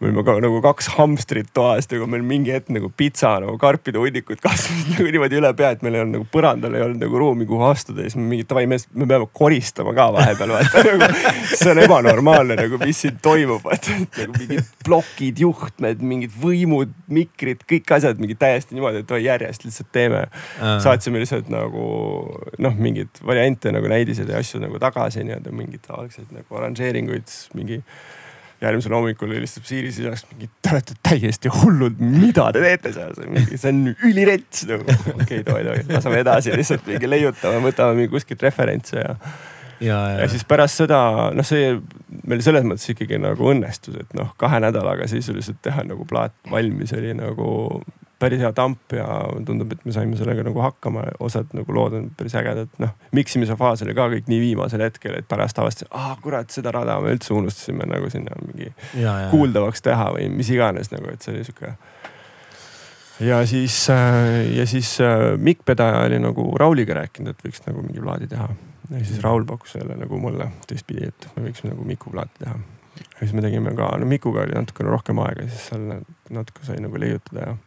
me 0.00 0.08
olime 0.08 0.24
ka 0.24 0.34
nagu 0.40 0.60
kaks 0.64 0.86
hamstrit 0.96 1.50
toas, 1.56 1.88
nagu 1.92 2.06
meil 2.08 2.22
mingi 2.24 2.54
hetk 2.54 2.70
nagu 2.72 2.88
pitsa 2.96 3.34
nagu 3.42 3.58
karpide 3.60 4.00
hunnikud 4.00 4.40
kasvasid 4.40 4.94
nagu 4.94 5.12
niimoodi 5.12 5.36
üle 5.40 5.50
pea, 5.58 5.74
et 5.76 5.82
meil 5.84 5.98
ei 5.98 6.02
olnud 6.04 6.16
nagu 6.16 6.28
põrandal 6.32 6.76
ei 6.76 6.84
olnud 6.86 7.02
nagu 7.04 7.20
ruumi, 7.20 7.44
kuhu 7.48 7.66
astuda 7.68 8.06
ja 8.06 8.08
siis 8.08 8.16
me 8.16 8.24
mingi 8.30 8.46
davai, 8.48 8.64
me, 8.70 8.78
me 8.96 9.08
peame 9.10 9.28
koristama 9.36 9.92
ka 9.96 10.06
vahepeal 10.16 10.54
vaata 10.56 10.84
nagu. 10.88 11.10
see 11.52 11.72
on 11.74 11.82
ebanormaalne 11.84 12.56
nagu, 12.62 12.80
mis 12.84 13.02
siin 13.04 13.18
toimub, 13.20 13.60
vaata 13.66 13.98
et 13.98 14.20
nagu 14.22 14.38
mingid 14.38 14.70
plokid, 14.86 15.42
juhtmed, 15.44 16.00
mingid 16.12 16.32
võimud, 16.40 16.94
mikrid, 17.12 17.66
kõik 17.68 17.92
asjad 17.98 18.22
mingi 18.22 18.38
täiesti 18.40 18.78
niimoodi, 18.78 19.04
et 19.04 19.10
davai 19.10 19.26
järjest 19.26 19.68
lihtsalt 19.68 19.92
teeme 19.92 20.22
saatsime 20.80 21.20
lihtsalt 21.20 21.52
nagu 21.52 21.84
noh, 22.58 22.80
mingeid 22.80 23.20
variante 23.26 23.72
nagu 23.74 23.92
näidiseid 23.92 24.32
ja 24.32 24.40
asju 24.40 24.62
nagu 24.64 24.80
tagasi 24.80 25.26
nii-öelda 25.26 25.52
mingeid 25.52 25.92
algseid 25.92 26.32
nagu 26.32 26.60
arranžeeringuid, 26.60 27.36
mingi. 27.58 27.82
Järgmisel 28.60 28.94
hommikul 28.94 29.32
helistab 29.34 29.64
Siiri 29.68 29.92
sisast 29.94 30.28
mingi, 30.32 30.50
te 30.62 30.74
olete 30.74 30.96
täiesti 31.06 31.52
hullud, 31.60 32.00
mida 32.00 32.50
te 32.54 32.62
teete 32.64 32.92
seal, 32.96 33.14
see 33.16 33.70
on 33.72 33.80
ülirets 34.08 34.66
nagu. 34.68 34.84
okei 34.84 35.14
okay,, 35.14 35.44
davai, 35.46 35.62
davai, 35.68 35.86
laseme 35.88 36.20
edasi 36.24 36.52
lihtsalt 36.56 36.90
mingi 36.90 37.08
leiutame, 37.08 37.62
võtame 37.64 37.96
mingi 37.96 38.12
kuskilt 38.12 38.44
referentse 38.44 39.00
ja, 39.00 39.14
ja, 39.80 40.00
ja 40.20 40.28
siis 40.32 40.44
pärast 40.48 40.82
seda 40.82 41.00
noh, 41.36 41.46
see 41.46 41.72
meil 42.28 42.44
selles 42.44 42.66
mõttes 42.68 42.92
ikkagi 42.92 43.20
nagu 43.22 43.48
õnnestus, 43.52 43.96
et 44.02 44.12
noh, 44.18 44.34
kahe 44.40 44.60
nädalaga 44.62 45.08
sisuliselt 45.10 45.62
teha 45.64 45.86
nagu 45.88 46.04
plaat 46.08 46.36
valmis 46.52 46.92
oli 46.96 47.16
nagu 47.16 47.48
päris 48.20 48.40
hea 48.42 48.50
tamp 48.56 48.92
ja 48.94 49.06
tundub, 49.46 49.72
et 49.72 49.84
me 49.88 49.94
saime 49.94 50.18
sellega 50.18 50.44
nagu 50.44 50.60
hakkama, 50.62 51.06
osad 51.24 51.52
nagu 51.56 51.74
lood 51.74 51.96
on 51.96 52.08
päris 52.16 52.34
ägedad, 52.38 52.70
noh. 52.82 52.92
miksimise 53.16 53.56
faas 53.60 53.84
oli 53.86 53.94
ka 53.96 54.08
kõik 54.12 54.28
nii 54.30 54.40
viimasel 54.42 54.84
hetkel, 54.84 55.16
et 55.20 55.28
pärast 55.28 55.58
avastasin, 55.60 55.88
ah 55.96 56.12
kurat, 56.22 56.50
seda 56.52 56.72
rada 56.76 56.98
me 57.00 57.14
üldse 57.16 57.32
unustasime 57.36 57.88
nagu 57.88 58.10
sinna 58.12 58.36
mingi 58.44 58.68
ja, 58.68 59.16
ja. 59.24 59.28
kuuldavaks 59.32 59.84
teha 59.86 60.10
või 60.16 60.28
mis 60.34 60.50
iganes 60.52 60.92
nagu, 60.92 61.08
et 61.12 61.24
see 61.24 61.34
oli 61.34 61.46
sihuke. 61.48 61.72
ja 63.24 63.40
siis 63.48 63.78
äh, 63.94 64.50
ja 64.58 64.66
siis 64.68 64.92
äh, 65.04 65.30
Mikk 65.38 65.64
Pedaja 65.64 66.04
oli 66.08 66.20
nagu 66.20 66.50
Rauliga 66.60 67.00
rääkinud, 67.00 67.32
et 67.32 67.48
võiks 67.48 67.64
nagu 67.68 67.86
mingi 67.86 68.04
plaadi 68.04 68.28
teha. 68.34 68.50
ja 68.90 69.04
siis 69.04 69.24
Raul 69.24 69.48
pakkus 69.48 69.78
jälle 69.80 69.96
nagu 69.96 70.20
mulle 70.20 70.50
teistpidi, 70.68 71.08
et 71.08 71.30
me 71.36 71.48
võiksime 71.48 71.72
nagu 71.72 71.88
Miku 71.88 72.12
plaati 72.12 72.44
teha. 72.44 72.60
ja 73.00 73.18
siis 73.22 73.32
me 73.32 73.48
tegime 73.48 73.72
ka, 73.78 73.94
no 73.96 74.12
Mikuga 74.12 74.44
oli 74.44 74.60
natukene 74.60 74.92
rohkem 74.92 75.24
aega, 75.24 75.48
siis 75.48 75.72
seal 75.72 75.88
natuke 76.30 76.68
sai 76.68 76.84
nagu 76.84 77.00
leiutada 77.00 77.48
ja 77.48 77.58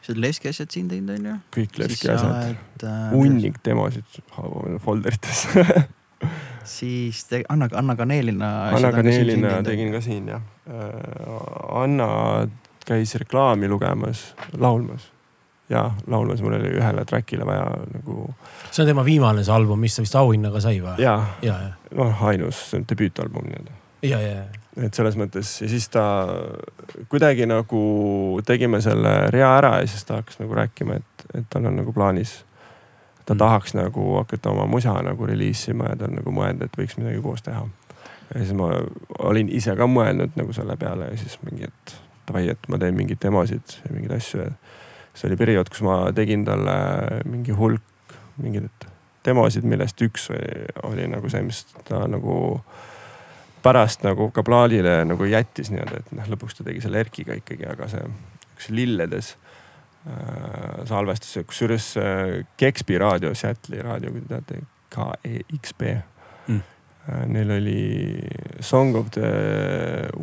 sa 0.00 0.12
oled 0.12 0.22
Leski 0.24 0.50
asjad 0.50 0.72
siin 0.72 0.88
teinud 0.90 1.14
on 1.18 1.30
ju? 1.30 1.36
kõik 1.56 1.78
et 2.50 2.84
äh,. 2.84 3.06
hunnik 3.12 3.60
demosid 3.66 4.20
folder 4.84 5.16
ites 5.16 5.46
siis 6.76 7.24
te, 7.28 7.42
Anna, 7.48 7.68
Anna 7.74 7.96
Kaneelina. 7.96 8.50
Anna 8.76 8.90
Kaneelina 8.92 9.60
tegin 9.64 9.92
ka 9.94 10.02
siin 10.04 10.28
jah. 10.28 10.42
Anna 11.72 12.10
käis 12.86 13.14
reklaami 13.20 13.68
lugemas, 13.68 14.34
laulmas 14.58 15.08
ja 15.70 15.90
laulmas, 16.06 16.42
mul 16.42 16.56
oli 16.58 16.72
ühele 16.74 17.04
track'ile 17.06 17.46
vaja 17.46 17.66
nagu. 17.94 18.34
see 18.70 18.82
on 18.82 18.88
tema 18.90 19.04
viimane 19.06 19.44
see 19.44 19.54
album, 19.54 19.78
mis 19.78 19.96
ta 19.96 20.02
vist 20.02 20.16
auhinnaga 20.18 20.62
sai 20.62 20.80
või? 20.82 20.96
ja, 20.98 21.14
ja, 21.46 21.58
ja., 21.66 21.76
noh 21.96 22.24
ainus 22.26 22.64
debüütalbum 22.74 23.46
nii-öelda. 23.46 23.76
ja, 24.02 24.18
ja, 24.18 24.32
ja. 24.40 24.44
Et 24.78 24.94
selles 24.94 25.16
mõttes 25.18 25.50
ja 25.62 25.68
siis 25.70 25.88
ta 25.90 26.04
kuidagi 27.10 27.46
nagu 27.50 27.80
tegime 28.46 28.80
selle 28.84 29.14
rea 29.34 29.50
ära 29.58 29.72
ja 29.80 29.88
siis 29.90 30.04
ta 30.06 30.20
hakkas 30.20 30.38
nagu 30.42 30.54
rääkima, 30.54 31.00
et, 31.00 31.26
et 31.34 31.48
tal 31.50 31.66
on 31.66 31.80
nagu 31.80 31.92
plaanis. 31.92 32.44
ta 33.24 33.34
mm. 33.34 33.38
tahaks 33.38 33.74
nagu 33.74 34.16
hakata 34.16 34.50
oma 34.50 34.66
musa 34.66 34.94
nagu 35.02 35.26
reliisima 35.26 35.90
ja 35.90 35.96
ta 35.96 36.06
on 36.06 36.18
nagu 36.20 36.34
mõelnud, 36.34 36.64
et 36.66 36.78
võiks 36.78 36.98
midagi 36.98 37.22
koos 37.22 37.42
teha. 37.42 37.66
ja 38.34 38.44
siis 38.44 38.54
ma 38.54 38.70
olin 39.18 39.48
ise 39.48 39.74
ka 39.76 39.86
mõelnud 39.86 40.38
nagu 40.38 40.52
selle 40.52 40.76
peale 40.76 41.10
ja 41.10 41.18
siis 41.18 41.38
mingi, 41.42 41.66
et 41.66 41.96
davai, 42.28 42.48
et 42.54 42.68
ma 42.68 42.78
teen 42.78 42.94
mingeid 42.94 43.22
demosid 43.22 43.80
ja 43.84 43.94
mingeid 43.94 44.14
asju 44.20 44.44
ja 44.44 44.52
see 45.14 45.28
oli 45.28 45.36
periood, 45.36 45.68
kus 45.68 45.82
ma 45.82 46.04
tegin 46.14 46.44
talle 46.46 46.76
mingi 47.26 47.52
hulk 47.56 47.82
mingeid 48.40 48.86
demosid, 49.26 49.66
millest 49.68 50.00
üks 50.02 50.30
oli, 50.30 50.70
oli 50.86 51.08
nagu 51.10 51.28
see, 51.28 51.42
mis 51.44 51.66
ta 51.88 52.06
nagu 52.08 52.36
pärast 53.62 54.04
nagu 54.06 54.30
ka 54.34 54.44
plaadile 54.46 55.00
nagu 55.08 55.28
jättis 55.28 55.70
nii-öelda, 55.72 56.02
et 56.02 56.12
noh, 56.16 56.28
lõpuks 56.34 56.58
ta 56.58 56.66
tegi 56.66 56.82
selle 56.84 57.00
Erkiga 57.04 57.36
ikkagi, 57.38 57.66
aga 57.68 57.88
see 57.92 58.04
üks 58.54 58.70
lilledes 58.74 59.34
äh, 60.08 60.82
salvestus, 60.88 61.38
kusjuures 61.48 61.92
äh, 62.00 62.34
Kekspi 62.60 62.98
raadio, 63.00 63.34
Seattle'i 63.36 63.82
raadio, 63.84 64.14
kui 64.14 64.24
te 64.24 64.34
teate, 64.34 64.62
KEXP 64.90 65.86
mm. 65.90 66.56
äh,. 66.56 67.26
Neil 67.30 67.50
oli 67.56 67.82
Song 68.60 68.96
of 68.98 69.12
the 69.14 69.30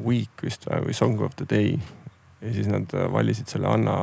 Week 0.05 0.43
vist 0.43 0.67
või 0.69 0.95
Song 0.95 1.21
of 1.25 1.35
the 1.39 1.47
Day 1.49 1.77
ja 2.47 2.53
siis 2.53 2.67
nad 2.71 2.93
valisid 3.11 3.49
selle 3.51 3.67
Anna 3.67 3.95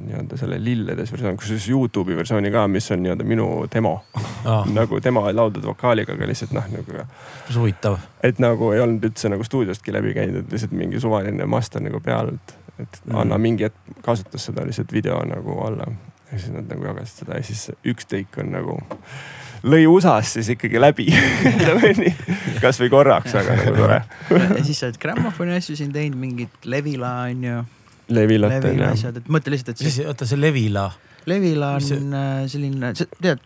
nii-öelda 0.00 0.38
selle 0.38 0.58
lilledes 0.64 1.12
versioon, 1.12 1.36
kusjuures 1.40 1.68
Youtube'i 1.68 2.16
versiooni 2.16 2.50
ka, 2.54 2.66
mis 2.70 2.90
on 2.94 3.02
nii-öelda 3.04 3.26
minu 3.26 3.46
demo 3.72 3.94
ah. 4.44 4.66
nagu 4.78 5.00
tema 5.00 5.24
lauldud 5.32 5.64
vokaaliga, 5.66 6.16
aga 6.16 6.28
lihtsalt 6.30 6.54
noh 6.56 6.68
nagu. 6.72 7.06
huvitav. 7.54 7.98
et 8.24 8.42
nagu 8.42 8.72
ei 8.74 8.82
olnud 8.84 9.04
üldse 9.08 9.30
nagu 9.32 9.46
stuudiostki 9.46 9.94
läbi 9.94 10.14
käinud, 10.16 10.44
et 10.44 10.56
lihtsalt 10.56 10.76
mingi 10.76 11.00
suvaline 11.00 11.46
master 11.46 11.84
nagu 11.84 12.00
peal, 12.04 12.34
et, 12.34 12.56
et 12.82 13.00
mm. 13.04 13.16
Anna 13.22 13.38
mingi 13.38 13.68
hetk 13.68 14.02
kasutas 14.04 14.50
seda 14.50 14.66
lihtsalt 14.66 14.92
video 14.92 15.22
nagu 15.28 15.60
alla. 15.66 15.88
ja 16.32 16.38
siis 16.38 16.52
nad 16.54 16.68
nagu 16.70 16.88
jagasid 16.90 17.24
seda 17.24 17.40
ja 17.40 17.46
siis 17.46 17.70
üks 17.86 18.10
teik 18.10 18.38
on 18.42 18.52
nagu 18.52 18.78
lõi 19.66 19.86
USA-s 19.90 20.36
siis 20.38 20.52
ikkagi 20.54 20.80
läbi 20.82 21.08
ütleme 21.50 21.92
nii, 22.00 22.12
kasvõi 22.62 22.90
korraks, 22.92 23.34
aga 23.38 23.56
nagu 23.58 23.74
tore 23.78 23.98
ja 24.30 24.62
siis 24.62 24.78
sa 24.82 24.90
oled 24.90 25.00
grammofoni 25.02 25.56
asju 25.56 25.78
siin 25.78 25.90
teinud, 25.94 26.18
mingit 26.20 26.70
Levila 26.70 27.16
on 27.26 27.44
ju. 27.46 27.64
Levilat 28.16 28.60
on 28.60 28.70
Levila 28.70 28.92
asjad, 28.94 29.18
et 29.20 29.28
mõtle 29.32 29.56
lihtsalt, 29.56 29.74
et 29.74 29.90
see. 29.90 30.06
oota, 30.06 30.28
see 30.28 30.38
Levila. 30.38 30.86
Levila 31.26 31.74
on 31.80 31.84
see... 31.84 31.98
Äh, 31.98 32.40
selline, 32.50 32.94
sa 32.98 33.08
tead 33.18 33.42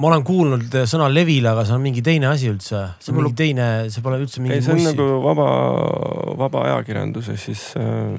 ma 0.00 0.08
olen 0.10 0.24
kuulnud 0.26 0.74
sõna 0.88 1.06
Levila, 1.12 1.52
aga 1.54 1.66
see 1.68 1.76
on 1.76 1.82
mingi 1.84 2.02
teine 2.04 2.30
asi 2.30 2.48
üldse, 2.50 2.82
see 3.02 3.12
on 3.12 3.20
mingi 3.20 3.36
teine, 3.38 3.66
see 3.92 4.02
pole 4.02 4.18
üldse 4.22 4.42
mingi. 4.42 4.56
ei, 4.56 4.64
see 4.64 4.74
on 4.74 4.80
mussi. 4.80 4.94
nagu 4.94 5.20
vaba, 5.22 5.46
vaba 6.40 6.64
ajakirjanduses 6.70 7.46
siis 7.48 7.62
äh, 7.78 8.16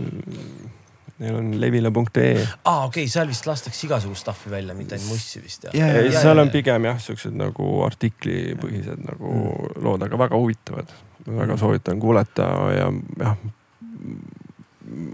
Neil 1.17 1.35
on 1.35 1.49
levila.ee. 1.61 2.47
aa, 2.63 2.85
okei 2.85 3.03
okay,, 3.03 3.09
seal 3.09 3.29
vist 3.29 3.47
lastakse 3.49 3.87
igasugust 3.87 4.21
stuff'i 4.21 4.51
välja, 4.53 4.75
mitte 4.77 4.97
ainult 4.97 5.15
mussi 5.15 5.41
vist 5.41 5.65
jah? 5.65 5.75
ja, 5.77 5.87
ja, 5.89 6.03
ja, 6.05 6.21
seal 6.21 6.37
on 6.43 6.51
pigem 6.53 6.85
jah, 6.85 6.99
siuksed 7.01 7.33
nagu 7.37 7.69
artiklipõhised 7.87 9.01
nagu 9.05 9.31
mm. 9.33 9.83
lood, 9.85 10.05
aga 10.05 10.19
väga 10.27 10.37
huvitavad. 10.37 10.91
väga 11.25 11.53
mm. 11.53 11.61
soovitan 11.63 11.99
kuulata 12.03 12.49
ja 12.75 12.91
jah, 13.23 13.39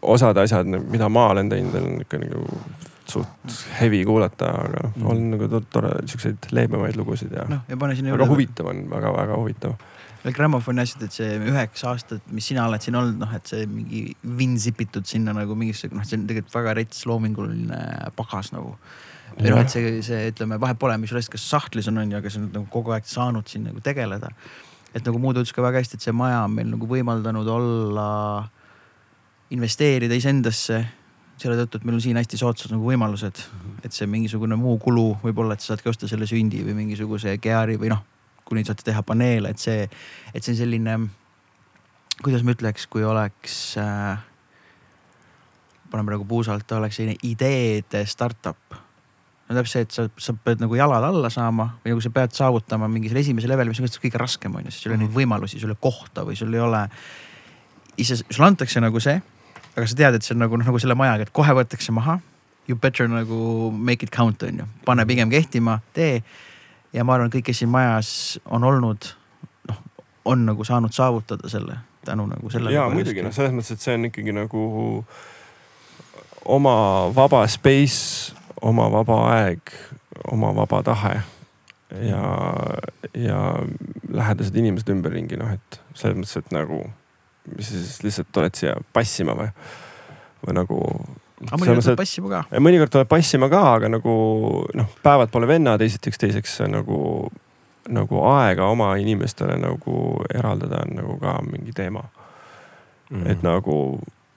osad 0.02 0.38
asjad, 0.44 0.68
mida 0.68 1.10
ma 1.10 1.30
olen 1.32 1.50
teinud, 1.50 1.80
on 1.80 2.04
ikka 2.04 2.20
nagu 2.26 2.44
suht 3.14 3.58
heavy 3.80 4.04
kuulata, 4.08 4.52
aga 4.66 4.86
mm. 4.90 5.08
on 5.08 5.26
nagu 5.38 5.64
tore, 5.72 5.96
siukseid 6.12 6.52
leebemaid 6.52 7.00
lugusid 7.00 7.32
ja 7.36 7.48
no,. 7.48 7.64
ja 7.70 7.80
väga 7.80 8.28
huvitav 8.28 8.72
on 8.72 8.86
väga,, 8.92 9.08
väga-väga 9.08 9.40
huvitav 9.40 9.80
veel 10.24 10.36
grammofoni 10.36 10.84
asjad, 10.84 11.04
et 11.08 11.16
see 11.16 11.32
üheksa 11.52 11.90
aastat, 11.92 12.24
mis 12.32 12.46
sina 12.48 12.68
oled 12.70 12.84
siin 12.84 12.96
olnud, 12.96 13.18
noh, 13.20 13.32
et 13.36 13.50
see 13.50 13.66
mingi 13.68 14.04
vinzipitud 14.40 15.08
sinna 15.08 15.36
nagu 15.36 15.58
mingisse, 15.60 15.90
noh, 15.92 16.06
see 16.08 16.20
on 16.20 16.28
tegelikult 16.30 16.56
väga 16.56 16.76
rets 16.80 17.04
loominguline 17.10 17.82
pagas 18.18 18.54
nagu. 18.56 18.78
või 19.36 19.50
noh, 19.50 19.64
et 19.64 19.74
see, 19.74 19.98
see 20.06 20.30
ütleme, 20.32 20.60
vahet 20.62 20.80
pole, 20.80 20.96
mis 21.02 21.12
rest, 21.16 21.32
kas 21.34 21.44
sahtlis 21.50 21.90
on, 21.92 22.00
on 22.00 22.12
ju, 22.14 22.20
aga 22.22 22.32
sa 22.32 22.40
oled 22.40 22.56
nagu 22.56 22.70
kogu 22.72 22.94
aeg 22.96 23.08
saanud 23.10 23.50
siin 23.50 23.68
nagu 23.68 23.84
tegeleda. 23.84 24.32
et 24.94 25.04
nagu 25.04 25.20
Muud 25.20 25.42
ütles 25.42 25.54
ka 25.56 25.66
väga 25.66 25.82
hästi, 25.82 25.98
et 25.98 26.06
see 26.06 26.16
maja 26.16 26.44
on 26.46 26.54
meil 26.56 26.70
nagu 26.70 26.88
võimaldanud 26.88 27.48
olla, 27.50 28.10
investeerida 29.54 30.16
iseendasse 30.16 30.84
selle 31.42 31.58
tõttu, 31.60 31.80
et 31.80 31.86
meil 31.88 31.98
on 31.98 32.04
siin 32.04 32.18
hästi 32.18 32.40
soodsad 32.40 32.72
nagu 32.72 32.86
võimalused, 32.88 33.42
et 33.84 33.92
see 33.96 34.08
mingisugune 34.08 34.56
muu 34.56 34.78
kulu 34.80 35.18
võib-olla, 35.24 35.58
et 35.58 35.66
sa 35.66 35.74
saadki 35.74 35.92
osta 35.92 36.08
selle 36.08 36.30
sündi 36.30 36.62
või 36.64 36.78
mingisuguse 36.78 37.36
Geari 37.42 37.76
või 37.82 37.92
noh, 37.92 38.04
kuni 38.46 38.66
saate 38.68 38.86
teha 38.86 39.04
paneele, 39.08 39.54
et 39.54 39.62
see, 39.62 39.88
et 40.34 40.44
see 40.44 40.54
on 40.54 40.60
selline, 40.60 40.98
kuidas 42.22 42.46
ma 42.46 42.56
ütleks, 42.56 42.88
kui 42.92 43.06
oleks 43.08 43.60
äh,, 43.82 44.18
panen 45.92 46.10
praegu 46.10 46.26
puusalt, 46.28 46.72
oleks 46.78 47.00
selline 47.00 47.20
ideede 47.24 48.06
startup 48.10 48.82
no 49.48 49.58
täpselt 49.58 49.74
see, 49.74 49.86
et 49.86 49.96
sa, 49.96 50.06
sa 50.30 50.36
pead 50.46 50.62
nagu 50.64 50.78
jalad 50.78 51.06
alla 51.06 51.30
saama 51.34 51.68
või 51.84 51.94
nagu 51.94 52.04
sa 52.04 52.12
pead 52.14 52.36
saavutama 52.36 52.90
mingi 52.92 53.12
selle 53.12 53.24
esimese 53.26 53.50
leveli, 53.52 53.74
mis 53.74 53.82
on 53.84 53.92
kõige 54.06 54.22
raskem 54.22 54.56
on 54.56 54.68
ju, 54.68 54.74
sest 54.74 54.86
sul 54.86 54.94
ei 54.94 54.96
ole 54.96 55.04
neid 55.04 55.12
mhm. 55.12 55.18
võimalusi, 55.20 55.60
sul 55.60 55.72
ei 55.72 55.76
ole 55.76 55.84
kohta 55.84 56.26
või 56.28 56.38
sul 56.40 56.54
ei 56.54 56.64
ole. 56.64 56.84
ise, 57.98 58.22
sulle 58.24 58.48
antakse 58.48 58.82
nagu 58.82 59.02
see, 59.04 59.20
aga 59.74 59.90
sa 59.90 60.00
tead, 60.00 60.18
et 60.18 60.26
see 60.26 60.36
on 60.36 60.44
nagu 60.46 60.58
noh, 60.58 60.68
nagu 60.68 60.80
selle 60.82 60.98
majaga, 60.98 61.28
et 61.28 61.36
kohe 61.36 61.54
võetakse 61.60 61.94
maha. 61.96 62.20
You 62.68 62.78
better 62.80 63.10
nagu 63.12 63.72
make 63.76 64.06
it 64.06 64.12
count 64.16 64.44
on 64.48 64.64
ju, 64.64 64.66
pane 64.88 65.06
pigem 65.06 65.32
kehtima, 65.32 65.82
tee 65.94 66.22
ja 66.94 67.04
ma 67.04 67.18
arvan, 67.18 67.32
kõik, 67.34 67.48
kes 67.50 67.64
siin 67.64 67.72
majas 67.74 68.40
on 68.46 68.64
olnud, 68.64 69.10
noh, 69.70 69.82
on 70.26 70.46
nagu 70.46 70.68
saanud 70.68 70.94
saavutada 70.94 71.50
selle 71.50 71.78
tänu 72.06 72.28
nagu 72.28 72.50
sellele. 72.50 72.76
ja 72.76 72.90
muidugi 72.90 73.24
noh, 73.24 73.34
selles 73.34 73.54
mõttes, 73.56 73.76
et 73.76 73.84
see 73.84 73.96
on 73.98 74.10
ikkagi 74.10 74.36
nagu 74.36 74.64
oma 76.46 76.76
vaba 77.16 77.46
space, 77.52 78.34
oma 78.62 78.90
vaba 78.92 79.20
aeg, 79.38 79.74
oma 80.32 80.52
vaba 80.56 80.82
tahe 80.84 81.16
ja, 82.02 82.24
ja 83.14 83.40
lähedased 84.10 84.56
inimesed 84.56 84.92
ümberringi, 84.94 85.40
noh, 85.40 85.54
et 85.54 85.80
selles 85.94 86.18
mõttes, 86.20 86.38
et 86.40 86.54
nagu, 86.56 86.84
mis 87.56 87.70
sa 87.70 87.80
siis 87.80 88.04
lihtsalt 88.06 88.32
tuled 88.36 88.58
siia 88.58 88.76
passima 88.96 89.36
või, 89.38 89.52
või 90.44 90.58
nagu 90.60 90.80
aga 91.50 91.60
mõnikord 91.62 91.88
tuleb 91.88 92.02
passima 92.02 92.32
ka. 92.32 92.42
mõnikord 92.64 92.96
tuleb 92.96 93.12
passima 93.12 93.50
ka, 93.52 93.62
aga 93.78 93.92
nagu 93.92 94.16
noh, 94.80 94.98
päevad 95.06 95.32
pole 95.34 95.50
vennad, 95.50 95.82
esiteks, 95.86 96.22
teiseks 96.22 96.58
nagu, 96.72 97.30
nagu 97.92 98.26
aega 98.32 98.68
oma 98.72 98.94
inimestele 99.02 99.58
nagu 99.62 100.02
eraldada 100.34 100.84
on 100.88 101.00
nagu 101.02 101.18
ka 101.22 101.38
mingi 101.48 101.76
teema 101.76 102.04
mm. 103.14 103.26
et 103.32 103.46
nagu 103.46 103.78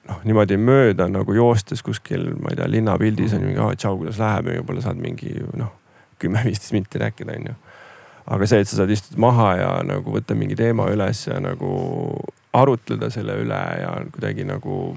noh, 0.07 0.21
niimoodi 0.27 0.57
mööda 0.61 1.07
nagu 1.11 1.35
joostes 1.35 1.83
kuskil, 1.85 2.29
ma 2.41 2.53
ei 2.53 2.59
tea, 2.59 2.69
linnapildis 2.71 3.35
on 3.37 3.45
mingi, 3.47 3.59
tšau, 3.81 3.97
kuidas 4.01 4.19
läheb 4.21 4.51
ja 4.51 4.59
võib-olla 4.59 4.83
saad 4.85 5.01
mingi 5.01 5.33
noh, 5.57 5.73
kümme-viisteist 6.21 6.75
minti 6.75 7.01
rääkida, 7.01 7.35
onju. 7.37 7.55
aga 8.35 8.49
see, 8.49 8.63
et 8.63 8.69
sa 8.69 8.81
saad 8.81 8.93
istuda 8.93 9.21
maha 9.23 9.51
ja 9.59 9.69
nagu 9.87 10.15
võtta 10.15 10.37
mingi 10.37 10.57
teema 10.59 10.87
üles 10.93 11.25
ja 11.27 11.39
nagu 11.43 11.71
arutleda 12.57 13.11
selle 13.13 13.37
üle 13.43 13.59
ja 13.81 13.93
kuidagi 14.13 14.47
nagu 14.47 14.95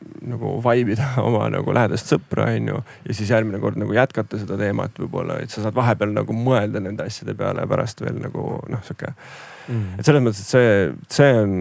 nagu 0.00 0.56
vibe 0.64 0.94
ida 0.94 1.06
oma 1.26 1.46
nagu 1.52 1.74
lähedast 1.76 2.10
sõpra, 2.12 2.48
onju. 2.56 2.80
ja 3.06 3.16
siis 3.16 3.30
järgmine 3.32 3.60
kord 3.62 3.78
nagu 3.80 3.94
jätkata 3.96 4.40
seda 4.40 4.58
teemat 4.60 4.96
võib-olla, 5.00 5.40
et 5.42 5.52
sa 5.52 5.64
saad 5.64 5.76
vahepeal 5.76 6.14
nagu 6.16 6.36
mõelda 6.36 6.82
nende 6.82 7.06
asjade 7.06 7.34
peale 7.38 7.66
pärast 7.70 8.00
veel 8.04 8.20
nagu 8.22 8.46
noh, 8.72 8.84
sihuke 8.86 9.12
mm.. 9.12 9.98
et 9.98 10.08
selles 10.08 10.24
mõttes, 10.24 10.44
et 10.44 10.54
see, 10.54 10.70
see 11.18 11.34
on, 11.42 11.54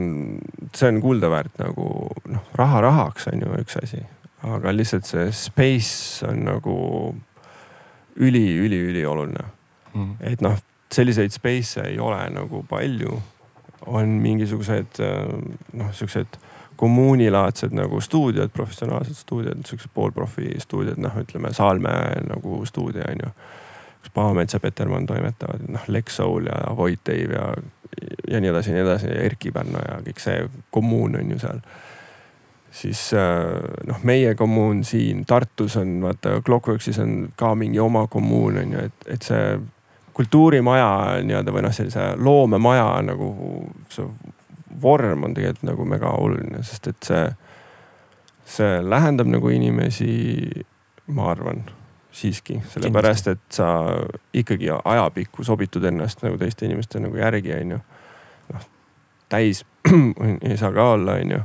see 0.76 0.92
on 0.92 1.02
kuulda 1.04 1.32
väärt 1.32 1.60
nagu 1.62 1.90
noh, 2.32 2.48
raha 2.60 2.84
rahaks 2.88 3.30
on 3.34 3.44
ju 3.44 3.62
üks 3.64 3.80
asi. 3.84 4.04
aga 4.48 4.74
lihtsalt 4.76 5.10
see 5.10 5.28
space 5.36 6.28
on 6.28 6.46
nagu 6.48 6.78
üli-üli-ülioluline 8.20 9.46
mm.. 9.94 10.14
et 10.32 10.44
noh, 10.46 10.56
selliseid 10.94 11.36
space'e 11.36 11.90
ei 11.92 12.00
ole 12.02 12.22
nagu 12.34 12.64
palju. 12.70 13.20
on 13.88 14.20
mingisugused 14.24 15.00
noh, 15.00 15.92
siuksed 15.96 16.40
kommuunilaadsed 16.80 17.74
nagu 17.76 18.02
stuudiod, 18.02 18.50
professionaalsed 18.56 19.18
stuudiod, 19.20 19.66
siuksed 19.68 19.92
poolprofi 19.94 20.54
stuudiod, 20.64 21.02
noh, 21.04 21.18
ütleme 21.20 21.52
Saalmäe 21.54 22.22
nagu 22.30 22.62
stuudio 22.66 23.04
on 23.10 23.26
ju. 23.26 23.32
kus 24.00 24.12
Pahamets 24.16 24.56
ja 24.56 24.60
Petermann 24.64 25.06
toimetavad, 25.06 25.66
noh, 25.68 25.84
Lex 25.88 26.16
Soul 26.16 26.48
ja 26.48 26.76
Void 26.78 27.02
Dave 27.08 27.36
ja, 27.36 27.50
ja 28.28 28.40
nii 28.40 28.50
edasi 28.50 28.72
ja 28.72 28.78
nii 28.78 28.86
edasi 28.86 29.08
ja 29.12 29.18
Erkki 29.28 29.52
Pärno 29.52 29.82
ja 29.84 30.00
kõik 30.06 30.24
see 30.24 30.48
kommuun 30.72 31.20
on 31.20 31.36
ju 31.36 31.40
seal. 31.40 31.60
siis 32.72 33.04
äh, 33.14 33.60
noh, 33.88 34.00
meie 34.04 34.36
kommuun 34.36 34.86
siin 34.88 35.26
Tartus 35.26 35.76
on 35.78 35.98
vaata 36.02 36.40
Clockworksis 36.46 37.00
on 37.00 37.34
ka 37.36 37.56
mingi 37.56 37.80
oma 37.80 38.08
kommuun 38.08 38.64
on 38.64 38.74
ju, 38.78 38.88
et, 38.88 39.08
et 39.18 39.22
see 39.22 39.60
kultuurimaja 40.14 41.20
nii-öelda 41.28 41.52
või 41.52 41.68
noh, 41.68 41.76
sellise 41.76 42.14
loomemaja 42.16 43.02
nagu 43.04 43.34
see 43.92 44.08
vorm 44.82 45.24
on 45.28 45.34
tegelikult 45.38 45.68
nagu 45.72 45.86
mega 45.86 46.14
oluline, 46.18 46.64
sest 46.64 46.88
et 46.92 47.10
see, 47.10 47.26
see 48.58 48.80
lähendab 48.86 49.30
nagu 49.30 49.52
inimesi, 49.54 50.14
ma 51.16 51.32
arvan 51.34 51.66
siiski, 52.12 52.62
sellepärast 52.74 53.28
et 53.28 53.42
sa 53.54 53.68
ikkagi 54.34 54.70
ajapikku 54.70 55.44
sobitud 55.44 55.86
ennast 55.86 56.24
nagu 56.26 56.38
teiste 56.42 56.66
inimeste 56.66 57.00
nagu 57.00 57.18
järgi, 57.18 57.54
onju. 57.54 57.80
noh, 58.54 58.68
täis 59.30 59.64
ei 60.50 60.58
saa 60.58 60.72
ka 60.74 60.90
olla, 60.96 61.20
onju. 61.22 61.42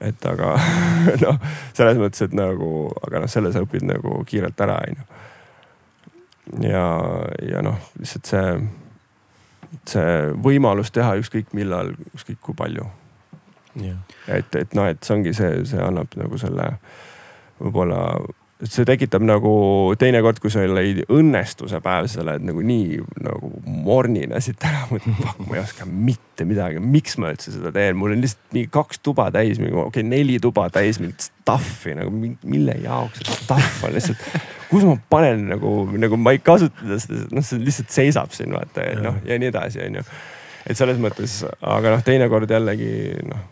et 0.00 0.26
aga 0.26 0.52
noh, 1.24 1.40
selles 1.74 2.00
mõttes, 2.00 2.26
et 2.28 2.36
nagu, 2.36 2.90
aga 3.06 3.24
noh, 3.24 3.32
selle 3.32 3.52
sa 3.54 3.64
õpid 3.64 3.88
nagu 3.88 4.20
kiirelt 4.28 4.60
ära, 4.66 4.78
onju. 4.90 5.08
ja, 6.68 6.84
ja 7.48 7.64
noh, 7.64 7.80
lihtsalt 7.98 8.28
see, 8.28 8.52
see 9.88 10.32
võimalus 10.44 10.92
teha 10.94 11.16
ükskõik 11.20 11.52
millal, 11.56 11.92
ükskõik 12.14 12.40
kui 12.44 12.56
palju. 12.58 12.86
et, 14.26 14.54
et 14.56 14.74
noh, 14.74 14.88
et 14.88 15.02
see 15.04 15.14
ongi 15.14 15.34
see, 15.36 15.62
see 15.68 15.80
annab 15.82 16.14
nagu 16.18 16.38
selle 16.40 16.72
võib-olla 17.60 18.00
see 18.66 18.84
tekitab 18.86 19.22
nagu 19.22 19.50
teinekord, 20.00 20.40
kui 20.42 20.50
sul 20.50 20.78
ei 20.80 21.04
õnnestu 21.14 21.68
see 21.70 21.78
päev, 21.82 22.08
sa 22.10 22.24
oled 22.24 22.42
nagu 22.48 22.62
nii 22.66 22.98
nagu 23.22 23.50
mornina 23.86 24.40
siit 24.42 24.64
ära, 24.66 24.88
ma 24.90 25.54
ei 25.54 25.60
oska 25.62 25.86
mitte 25.86 26.46
midagi, 26.48 26.82
miks 26.82 27.14
ma 27.22 27.30
üldse 27.30 27.54
seda 27.54 27.70
teen, 27.74 27.94
mul 27.98 28.16
on 28.16 28.24
lihtsalt 28.24 28.56
mingi 28.56 28.70
kaks 28.74 29.02
tuba 29.06 29.28
täis, 29.34 29.60
okei 29.62 29.84
okay,, 29.84 30.06
neli 30.06 30.40
tuba 30.42 30.66
täis 30.74 30.98
mingit 31.02 31.28
stuff'i 31.28 31.94
nagu 31.98 32.10
mille 32.10 32.74
jaoks 32.82 33.22
stuff 33.28 33.84
on 33.86 33.94
lihtsalt. 33.94 34.26
kus 34.72 34.88
ma 34.88 34.98
panen 35.10 35.46
nagu, 35.52 35.76
nagu 35.94 36.18
ma 36.18 36.34
ei 36.34 36.42
kasuta 36.42 36.98
seda, 36.98 37.28
noh, 37.30 37.46
see 37.46 37.62
lihtsalt 37.62 37.94
seisab 37.94 38.34
siin 38.34 38.58
vaata 38.58 38.88
ja 38.88 38.98
noh 39.06 39.22
ja 39.28 39.38
nii 39.38 39.52
edasi, 39.54 39.84
onju. 39.86 40.02
et 40.66 40.82
selles 40.82 40.98
mõttes, 41.02 41.40
aga 41.62 41.94
noh, 41.94 42.04
teinekord 42.06 42.50
jällegi 42.58 42.90
noh 43.30 43.46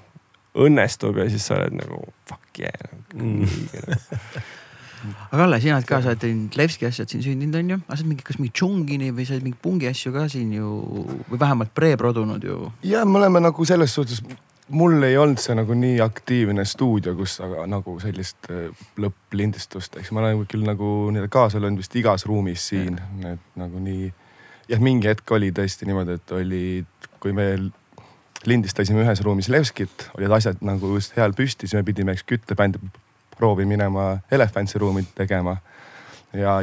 õnnestub 0.67 1.19
ja 1.21 1.31
siis 1.31 1.47
sa 1.47 1.61
oled 1.61 1.75
nagu 1.79 2.03
fuck 2.27 2.65
yeah 2.65 2.95
mm 3.15 3.45
aga 5.05 5.43
Kalle, 5.43 5.61
sina 5.63 5.77
oled 5.79 5.89
ka, 5.89 6.01
sa 6.03 6.13
oled 6.13 6.23
teinud 6.23 6.57
Levski 6.59 6.89
asjad 6.89 7.13
siin 7.13 7.25
sündinud 7.25 7.61
on 7.61 7.71
ju, 7.75 7.79
aga 7.85 7.97
sa 7.97 8.03
oled 8.03 8.11
mingi, 8.15 8.27
kas 8.27 8.41
mingi 8.41 8.55
Džungini 8.57 9.13
või 9.15 9.29
sa 9.29 9.37
oled 9.37 9.47
mingi 9.47 9.61
pungi 9.63 9.91
asju 9.91 10.13
ka 10.15 10.27
siin 10.33 10.53
ju 10.57 10.73
või 11.31 11.41
vähemalt 11.41 11.73
pre-produnud 11.77 12.45
ju? 12.47 12.59
ja 12.87 13.05
me 13.09 13.21
oleme 13.21 13.43
nagu 13.45 13.69
selles 13.69 13.95
suhtes, 13.97 14.23
mul 14.69 15.03
ei 15.07 15.17
olnud 15.21 15.41
see 15.43 15.55
nagu 15.59 15.77
nii 15.79 16.01
aktiivne 16.05 16.65
stuudio, 16.67 17.15
kus 17.19 17.39
aga 17.45 17.67
nagu 17.71 17.97
sellist 18.03 18.51
äh, 18.51 18.69
lõpplindistust, 19.03 20.01
eks 20.01 20.13
ma 20.15 20.25
olen 20.25 20.47
küll 20.51 20.67
nagu 20.67 20.93
nii-öelda 21.13 21.33
kaasa 21.33 21.63
löönud 21.63 21.85
vist 21.85 21.97
igas 21.99 22.27
ruumis 22.27 22.69
siin, 22.73 22.99
et 23.29 23.43
nagu 23.59 23.83
nii. 23.83 24.13
jah, 24.73 24.83
mingi 24.83 25.11
hetk 25.13 25.31
oli 25.37 25.53
tõesti 25.55 25.87
niimoodi, 25.87 26.19
et 26.19 26.35
oli, 26.35 26.63
kui 27.23 27.35
me 27.37 27.51
lindistasime 28.47 29.03
ühes 29.05 29.23
ruumis 29.23 29.49
Levskit, 29.51 30.11
olid 30.19 30.33
asjad 30.35 30.63
nagu 30.67 30.95
just 30.97 31.17
heal 31.19 31.35
püsti, 31.37 31.67
siis 31.67 31.79
me 31.79 31.87
pidime 31.87 32.15
eks 32.15 32.27
küttebändi 32.27 32.83
proovi 33.39 33.67
minema 33.69 34.17
Elephantsi 34.33 34.79
ruumi 34.79 35.05
tegema. 35.15 35.57
ja 36.33 36.61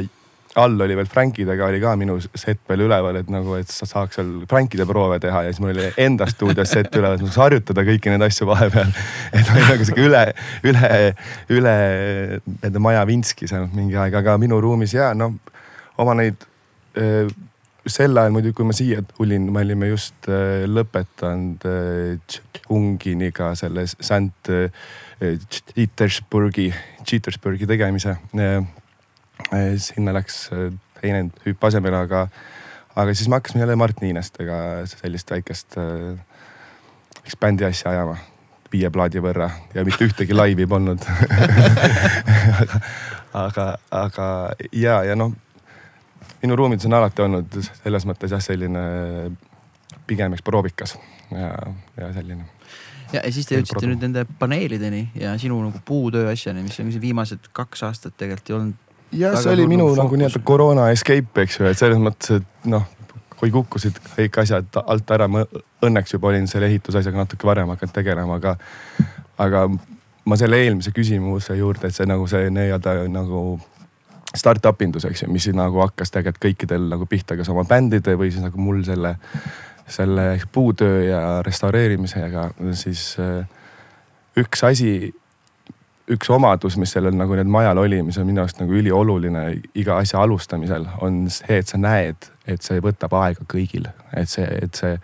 all 0.54 0.80
oli 0.80 0.96
veel 0.96 1.06
Frankidega 1.10 1.66
oli 1.66 1.80
ka 1.82 1.94
minu 1.98 2.16
set 2.22 2.60
veel 2.68 2.84
üleval, 2.86 3.18
et 3.18 3.30
nagu, 3.32 3.56
et 3.58 3.70
sa 3.70 3.86
saaks 3.88 4.18
seal 4.18 4.28
Frankide 4.50 4.86
proove 4.86 5.18
teha 5.22 5.44
ja 5.46 5.52
siis 5.52 5.62
mul 5.62 5.72
oli 5.72 5.88
enda 6.04 6.28
stuudios 6.30 6.70
set 6.76 6.94
üleval, 6.94 7.16
et 7.18 7.24
ma 7.24 7.30
saaks 7.30 7.42
harjutada 7.42 7.84
kõiki 7.86 8.12
neid 8.12 8.26
asju 8.28 8.46
vahepeal. 8.50 8.92
et 9.36 9.50
oli 9.54 9.64
nagu 9.66 9.88
sihuke 9.88 10.04
üle, 10.06 10.22
üle, 10.70 10.92
üle 11.58 11.74
nende 12.60 12.82
maja 12.82 13.02
vintski 13.08 13.50
seal 13.50 13.66
mingi 13.74 13.98
aeg, 13.98 14.14
aga 14.22 14.36
minu 14.40 14.60
ruumis 14.62 14.94
ja 14.94 15.10
no 15.18 15.32
oma 15.98 16.14
neid 16.18 16.46
öö, 16.98 17.26
sel 17.90 18.16
ajal 18.16 18.32
muidugi, 18.34 18.56
kui 18.56 18.68
ma 18.68 18.76
siia 18.76 19.02
tulin, 19.10 19.50
me 19.52 19.64
olime 19.66 19.90
just 19.90 20.30
lõpetanud 20.70 21.66
äh, 21.68 22.38
Unginiga 22.72 23.50
selle 23.58 23.84
Sant 23.90 24.48
Petersburgi, 25.74 26.68
Petersburgi 27.04 27.68
tegemise. 27.70 28.16
sinna 29.78 30.12
läks 30.14 30.48
teine 31.00 31.24
hüpp 31.46 31.64
asemele, 31.68 32.04
aga, 32.06 32.26
aga 32.94 33.14
siis 33.14 33.28
me 33.28 33.40
hakkasime 33.40 33.64
jälle 33.64 33.76
Mart 33.76 34.00
Niinestega 34.00 34.56
sellist 34.88 35.30
väikest 35.30 35.76
eks 37.24 37.36
bändi 37.40 37.64
asja 37.64 37.90
ajama 37.90 38.16
viie 38.72 38.90
plaadi 38.90 39.22
võrra 39.22 39.48
ja 39.74 39.84
mitte 39.86 40.06
ühtegi 40.06 40.34
laivi 40.34 40.66
polnud 40.68 41.04
aga, 43.44 43.66
aga 43.94 44.28
ja, 44.72 45.00
ja 45.06 45.16
noh, 45.18 45.32
minu 46.42 46.58
ruumides 46.58 46.88
on 46.88 46.98
alati 46.98 47.24
olnud 47.24 47.60
selles 47.70 48.08
mõttes 48.08 48.34
jah, 48.34 48.42
selline 48.44 48.84
pigem 50.08 50.34
eks 50.36 50.44
proovikas 50.44 50.98
ja, 51.32 51.54
ja 52.00 52.10
selline 52.16 52.48
ja, 53.14 53.22
ja 53.22 53.32
siis 53.32 53.48
te 53.48 53.58
jõudsite 53.58 53.88
nüüd 53.88 54.02
nende 54.04 54.24
paneelideni 54.40 55.06
ja 55.18 55.34
sinu 55.40 55.60
nagu 55.62 55.80
puutöö 55.86 56.26
asjani, 56.32 56.64
mis 56.66 56.80
on 56.82 56.90
viimased 57.02 57.50
kaks 57.56 57.84
aastat 57.88 58.16
tegelikult 58.20 58.50
ei 58.50 58.56
olnud. 58.58 58.98
jah, 59.20 59.38
see 59.40 59.54
oli 59.54 59.68
minu 59.70 59.88
nagu 59.98 60.18
nii-öelda 60.20 60.42
koroona 60.44 60.90
escape, 60.94 61.46
eks 61.46 61.60
ju, 61.60 61.68
et 61.70 61.80
selles 61.80 62.00
mõttes, 62.02 62.40
et 62.40 62.70
noh, 62.70 62.86
kui 63.38 63.52
kukkusid 63.54 63.98
kõik 64.14 64.40
asjad 64.42 64.80
alt 64.84 65.10
ära, 65.16 65.28
ma 65.28 65.44
õnneks 65.84 66.16
juba 66.16 66.30
olin 66.30 66.48
selle 66.50 66.70
ehitusasjaga 66.72 67.24
natuke 67.24 67.46
varem 67.46 67.70
hakanud 67.74 67.94
tegelema, 67.94 68.40
aga, 68.40 68.56
aga 69.42 69.68
ma 70.24 70.40
selle 70.40 70.62
eelmise 70.64 70.94
küsimuse 70.96 71.56
juurde, 71.58 71.90
et 71.90 71.96
see 71.96 72.08
nagu 72.08 72.26
see 72.30 72.50
nii-öelda 72.54 72.96
nagu 73.12 73.44
startup 74.34 74.80
indus, 74.82 75.04
eks 75.06 75.24
ju, 75.24 75.30
mis 75.30 75.46
nagu 75.54 75.82
hakkas 75.84 76.10
tegelikult 76.14 76.42
kõikidel 76.48 76.88
nagu 76.90 77.06
pihta, 77.06 77.36
kas 77.38 77.50
oma 77.52 77.62
bändide 77.68 78.16
või 78.18 78.32
siis 78.32 78.42
nagu 78.42 78.58
mul 78.58 78.82
selle 78.86 79.14
selle 79.88 80.40
puutöö 80.52 81.02
ja 81.04 81.42
restaureerimisega, 81.46 82.48
siis 82.72 83.16
äh, 83.20 83.44
üks 84.40 84.64
asi, 84.64 85.12
üks 86.10 86.30
omadus, 86.30 86.78
mis 86.80 86.92
sellel 86.96 87.16
nagu 87.16 87.36
nüüd 87.36 87.50
majal 87.52 87.78
oli, 87.84 88.02
mis 88.06 88.18
on 88.20 88.28
minu 88.28 88.42
arust 88.42 88.60
nagu 88.60 88.74
ülioluline 88.76 89.44
iga 89.80 89.98
asja 90.00 90.22
alustamisel, 90.24 90.88
on 91.04 91.24
see, 91.32 91.60
et 91.60 91.70
sa 91.70 91.80
näed, 91.80 92.28
et 92.46 92.64
see 92.64 92.82
võtab 92.84 93.16
aega 93.20 93.46
kõigil, 93.50 93.88
et 94.16 94.30
see, 94.30 94.48
et 94.62 94.80
see 94.80 94.98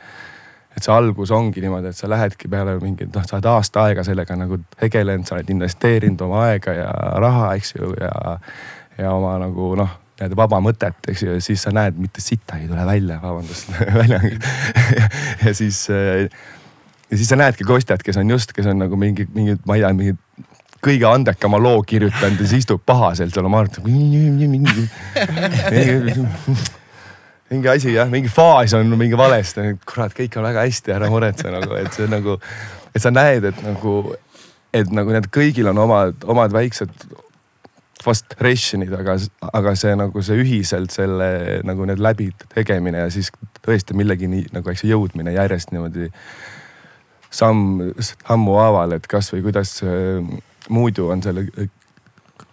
et 0.70 0.86
see 0.86 0.92
algus 0.94 1.32
ongi 1.34 1.60
niimoodi, 1.64 1.90
et 1.90 1.98
sa 1.98 2.06
lähedki 2.08 2.48
peale 2.48 2.76
mingi 2.78 3.08
noh, 3.10 3.24
sa 3.26 3.36
oled 3.36 3.48
aasta 3.50 3.88
aega 3.88 4.04
sellega 4.06 4.36
nagu 4.38 4.60
tegelenud, 4.78 5.26
sa 5.26 5.34
oled 5.34 5.50
investeerinud 5.50 6.22
oma 6.24 6.44
aega 6.46 6.76
ja 6.76 6.92
raha, 7.20 7.48
eks 7.58 7.74
ju, 7.74 7.90
ja, 7.98 8.36
ja 9.00 9.10
oma 9.16 9.34
nagu 9.42 9.72
noh 9.80 9.98
nii-öelda 10.20 10.36
vaba 10.36 10.60
mõtet, 10.60 10.98
eks 11.08 11.24
ju, 11.24 11.34
ja 11.38 11.42
siis 11.44 11.62
sa 11.64 11.72
näed, 11.72 11.96
mitte 11.96 12.20
sitta 12.20 12.58
ei 12.60 12.68
tule 12.68 12.84
välja, 12.86 13.16
vabandust 13.22 13.72
välja 14.00 14.20
ja 15.46 15.54
siis, 15.56 15.86
ja 15.88 17.16
siis 17.16 17.28
sa 17.28 17.38
näedki 17.40 17.64
kostjat, 17.64 18.04
kes 18.04 18.20
on 18.20 18.30
just, 18.36 18.52
kes 18.56 18.68
on 18.68 18.82
nagu 18.84 18.98
mingi, 19.00 19.24
mingi, 19.34 19.56
ma 19.64 19.78
ei 19.78 19.84
tea, 19.84 19.92
mingi 19.96 20.16
kõige 20.84 21.08
andekama 21.08 21.60
loo 21.60 21.80
kirjutanud 21.86 22.40
ja 22.40 22.46
siis 22.48 22.64
istub 22.64 22.82
pahaselt 22.86 23.34
seal 23.34 23.48
oma 23.48 23.62
arvutis. 23.64 23.84
mingi 27.50 27.72
asi 27.72 27.94
jah, 27.96 28.08
mingi 28.12 28.30
faas 28.32 28.74
on 28.78 28.92
mingi 29.00 29.18
valesti, 29.18 29.72
kurat, 29.88 30.14
kõik 30.16 30.36
on 30.38 30.46
väga 30.46 30.66
hästi, 30.68 30.94
ära 30.96 31.10
muretse 31.12 31.52
nagu, 31.52 31.74
et 31.80 31.96
see 31.96 32.06
nagu, 32.10 32.36
et 32.94 33.02
sa 33.02 33.12
näed, 33.12 33.48
et 33.50 33.64
nagu, 33.66 33.96
et 34.76 34.92
nagu 34.94 35.16
need 35.16 35.26
kõigil 35.34 35.72
on 35.72 35.80
omad, 35.84 36.28
omad 36.30 36.54
väiksed 36.54 36.92
frustration'id, 38.04 38.92
aga, 38.96 39.16
aga 39.52 39.74
see 39.78 39.96
nagu 39.98 40.22
see 40.24 40.38
ühiselt 40.40 40.94
selle 40.94 41.60
nagu 41.66 41.88
need 41.88 42.00
läbi 42.02 42.30
tegemine 42.54 43.04
ja 43.04 43.10
siis 43.12 43.28
tõesti 43.60 43.96
millegini 43.98 44.46
nagu 44.54 44.72
eks 44.72 44.86
jõudmine 44.88 45.34
järjest 45.36 45.74
niimoodi 45.74 46.08
samm 47.30 47.92
sammu 48.00 48.56
haaval, 48.58 48.96
et 48.96 49.06
kasvõi 49.10 49.44
kuidas 49.44 49.76
muidu 50.70 51.10
on 51.12 51.22
selle 51.22 51.46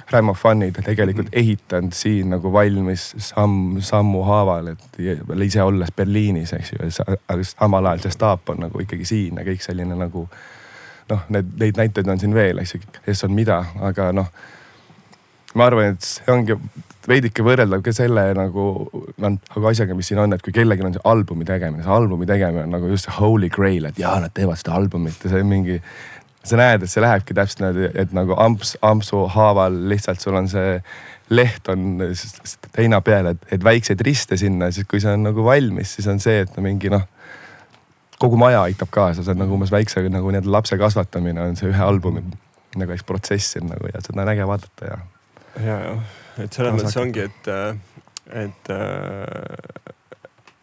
Grammofonid 0.07 0.77
tegelikult 0.85 1.33
ehitanud 1.35 1.91
siin 1.95 2.29
nagu 2.31 2.51
valmis 2.53 3.09
samm 3.19 3.79
sammu 3.83 4.21
haaval, 4.23 4.69
et 4.71 4.99
ise 5.43 5.63
olles 5.63 5.91
Berliinis, 5.95 6.53
eks 6.55 6.71
ju, 6.73 6.91
aga 7.17 7.43
samal 7.43 7.89
ajal 7.91 8.05
see 8.05 8.15
staap 8.15 8.53
on 8.53 8.61
nagu 8.67 8.83
ikkagi 8.83 9.07
siin 9.07 9.41
ja 9.41 9.43
kõik 9.47 9.65
selline 9.65 9.97
nagu 9.99 10.23
noh, 11.09 11.25
need, 11.33 11.51
neid 11.59 11.81
näiteid 11.81 12.07
on 12.07 12.19
siin 12.19 12.35
veel, 12.35 12.61
eks 12.63 12.75
ju, 12.75 12.83
kes 13.03 13.25
on 13.27 13.35
mida, 13.35 13.59
aga 13.89 14.11
noh 14.15 14.31
ma 15.55 15.69
arvan, 15.69 15.95
et 15.95 16.03
see 16.05 16.27
ongi 16.33 16.57
veidike 17.07 17.43
võrreldav 17.45 17.83
ka 17.85 17.93
selle 17.95 18.25
nagu, 18.35 18.67
nagu 19.23 19.69
asjaga, 19.69 19.95
mis 19.95 20.09
siin 20.11 20.19
on, 20.23 20.35
et 20.35 20.43
kui 20.43 20.53
kellelgi 20.55 20.83
on 20.83 20.95
see 20.97 21.05
albumi 21.07 21.47
tegemine, 21.47 21.85
see 21.85 21.93
albumi 21.93 22.27
tegemine 22.27 22.65
on 22.65 22.75
nagu 22.75 22.91
just 22.91 23.07
see 23.07 23.17
holy 23.19 23.49
grail, 23.53 23.87
et 23.87 23.99
jaa, 24.01 24.17
nad 24.23 24.33
teevad 24.35 24.59
seda 24.59 24.75
albumit 24.75 25.23
ja 25.23 25.31
see 25.31 25.43
on 25.43 25.51
mingi. 25.51 25.81
sa 26.47 26.55
näed, 26.55 26.83
et 26.83 26.87
see 26.87 27.01
lähebki 27.03 27.35
täpselt 27.35 27.59
niimoodi, 27.59 27.89
et 27.99 28.13
nagu 28.15 28.35
amps, 28.39 28.77
ampsu 28.85 29.25
haaval 29.33 29.73
lihtsalt 29.91 30.21
sul 30.23 30.35
on 30.39 30.45
see 30.47 30.77
leht 31.35 31.67
on 31.67 31.99
heina 32.77 33.01
peal, 33.03 33.33
et, 33.33 33.41
et 33.51 33.63
väikseid 33.63 33.99
riste 34.07 34.37
sinna, 34.39 34.69
siis 34.71 34.87
kui 34.87 35.01
see 35.03 35.11
on 35.11 35.27
nagu 35.27 35.43
valmis, 35.43 35.97
siis 35.97 36.07
on 36.07 36.23
see, 36.23 36.45
et 36.45 36.55
no 36.55 36.63
mingi 36.63 36.91
noh 36.93 37.03
kogu 38.17 38.39
maja 38.39 38.61
aitab 38.63 38.93
kaasa, 38.95 39.25
see 39.25 39.35
on 39.35 39.43
nagu 39.43 39.57
umbes 39.57 39.73
väikse 39.75 40.01
nagu 40.07 40.31
nii-öelda 40.31 40.53
lapse 40.55 40.79
kasvatamine 40.79 41.43
on 41.43 41.59
see 41.59 41.67
ühe 41.69 41.83
albumi 41.83 42.23
nagu 42.77 42.95
eks 42.95 43.05
protsess 43.07 43.53
siin 43.55 43.67
nagu 43.69 43.91
ja 43.91 44.01
seda 44.01 44.23
on 44.23 44.31
äge 44.31 44.47
vaadata 44.47 44.89
ja 44.89 44.97
ja, 45.63 45.79
jah, 45.89 46.15
et 46.43 46.53
selles 46.53 46.77
mõttes 46.77 46.97
ongi, 47.01 47.25
et, 47.27 47.51
et, 48.45 48.71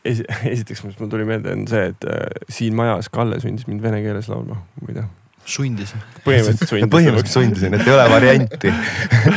esi, 0.04 0.24
esiteks, 0.54 0.84
mis 0.86 0.96
mul 1.00 1.10
tuli 1.12 1.26
meelde, 1.28 1.52
on 1.56 1.66
see, 1.70 1.90
et 1.92 2.08
äh, 2.10 2.24
siin 2.52 2.76
majas 2.78 3.10
Kalle 3.12 3.40
sundis 3.42 3.68
mind 3.70 3.84
vene 3.84 4.02
keeles 4.04 4.28
laulma, 4.32 4.60
muide. 4.82 5.06
sundis. 5.44 5.94
põhimõtteliselt 6.24 6.70
sundis. 6.70 6.92
põhimõtteliselt 6.92 7.34
sundisin, 7.38 7.78
et 7.78 7.88
ei 7.88 7.94
ole 7.94 8.06
varianti 8.12 8.72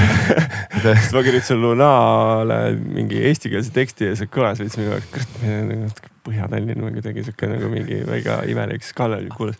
sest 0.84 1.16
ma 1.16 1.24
kirjutasin 1.26 1.60
Lunale 1.62 2.60
mingi 2.78 3.24
eestikeelse 3.30 3.74
teksti 3.76 4.12
ja 4.12 4.20
see 4.20 4.30
kõlas 4.32 4.62
veits 4.64 4.78
minu 4.80 4.93
jaoks, 4.93 5.12
kurat, 5.16 6.05
Põhja-Tallinn 6.28 6.84
või 6.84 6.97
kuidagi 6.97 7.24
sihuke 7.24 7.47
nagu 7.47 7.70
mingi 7.72 8.01
väga 8.08 8.41
imelik, 8.51 8.84
siis 8.84 8.95
Kalle 8.97 9.22
kuulas 9.36 9.60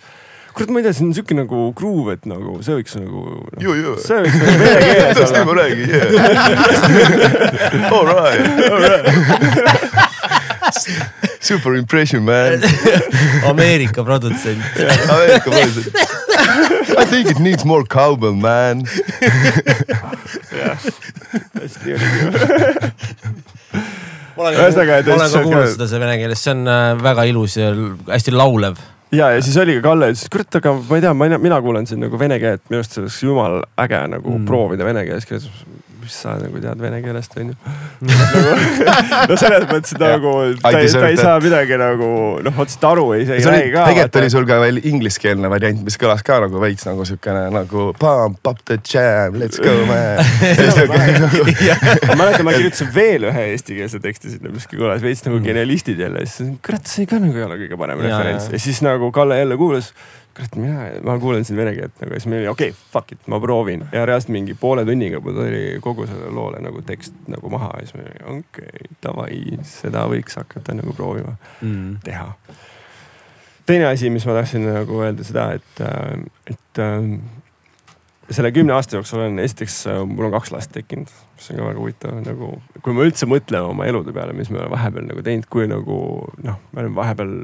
kurat, 0.58 0.72
ma 0.74 0.80
ei 0.82 0.86
tea, 0.88 0.94
see 0.98 1.06
on 1.06 1.14
siuke 1.14 1.36
nagu 1.38 1.58
groove, 1.78 2.16
et 2.18 2.24
nagu 2.30 2.58
see 2.66 2.74
võiks 2.80 2.96
nagu 2.98 3.20
no,. 3.30 3.62
ju, 3.62 3.76
ju. 3.78 3.92
see 4.02 4.18
võiks 4.24 4.38
nagu 4.42 4.58
vene 4.64 4.80
keeles 4.82 5.18
olla. 5.28 5.44
ma 5.46 5.54
räägin, 5.60 5.86
yeah. 5.94 6.08
All 7.94 8.06
right, 8.08 8.42
all 8.72 8.82
right. 8.82 9.06
Super 11.40 11.76
impression 11.78 12.26
man 12.26 12.60
Ameerika 13.48 14.04
produtsent 14.04 14.64
Ameerika 15.14 15.50
produtsent. 15.52 15.96
I 16.98 17.06
think 17.06 17.30
it 17.30 17.40
needs 17.40 17.64
more 17.66 17.86
cowbell 17.86 18.34
man. 18.34 18.84
jah, 20.52 20.78
hästi 21.62 21.96
oligi 21.96 22.20
ma 24.38 24.44
olen, 24.44 24.54
ka 24.54 25.42
kuulnud 25.42 25.72
seda 25.74 25.88
see 25.90 26.02
vene 26.02 26.20
keeles, 26.22 26.42
see 26.44 26.54
on 26.54 26.68
äh, 26.70 26.92
väga 27.02 27.26
ilus 27.32 27.58
ja 27.58 27.72
hästi 28.12 28.36
laulev 28.36 28.78
ja, 29.12 29.32
ja 29.36 29.42
siis 29.42 29.58
oli 29.62 29.78
ka 29.80 29.90
Kalle 29.90 30.12
ütles, 30.12 30.26
et 30.26 30.34
kurat, 30.34 30.60
aga 30.60 30.74
ma 30.78 31.00
ei 31.00 31.06
tea, 31.06 31.14
ma, 31.18 31.30
mina 31.42 31.62
kuulan 31.64 31.88
siin 31.90 32.02
nagu 32.04 32.20
vene 32.20 32.40
keelt, 32.44 32.64
minu 32.70 32.82
arust 32.82 32.98
see 32.98 33.04
oleks 33.06 33.20
jumala 33.24 33.64
äge 33.86 34.04
nagu 34.16 34.38
mm. 34.38 34.48
proovida 34.50 34.88
vene 34.88 35.06
keeles 35.08 35.28
mis 36.08 36.16
sa 36.24 36.38
nagu 36.40 36.62
tead 36.64 36.82
vene 36.82 37.02
keelest 37.04 37.36
onju. 37.38 37.56
Nagu, 38.08 38.54
no 39.30 39.36
selles 39.40 39.66
mõttes 39.68 39.96
nagu 40.00 40.32
ta, 40.62 40.72
ta 40.72 41.08
ei 41.10 41.18
saa 41.18 41.38
midagi 41.42 41.78
nagu 41.80 42.10
noh, 42.46 42.60
otseselt 42.62 42.86
aru 42.88 43.06
ei, 43.16 43.26
ei 43.26 43.44
räägi 43.44 43.72
ka. 43.74 43.86
tegelikult 43.90 44.20
oli 44.22 44.32
sul 44.34 44.48
ka 44.50 44.60
veel 44.62 44.80
ingliskeelne 44.92 45.50
variant, 45.52 45.82
mis 45.86 45.98
kõlas 46.00 46.22
ka 46.26 46.40
nagu 46.44 46.62
veits 46.62 46.86
nagu 46.88 47.06
siukene 47.08 47.48
nagu 47.54 47.88
pump 48.00 48.52
up 48.52 48.62
the 48.70 48.78
jam, 48.86 49.40
let's 49.42 49.60
go 49.62 49.74
man. 49.90 50.22
Ma 52.08 52.20
mäletan, 52.20 52.46
ma 52.48 52.54
kirjutasin 52.56 52.92
veel 52.94 53.28
ühe 53.32 53.48
eestikeelse 53.54 54.02
teksti 54.04 54.36
sinna, 54.36 54.54
mis 54.54 54.70
kõlas 54.72 55.04
veits 55.04 55.26
nagu 55.26 55.40
mm. 55.40 55.48
genialistid 55.50 56.06
jälle, 56.06 56.24
siis 56.30 56.54
kurat, 56.66 56.86
see 56.90 57.10
ka 57.10 57.20
nagu 57.24 57.38
ei 57.38 57.48
ole 57.48 57.60
kõige 57.66 57.82
parem 57.82 58.06
referents. 58.06 58.52
ja 58.54 58.62
siis 58.62 58.84
nagu 58.86 59.12
Kalle 59.16 59.42
jälle 59.42 59.58
kuulas 59.58 59.92
kurat, 60.38 60.56
mina, 60.60 60.86
ma 61.06 61.18
kuulen 61.22 61.46
siin 61.46 61.58
vene 61.58 61.74
keelt 61.78 62.02
nagu 62.02 62.14
ja 62.14 62.22
siis 62.22 62.30
meil 62.30 62.44
oli 62.44 62.52
okei 62.52 62.70
okay,, 62.74 62.86
fuck 62.94 63.14
it, 63.16 63.24
ma 63.32 63.40
proovin. 63.42 63.86
ja 63.92 64.06
reaalselt 64.06 64.34
mingi 64.36 64.54
poole 64.60 64.86
tunniga 64.86 65.22
mul 65.24 65.36
tuli 65.38 65.64
kogu 65.82 66.06
sellele 66.10 66.34
loole 66.36 66.62
nagu 66.64 66.82
tekst 66.86 67.16
nagu 67.32 67.50
maha 67.54 67.72
ja 67.80 67.88
siis 67.88 67.98
me 67.98 68.06
olime 68.06 68.42
okei 68.44 68.70
okay,, 68.70 68.92
davai, 69.04 69.40
seda 69.68 70.06
võiks 70.12 70.38
hakata 70.38 70.78
nagu 70.78 70.94
proovima 70.98 71.34
mm. 71.62 71.98
teha. 72.06 72.30
teine 73.66 73.90
asi, 73.90 74.14
mis 74.14 74.28
ma 74.30 74.38
tahtsin 74.38 74.68
nagu 74.70 75.02
öelda 75.02 75.26
seda, 75.28 75.50
et, 75.58 75.82
äh, 75.82 76.54
et 76.54 76.84
äh, 76.84 77.10
selle 78.30 78.52
kümne 78.52 78.76
aasta 78.76 79.00
jooksul 79.00 79.26
on 79.26 79.40
esiteks, 79.40 79.80
äh, 79.90 80.04
mul 80.06 80.30
on 80.30 80.38
kaks 80.38 80.54
last 80.54 80.72
tekkinud, 80.76 81.12
mis 81.38 81.50
on 81.52 81.60
ka 81.60 81.68
väga 81.72 81.82
huvitav 81.82 82.22
nagu, 82.26 82.54
kui 82.84 82.96
me 82.96 83.08
üldse 83.08 83.30
mõtleme 83.30 83.74
oma 83.74 83.90
elude 83.90 84.14
peale, 84.16 84.36
mis 84.38 84.52
me 84.54 84.62
oleme 84.62 84.76
vahepeal 84.76 85.10
nagu 85.10 85.26
teinud, 85.26 85.50
kui 85.52 85.68
nagu 85.72 86.00
noh, 86.44 86.64
me 86.72 86.84
oleme 86.84 87.00
vahepeal 87.02 87.36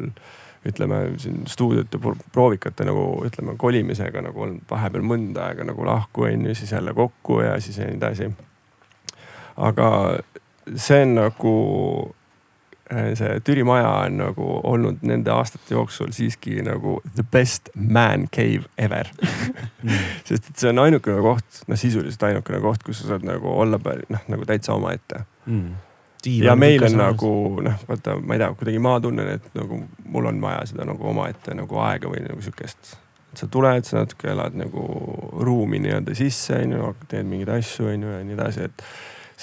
ütleme 0.65 1.03
siin 1.17 1.43
stuudiote 1.47 1.99
proovikate 2.31 2.85
nagu 2.87 3.05
ütleme 3.27 3.57
kolimisega 3.59 4.23
nagu 4.23 4.45
olnud 4.47 4.65
vahepeal 4.69 5.05
mõnda 5.05 5.49
aega 5.49 5.67
nagu 5.67 5.85
lahku 5.85 6.27
on 6.29 6.47
ju, 6.47 6.55
siis 6.55 6.71
jälle 6.71 6.93
kokku 6.93 7.41
ja 7.43 7.59
siis 7.61 7.77
ja 7.77 7.87
nii 7.89 7.99
edasi. 7.99 8.31
aga 9.57 9.89
see 10.75 11.01
on 11.03 11.15
nagu, 11.17 11.53
eh, 12.89 13.11
see 13.19 13.39
Türi 13.43 13.63
maja 13.67 13.89
on 14.05 14.17
nagu 14.21 14.49
olnud 14.63 15.03
nende 15.03 15.31
aastate 15.31 15.75
jooksul 15.75 16.11
siiski 16.15 16.61
nagu 16.63 17.01
the 17.15 17.23
best 17.23 17.69
man 17.75 18.27
cave 18.27 18.63
ever. 18.77 19.11
Sest 20.27 20.49
et 20.49 20.55
see 20.55 20.71
on 20.71 20.79
ainukene 20.85 21.21
koht, 21.21 21.63
noh 21.67 21.79
sisuliselt 21.79 22.23
ainukene 22.23 22.61
koht, 22.63 22.83
kus 22.83 23.03
sa 23.03 23.13
saad 23.13 23.27
nagu 23.27 23.51
olla 23.51 23.79
noh 23.83 24.29
nagu 24.31 24.45
täitsa 24.47 24.77
omaette. 24.77 25.25
Mm 25.45 25.73
ja 26.25 26.55
meil 26.55 26.83
on 26.83 26.97
nagu 26.97 27.31
noh, 27.63 27.79
vaata, 27.87 28.17
ma 28.19 28.35
ei 28.35 28.41
tea, 28.41 28.51
kuidagi 28.59 28.81
ma 28.83 28.97
tunnen, 29.03 29.31
et 29.37 29.47
nagu 29.57 29.79
mul 30.05 30.29
on 30.31 30.41
vaja 30.41 30.65
seda 30.69 30.87
nagu 30.87 31.07
omaette 31.09 31.55
nagu 31.57 31.79
aega 31.83 32.11
või 32.11 32.23
nagu 32.25 32.41
sihukest. 32.41 32.93
et 33.33 33.41
sa 33.41 33.47
tuled, 33.47 33.87
sa 33.87 34.03
natuke 34.03 34.29
elad 34.31 34.55
nagu 34.57 34.85
ruumi 35.39 35.81
nii-öelda 35.83 36.15
sisse, 36.15 36.61
onju, 36.63 36.93
teed 37.11 37.27
mingeid 37.27 37.53
asju, 37.57 37.87
onju 37.93 38.15
ja 38.15 38.21
nii 38.23 38.37
edasi, 38.37 38.69
et 38.69 38.85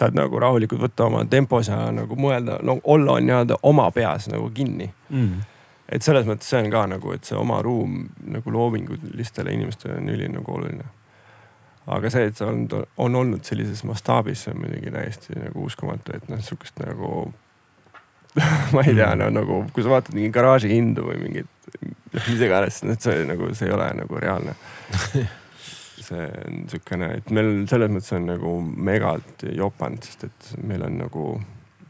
saad 0.01 0.17
nagu 0.17 0.39
rahulikult 0.41 0.81
võtta 0.81 1.09
oma 1.11 1.25
tempos 1.29 1.69
ja 1.69 1.91
nagu 1.95 2.17
mõelda, 2.17 2.61
no 2.63 2.79
olla 2.85 3.19
nii-öelda 3.21 3.61
oma 3.69 3.91
peas 3.95 4.31
nagu 4.33 4.49
kinni 4.55 4.89
mm. 5.09 5.43
et 5.97 6.07
selles 6.07 6.29
mõttes 6.29 6.49
see 6.49 6.63
on 6.63 6.71
ka 6.73 6.87
nagu, 6.95 7.13
et 7.13 7.27
see 7.27 7.37
oma 7.37 7.61
ruum 7.67 8.07
nagu 8.31 8.55
loomingulistele 8.55 9.53
inimestele 9.59 9.99
on 10.01 10.09
üli 10.15 10.31
nagu 10.33 10.57
oluline 10.57 10.89
aga 11.87 12.11
see, 12.13 12.29
et 12.31 12.37
see 12.37 12.47
on, 12.47 12.67
on 13.01 13.21
olnud 13.23 13.47
sellises 13.47 13.83
mastaabis, 13.89 14.45
see 14.45 14.55
on 14.55 14.61
muidugi 14.65 14.93
täiesti 14.95 15.39
nagu 15.39 15.65
uskumatu, 15.67 16.17
et 16.17 16.29
noh, 16.31 16.43
sihukest 16.45 16.81
nagu 16.85 17.31
ma 18.75 18.85
ei 18.85 18.95
tea 18.95 19.11
mm. 19.15 19.21
no 19.23 19.31
nagu, 19.41 19.61
kui 19.75 19.85
sa 19.85 19.95
vaatad 19.97 20.15
mingi 20.15 20.31
garaaži 20.35 20.71
hindu 20.71 21.09
või 21.09 21.19
mingit, 21.25 21.71
noh 22.15 22.29
mis 22.31 22.45
iganes, 22.47 22.83
et 22.87 23.07
see 23.07 23.25
nagu, 23.29 23.51
see 23.57 23.71
ei 23.71 23.75
ole 23.75 23.89
nagu 24.03 24.21
reaalne 24.23 24.55
see 26.11 26.27
on 26.27 26.61
sihukene, 26.71 27.15
et 27.21 27.33
meil 27.35 27.65
selles 27.71 27.91
mõttes 27.93 28.15
on 28.17 28.29
nagu 28.31 28.55
megalt 28.91 29.47
jopanud, 29.57 30.05
sest 30.07 30.29
et 30.29 30.53
meil 30.63 30.85
on 30.87 30.99
nagu, 31.01 31.27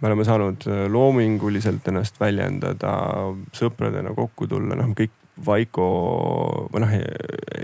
me 0.00 0.10
oleme 0.10 0.26
saanud 0.28 0.66
loominguliselt 0.92 1.88
ennast 1.92 2.20
väljendada, 2.20 2.94
sõpradena 3.56 4.14
kokku 4.16 4.48
tulla, 4.50 4.78
noh 4.78 4.94
kõik 4.96 5.16
Vaiko 5.46 5.84
või 6.72 6.82
noh, 6.82 6.90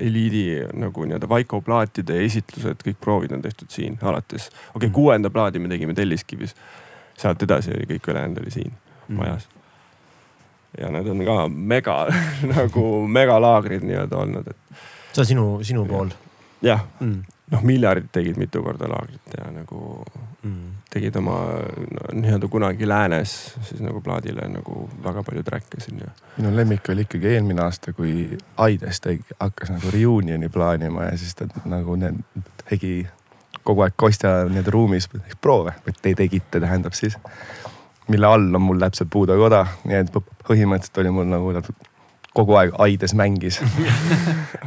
eliidi 0.00 0.44
nagu 0.80 1.04
nii-öelda 1.04 1.28
Vaiko 1.28 1.60
plaatide 1.64 2.18
esitlused, 2.24 2.80
kõik 2.86 2.98
proovid 3.02 3.34
on 3.36 3.42
tehtud 3.44 3.68
siin 3.72 3.98
alates. 4.02 4.48
okei 4.48 4.74
okay, 4.74 4.88
mm., 4.88 4.94
kuuenda 4.96 5.30
plaadi 5.30 5.60
me 5.60 5.68
tegime 5.68 5.94
Telliskivis. 5.94 6.54
sealt 7.16 7.42
edasi 7.42 7.72
oli 7.72 7.88
kõik 7.90 8.08
ülejäänud 8.12 8.40
oli 8.42 8.50
siin 8.50 8.72
mm. 8.72 9.16
majas. 9.16 9.48
ja 10.80 10.90
need 10.90 11.08
on 11.12 11.24
ka 11.24 11.38
mega 11.48 11.98
nagu 12.56 13.06
megalaagrid 13.06 13.84
nii-öelda 13.84 14.16
olnud, 14.24 14.48
et. 14.48 14.80
see 15.12 15.22
on 15.22 15.26
sinu, 15.32 15.46
sinu 15.62 15.86
pool? 15.86 16.14
jah 16.62 16.86
mm., 17.00 17.22
noh 17.52 17.62
miljardid 17.62 18.08
tegid 18.12 18.40
mitu 18.40 18.62
korda 18.62 18.88
laagrit 18.90 19.36
ja 19.38 19.50
nagu. 19.52 19.85
Tegid 20.90 21.16
oma 21.18 21.36
nii-öelda 22.14 22.48
kunagi 22.48 22.88
läänes 22.88 23.32
siis 23.68 23.80
nagu 23.82 24.00
plaadile 24.00 24.46
nagu 24.48 24.86
väga 25.04 25.24
palju 25.26 25.42
track'e 25.46 25.80
siin 25.82 26.00
ja. 26.04 26.12
minu 26.36 26.54
lemmik 26.56 26.88
oli 26.92 27.06
ikkagi 27.06 27.34
eelmine 27.34 27.64
aasta, 27.64 27.92
kui 27.92 28.38
Aides 28.62 29.00
tegi, 29.04 29.24
hakkas 29.40 29.74
nagu 29.74 29.90
reunioni 29.92 30.48
plaanima 30.48 31.10
ja 31.10 31.18
siis 31.18 31.34
ta 31.34 31.48
nagu 31.64 31.96
need, 32.00 32.22
tegi 32.68 32.94
kogu 33.66 33.82
aeg 33.82 33.96
Kostja 33.98 34.44
nii-öelda 34.46 34.72
ruumis 34.72 35.10
proove, 35.42 35.74
et 35.88 35.98
te 36.02 36.14
tegite, 36.14 36.60
tähendab 36.62 36.94
siis. 36.94 37.18
mille 38.08 38.26
all 38.26 38.54
on 38.54 38.62
mul 38.62 38.78
täpselt 38.78 39.10
puudekoda, 39.10 39.64
nii 39.84 39.98
et 40.04 40.12
põhimõtteliselt 40.46 41.02
oli 41.02 41.10
mul 41.10 41.26
nagu 41.26 41.54
kogu 42.36 42.58
aeg 42.60 42.76
Aides 42.86 43.16
mängis. 43.16 43.60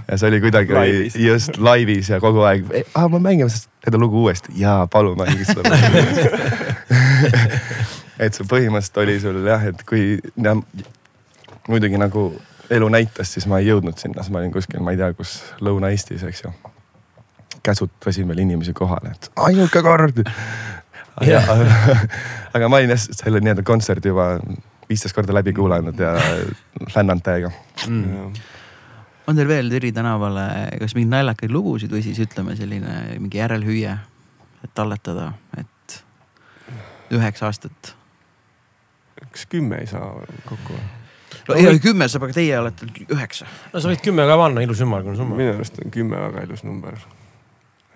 Ja 0.10 0.18
see 0.18 0.32
oli 0.32 0.40
kuidagi 0.42 0.74
oli 0.74 1.10
just 1.22 1.60
laivis 1.62 2.08
ja 2.10 2.18
kogu 2.18 2.42
aeg 2.42 2.64
ah,, 2.98 3.06
me 3.14 3.20
mängime 3.22 3.52
seda 3.54 4.00
lugu 4.02 4.24
uuesti. 4.24 4.56
Ja 4.58 4.88
palun 4.92 5.20
mängi 5.20 5.46
seda 5.46 5.70
et 8.24 8.36
see 8.36 8.48
põhimõtteliselt 8.50 9.00
oli 9.04 9.18
sul 9.22 9.40
jah, 9.46 9.68
et 9.70 9.84
kui 9.88 10.18
ja, 10.18 10.56
muidugi 11.70 12.00
nagu 12.02 12.32
elu 12.74 12.90
näitas, 12.94 13.34
siis 13.36 13.48
ma 13.50 13.62
ei 13.62 13.70
jõudnud 13.70 13.98
sinna, 14.02 14.24
siis 14.24 14.34
ma 14.34 14.42
olin 14.42 14.54
kuskil, 14.54 14.82
ma 14.84 14.94
ei 14.94 15.00
tea, 15.00 15.12
kus 15.18 15.40
Lõuna-Eestis, 15.66 16.26
eks 16.28 16.44
ju. 16.44 16.54
käsutasin 17.66 18.28
veel 18.30 18.44
inimesi 18.46 18.74
kohale, 18.74 19.14
et 19.16 19.30
ainuke 19.46 19.84
kord 19.86 20.24
aga 22.56 22.70
ma 22.70 22.80
olin 22.80 22.96
jah 22.96 23.06
selle 23.06 23.42
nii-öelda 23.44 23.66
kontserdi 23.68 24.12
juba 24.12 24.36
viisteist 24.90 25.16
korda 25.16 25.34
läbi 25.34 25.54
kuulanud 25.54 26.00
ja 26.00 26.14
fännanud 26.94 27.24
täiega 27.26 27.52
mm.. 27.88 28.34
on 29.28 29.40
teil 29.40 29.48
veel 29.48 29.70
Türi 29.70 29.92
tänavale 29.96 30.46
kas 30.82 30.96
mingeid 30.98 31.14
naljakaid 31.14 31.54
lugusid 31.54 31.94
või 31.94 32.04
siis 32.06 32.20
ütleme 32.26 32.56
selline 32.60 32.96
mingi 33.20 33.42
järelhüüe, 33.42 33.96
et 34.64 34.74
talletada, 34.78 35.32
et 35.58 36.00
üheksa 37.14 37.50
aastat? 37.50 37.94
kas 39.30 39.46
kümme 39.52 39.84
ei 39.84 39.88
saa 39.90 40.10
kokku 40.50 40.76
või? 40.76 40.86
no 41.50 41.58
ei, 41.60 41.80
kümme 41.84 42.10
saab, 42.10 42.28
aga 42.28 42.38
teie 42.42 42.60
olete 42.60 42.90
üheksa. 43.08 43.48
no 43.74 43.82
sa 43.82 43.94
võid 43.94 44.04
kümme 44.06 44.26
ka 44.30 44.38
panna, 44.42 44.66
ilus 44.66 44.84
ümmargune 44.86 45.18
summa. 45.20 45.38
minu 45.40 45.56
arust 45.56 45.82
on 45.84 45.94
kümme 45.94 46.22
väga 46.28 46.46
ilus 46.50 46.66
number 46.68 47.02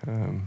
ähm 0.08 0.42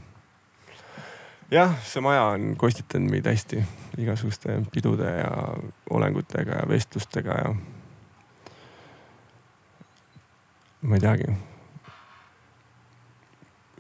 jah, 1.52 1.76
see 1.84 2.02
maja 2.02 2.24
on 2.34 2.56
kostitanud 2.60 3.12
meid 3.12 3.28
hästi 3.28 3.64
igasuguste 3.98 4.62
pidude 4.72 5.12
ja 5.20 5.32
olengutega 5.89 6.52
ja 6.52 6.70
vestlustega 6.70 7.38
ja. 7.38 7.54
ma 10.82 10.95
ei 10.95 11.02
teagi. 11.02 11.32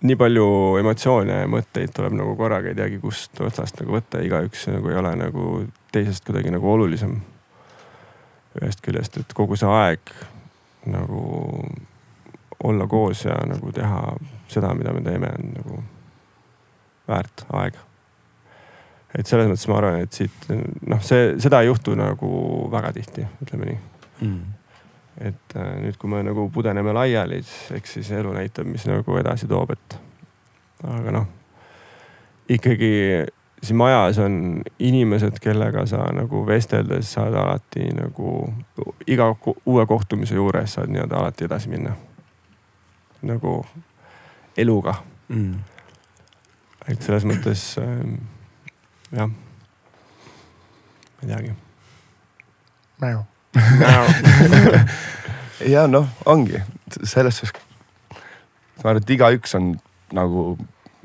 nii 0.01 0.15
palju 0.15 0.47
emotsioone 0.79 1.41
ja 1.41 1.49
mõtteid 1.49 1.91
tuleb 1.95 2.15
nagu 2.15 2.35
korraga, 2.37 2.69
ei 2.69 2.77
teagi, 2.77 3.01
kust 3.03 3.41
otsast 3.41 3.81
nagu 3.81 3.97
võtta, 3.97 4.21
igaüks 4.23 4.67
nagu 4.71 4.93
ei 4.93 5.01
ole 5.01 5.15
nagu 5.19 5.49
teisest 5.91 6.25
kuidagi 6.25 6.53
nagu 6.53 6.71
olulisem. 6.71 7.19
ühest 8.61 8.81
küljest, 8.81 9.17
et 9.17 9.33
kogu 9.33 9.55
see 9.55 9.69
aeg 9.69 10.15
nagu 10.87 11.21
olla 12.63 12.87
koos 12.87 13.25
ja 13.25 13.35
nagu 13.45 13.71
teha 13.71 14.15
seda, 14.47 14.73
mida 14.73 14.93
me 14.93 15.01
teeme, 15.01 15.29
on 15.35 15.53
nagu 15.59 15.83
väärt 17.07 17.45
aega. 17.53 17.79
et 19.17 19.25
selles 19.25 19.47
mõttes 19.49 19.67
ma 19.71 19.79
arvan, 19.79 20.01
et 20.03 20.13
siit 20.13 20.49
noh, 20.87 21.01
see, 21.01 21.33
seda 21.41 21.61
ei 21.63 21.71
juhtu 21.71 21.95
nagu 21.97 22.29
väga 22.71 22.91
tihti, 22.97 23.25
ütleme 23.45 23.71
nii 23.71 23.77
mm. 24.27 24.41
et 25.29 25.55
äh, 25.55 25.71
nüüd, 25.85 25.97
kui 25.97 26.11
me 26.11 26.21
nagu 26.27 26.49
pudeneme 26.53 26.93
laiali, 26.93 27.41
siis 27.43 27.79
eks 27.79 27.97
siis 27.97 28.11
elu 28.19 28.35
näitab, 28.35 28.69
mis 28.69 28.85
nagu 28.89 29.17
edasi 29.17 29.49
toob, 29.49 29.73
et 29.77 29.97
aga 30.83 31.15
noh, 31.15 31.31
ikkagi 32.49 32.93
siin 33.63 33.79
majas 33.79 34.19
on 34.21 34.61
inimesed, 34.79 35.39
kellega 35.41 35.87
sa 35.89 36.03
nagu 36.13 36.43
vesteldes 36.45 37.09
saad 37.15 37.33
alati 37.33 37.87
nagu 37.95 38.53
iga 39.07 39.31
uue 39.65 39.85
kohtumise 39.89 40.37
juures 40.37 40.77
saad 40.77 40.93
nii-öelda 40.93 41.23
alati 41.23 41.47
edasi 41.47 41.71
minna. 41.73 41.95
nagu 43.21 43.65
eluga 44.57 44.93
Mm. 45.27 45.53
Et 46.87 47.03
selles 47.03 47.25
mõttes 47.27 47.63
ähm, 47.81 48.19
jah, 49.11 49.27
ma 49.27 51.25
ei 51.25 51.31
teagi. 51.31 51.55
ja 55.73 55.87
noh, 55.89 56.07
ongi 56.25 56.61
selles 57.03 57.41
suhtes. 57.41 57.63
ma 58.83 58.91
arvan, 58.91 59.01
et 59.01 59.15
igaüks 59.17 59.55
on 59.57 59.73
nagu 60.15 60.51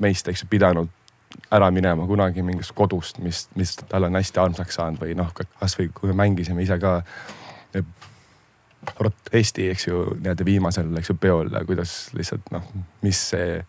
meist, 0.03 0.27
eks 0.27 0.43
ju, 0.43 0.49
pidanud 0.51 0.91
ära 1.53 1.69
minema 1.73 2.05
kunagi 2.09 2.43
mingist 2.45 2.73
kodust, 2.77 3.19
mis, 3.21 3.47
mis 3.57 3.75
talle 3.81 4.09
on 4.09 4.17
hästi 4.17 4.41
armsaks 4.41 4.77
saanud 4.77 5.01
või 5.01 5.15
noh, 5.17 5.29
kasvõi 5.33 5.89
kui 5.93 6.11
me 6.11 6.17
mängisime 6.23 6.65
ise 6.65 6.77
ka 6.81 6.99
protesti, 8.97 9.69
eks 9.71 9.87
ju, 9.87 10.03
nii-öelda 10.19 10.45
viimasel, 10.45 10.91
eks 10.99 11.11
ju, 11.11 11.17
peol 11.19 11.51
kuidas 11.67 11.95
lihtsalt 12.17 12.51
noh, 12.53 12.65
mis 13.01 13.19
see 13.33 13.61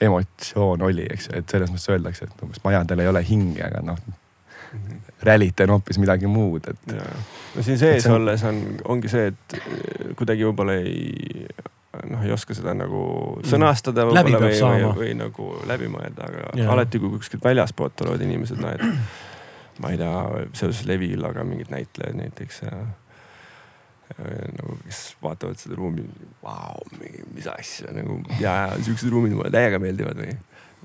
emotsioon 0.00 0.82
oli, 0.82 1.06
eks 1.10 1.28
et 1.34 1.48
selles 1.52 1.70
mõttes 1.72 1.90
öeldakse, 1.92 2.24
et 2.28 2.42
umbes 2.46 2.62
majadel 2.64 3.02
ei 3.04 3.08
ole 3.10 3.22
hinge, 3.28 3.62
aga 3.66 3.82
noh, 3.84 3.98
reality 5.22 5.66
on 5.66 5.74
hoopis 5.76 5.98
midagi 6.00 6.26
muud, 6.30 6.68
et. 6.70 6.94
no 7.56 7.62
siin 7.66 7.78
sees 7.78 8.02
see 8.04 8.12
on- 8.12 8.20
olles 8.22 8.44
on, 8.48 8.60
ongi 8.88 9.10
see, 9.12 9.26
et 9.32 9.58
eh, 9.58 10.14
kuidagi 10.16 10.46
võib-olla 10.46 10.76
ei 10.80 11.46
noh, 12.10 12.22
ei 12.24 12.32
oska 12.32 12.54
seda 12.54 12.72
nagu 12.74 13.02
sõnastada 13.44 14.04
Mm. 14.06 14.14
Võib-olla 14.14 14.22
peab 14.30 14.40
või, 14.40 14.52
või, 14.52 14.58
saama. 14.60 14.92
või 14.96 15.10
nagu 15.18 15.48
läbi 15.68 15.88
mõelda, 15.90 16.28
aga 16.30 16.46
ja. 16.62 16.70
alati, 16.72 17.00
kui 17.02 17.10
kuskilt 17.18 17.44
väljaspoolt 17.44 17.96
tulevad 17.98 18.22
inimesed, 18.24 18.60
noh 18.62 18.70
et 18.76 19.80
ma 19.82 19.90
ei 19.90 19.98
tea, 20.00 20.14
seoses 20.52 20.84
Leviüllaga 20.86 21.44
mingid 21.44 21.70
näitlejad 21.72 22.14
näiteks 22.20 22.62
ja 22.62 22.78
nagu, 24.18 24.76
kes 24.84 25.00
vaatavad 25.22 25.60
seda 25.60 25.78
ruumi, 25.78 26.04
vau, 26.42 26.82
mis 27.34 27.46
asja 27.50 27.92
nagu 27.96 28.20
ja, 28.40 28.72
ja 28.72 28.80
siuksed 28.82 29.12
ruumid 29.12 29.36
mulle 29.36 29.52
täiega 29.54 29.80
meeldivad 29.82 30.18
või, 30.20 30.34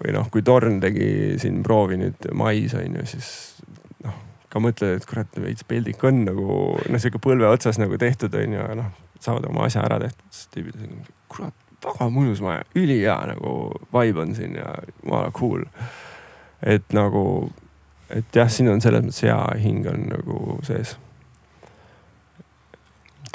või 0.01 0.13
noh, 0.15 0.29
kui 0.31 0.45
Torn 0.45 0.79
tegi 0.83 1.09
siin 1.41 1.63
proovi 1.65 1.99
nüüd 2.01 2.29
mais 2.37 2.75
on 2.77 2.99
ju, 2.99 3.07
siis 3.15 3.29
noh, 4.05 4.15
ka 4.51 4.61
mõtled, 4.63 4.99
et 4.99 5.09
kurat 5.09 5.41
veits 5.41 5.67
peldik 5.67 6.03
on 6.07 6.23
nagu 6.27 6.47
noh, 6.77 7.01
sihuke 7.01 7.21
põlve 7.23 7.49
otsas 7.49 7.81
nagu 7.81 7.97
tehtud 8.01 8.35
on 8.39 8.57
ju, 8.57 8.63
aga 8.63 8.79
noh, 8.83 8.91
saavad 9.19 9.49
oma 9.49 9.67
asja 9.69 9.85
ära 9.87 9.99
tehtud, 10.03 10.25
siis 10.31 10.51
tüübid 10.53 10.81
on, 10.85 11.05
kurat, 11.31 11.61
väga 11.85 12.09
mõnus 12.13 12.41
maja, 12.43 12.65
ülihea 12.77 13.17
nagu 13.33 13.55
vibe 13.93 14.23
on 14.23 14.35
siin 14.37 14.57
ja 14.59 14.71
jumala 15.03 15.31
cool. 15.35 15.65
et 16.61 16.85
nagu, 16.95 17.51
et 18.09 18.37
jah, 18.37 18.49
siin 18.51 18.71
on 18.71 18.81
selles 18.83 19.05
mõttes 19.05 19.25
hea 19.25 19.39
hing 19.61 19.87
on 19.91 20.07
nagu 20.13 20.59
sees. 20.65 20.95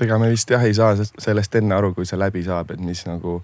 Et 0.01 0.07
ega 0.07 0.19
me 0.19 0.31
vist 0.33 0.51
jah 0.51 0.65
ei 0.65 0.75
saa 0.77 0.97
sellest 0.97 1.61
enne 1.61 1.77
aru, 1.77 1.93
kui 1.95 2.09
see 2.09 2.19
läbi 2.19 2.43
saab, 2.47 2.73
et 2.75 2.81
mis 2.81 3.05
nagu 3.09 3.41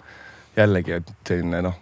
jällegi, 0.57 0.99
et 1.01 1.13
selline 1.29 1.63
noh, 1.67 1.77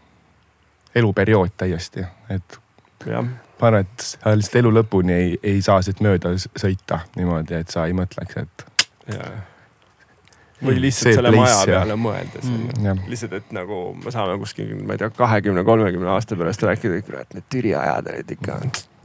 eluperiood 0.95 1.55
täiesti, 1.61 2.05
et 2.35 2.59
jah, 3.07 3.25
ma 3.25 3.70
arvan, 3.70 3.87
et 3.87 4.07
sa 4.11 4.35
lihtsalt 4.35 4.61
elu 4.62 4.75
lõpuni 4.81 5.14
ei, 5.14 5.33
ei 5.55 5.62
saa 5.62 5.81
siit 5.85 6.03
mööda 6.05 6.35
sõita 6.39 7.05
niimoodi, 7.16 7.59
et 7.62 7.75
sa 7.75 7.87
ei 7.89 7.97
mõtleks, 7.97 8.43
et 8.43 8.66
ja. 9.14 9.31
või 10.64 10.81
lihtsalt 10.83 11.12
See 11.12 11.18
selle 11.20 11.35
place 11.35 11.55
maja 11.55 11.61
ja- 11.61 11.81
peale 11.81 11.99
mõeldes 12.01 12.53
jah, 12.83 13.03
lihtsalt, 13.11 13.39
et 13.41 13.57
nagu 13.57 13.83
me 14.03 14.14
saame 14.14 14.39
kuskil, 14.43 14.75
ma 14.83 14.99
ei 14.99 15.05
tea, 15.05 15.11
kahekümne, 15.14 15.66
kolmekümne 15.66 16.14
aasta 16.16 16.39
pärast 16.41 16.66
rääkida, 16.66 16.99
et 16.99 17.11
kurat, 17.11 17.37
need 17.37 17.51
Türi 17.53 17.77
ajad 17.79 18.11
olid 18.14 18.39
ikka 18.39 18.62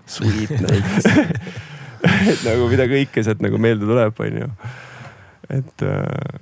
sweet 0.09 0.57
nagu 2.47 2.67
mida 2.71 2.85
kõike 2.89 3.23
sealt 3.25 3.41
nagu 3.43 3.59
meelde 3.61 3.87
tuleb, 3.87 4.21
onju. 4.25 4.47
Et 5.49 5.83
äh, 5.85 6.39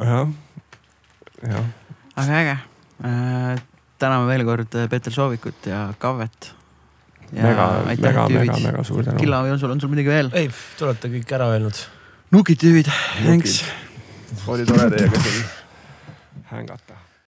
jah, 0.00 0.28
jah, 1.44 1.64
aga 2.16 2.40
äge 2.40 2.56
äh,. 3.04 3.62
täname 3.98 4.28
veel 4.28 4.44
kord 4.48 4.74
äh, 4.74 4.88
Peeter 4.90 5.12
Soovikut 5.12 5.66
ja 5.68 5.86
Kavvet. 5.98 6.54
mega, 7.30 7.82
mega, 7.86 8.28
mega, 8.28 8.58
mega 8.62 8.84
suur 8.84 9.04
tänu. 9.04 9.18
Killa 9.18 9.42
või 9.44 9.54
on 9.54 9.60
sul, 9.60 9.72
on 9.74 9.80
sul 9.82 9.92
midagi 9.92 10.12
veel? 10.12 10.32
ei, 10.38 10.50
te 10.78 10.88
olete 10.88 11.12
kõik 11.18 11.36
ära 11.36 11.50
öelnud. 11.56 11.84
nukid 12.34 12.60
tüübid, 12.62 12.90
thanks. 13.22 13.62
oli 14.46 14.66
tore 14.68 14.90
teiega 14.96 15.26
siin 15.26 15.44
hängata 16.54 16.83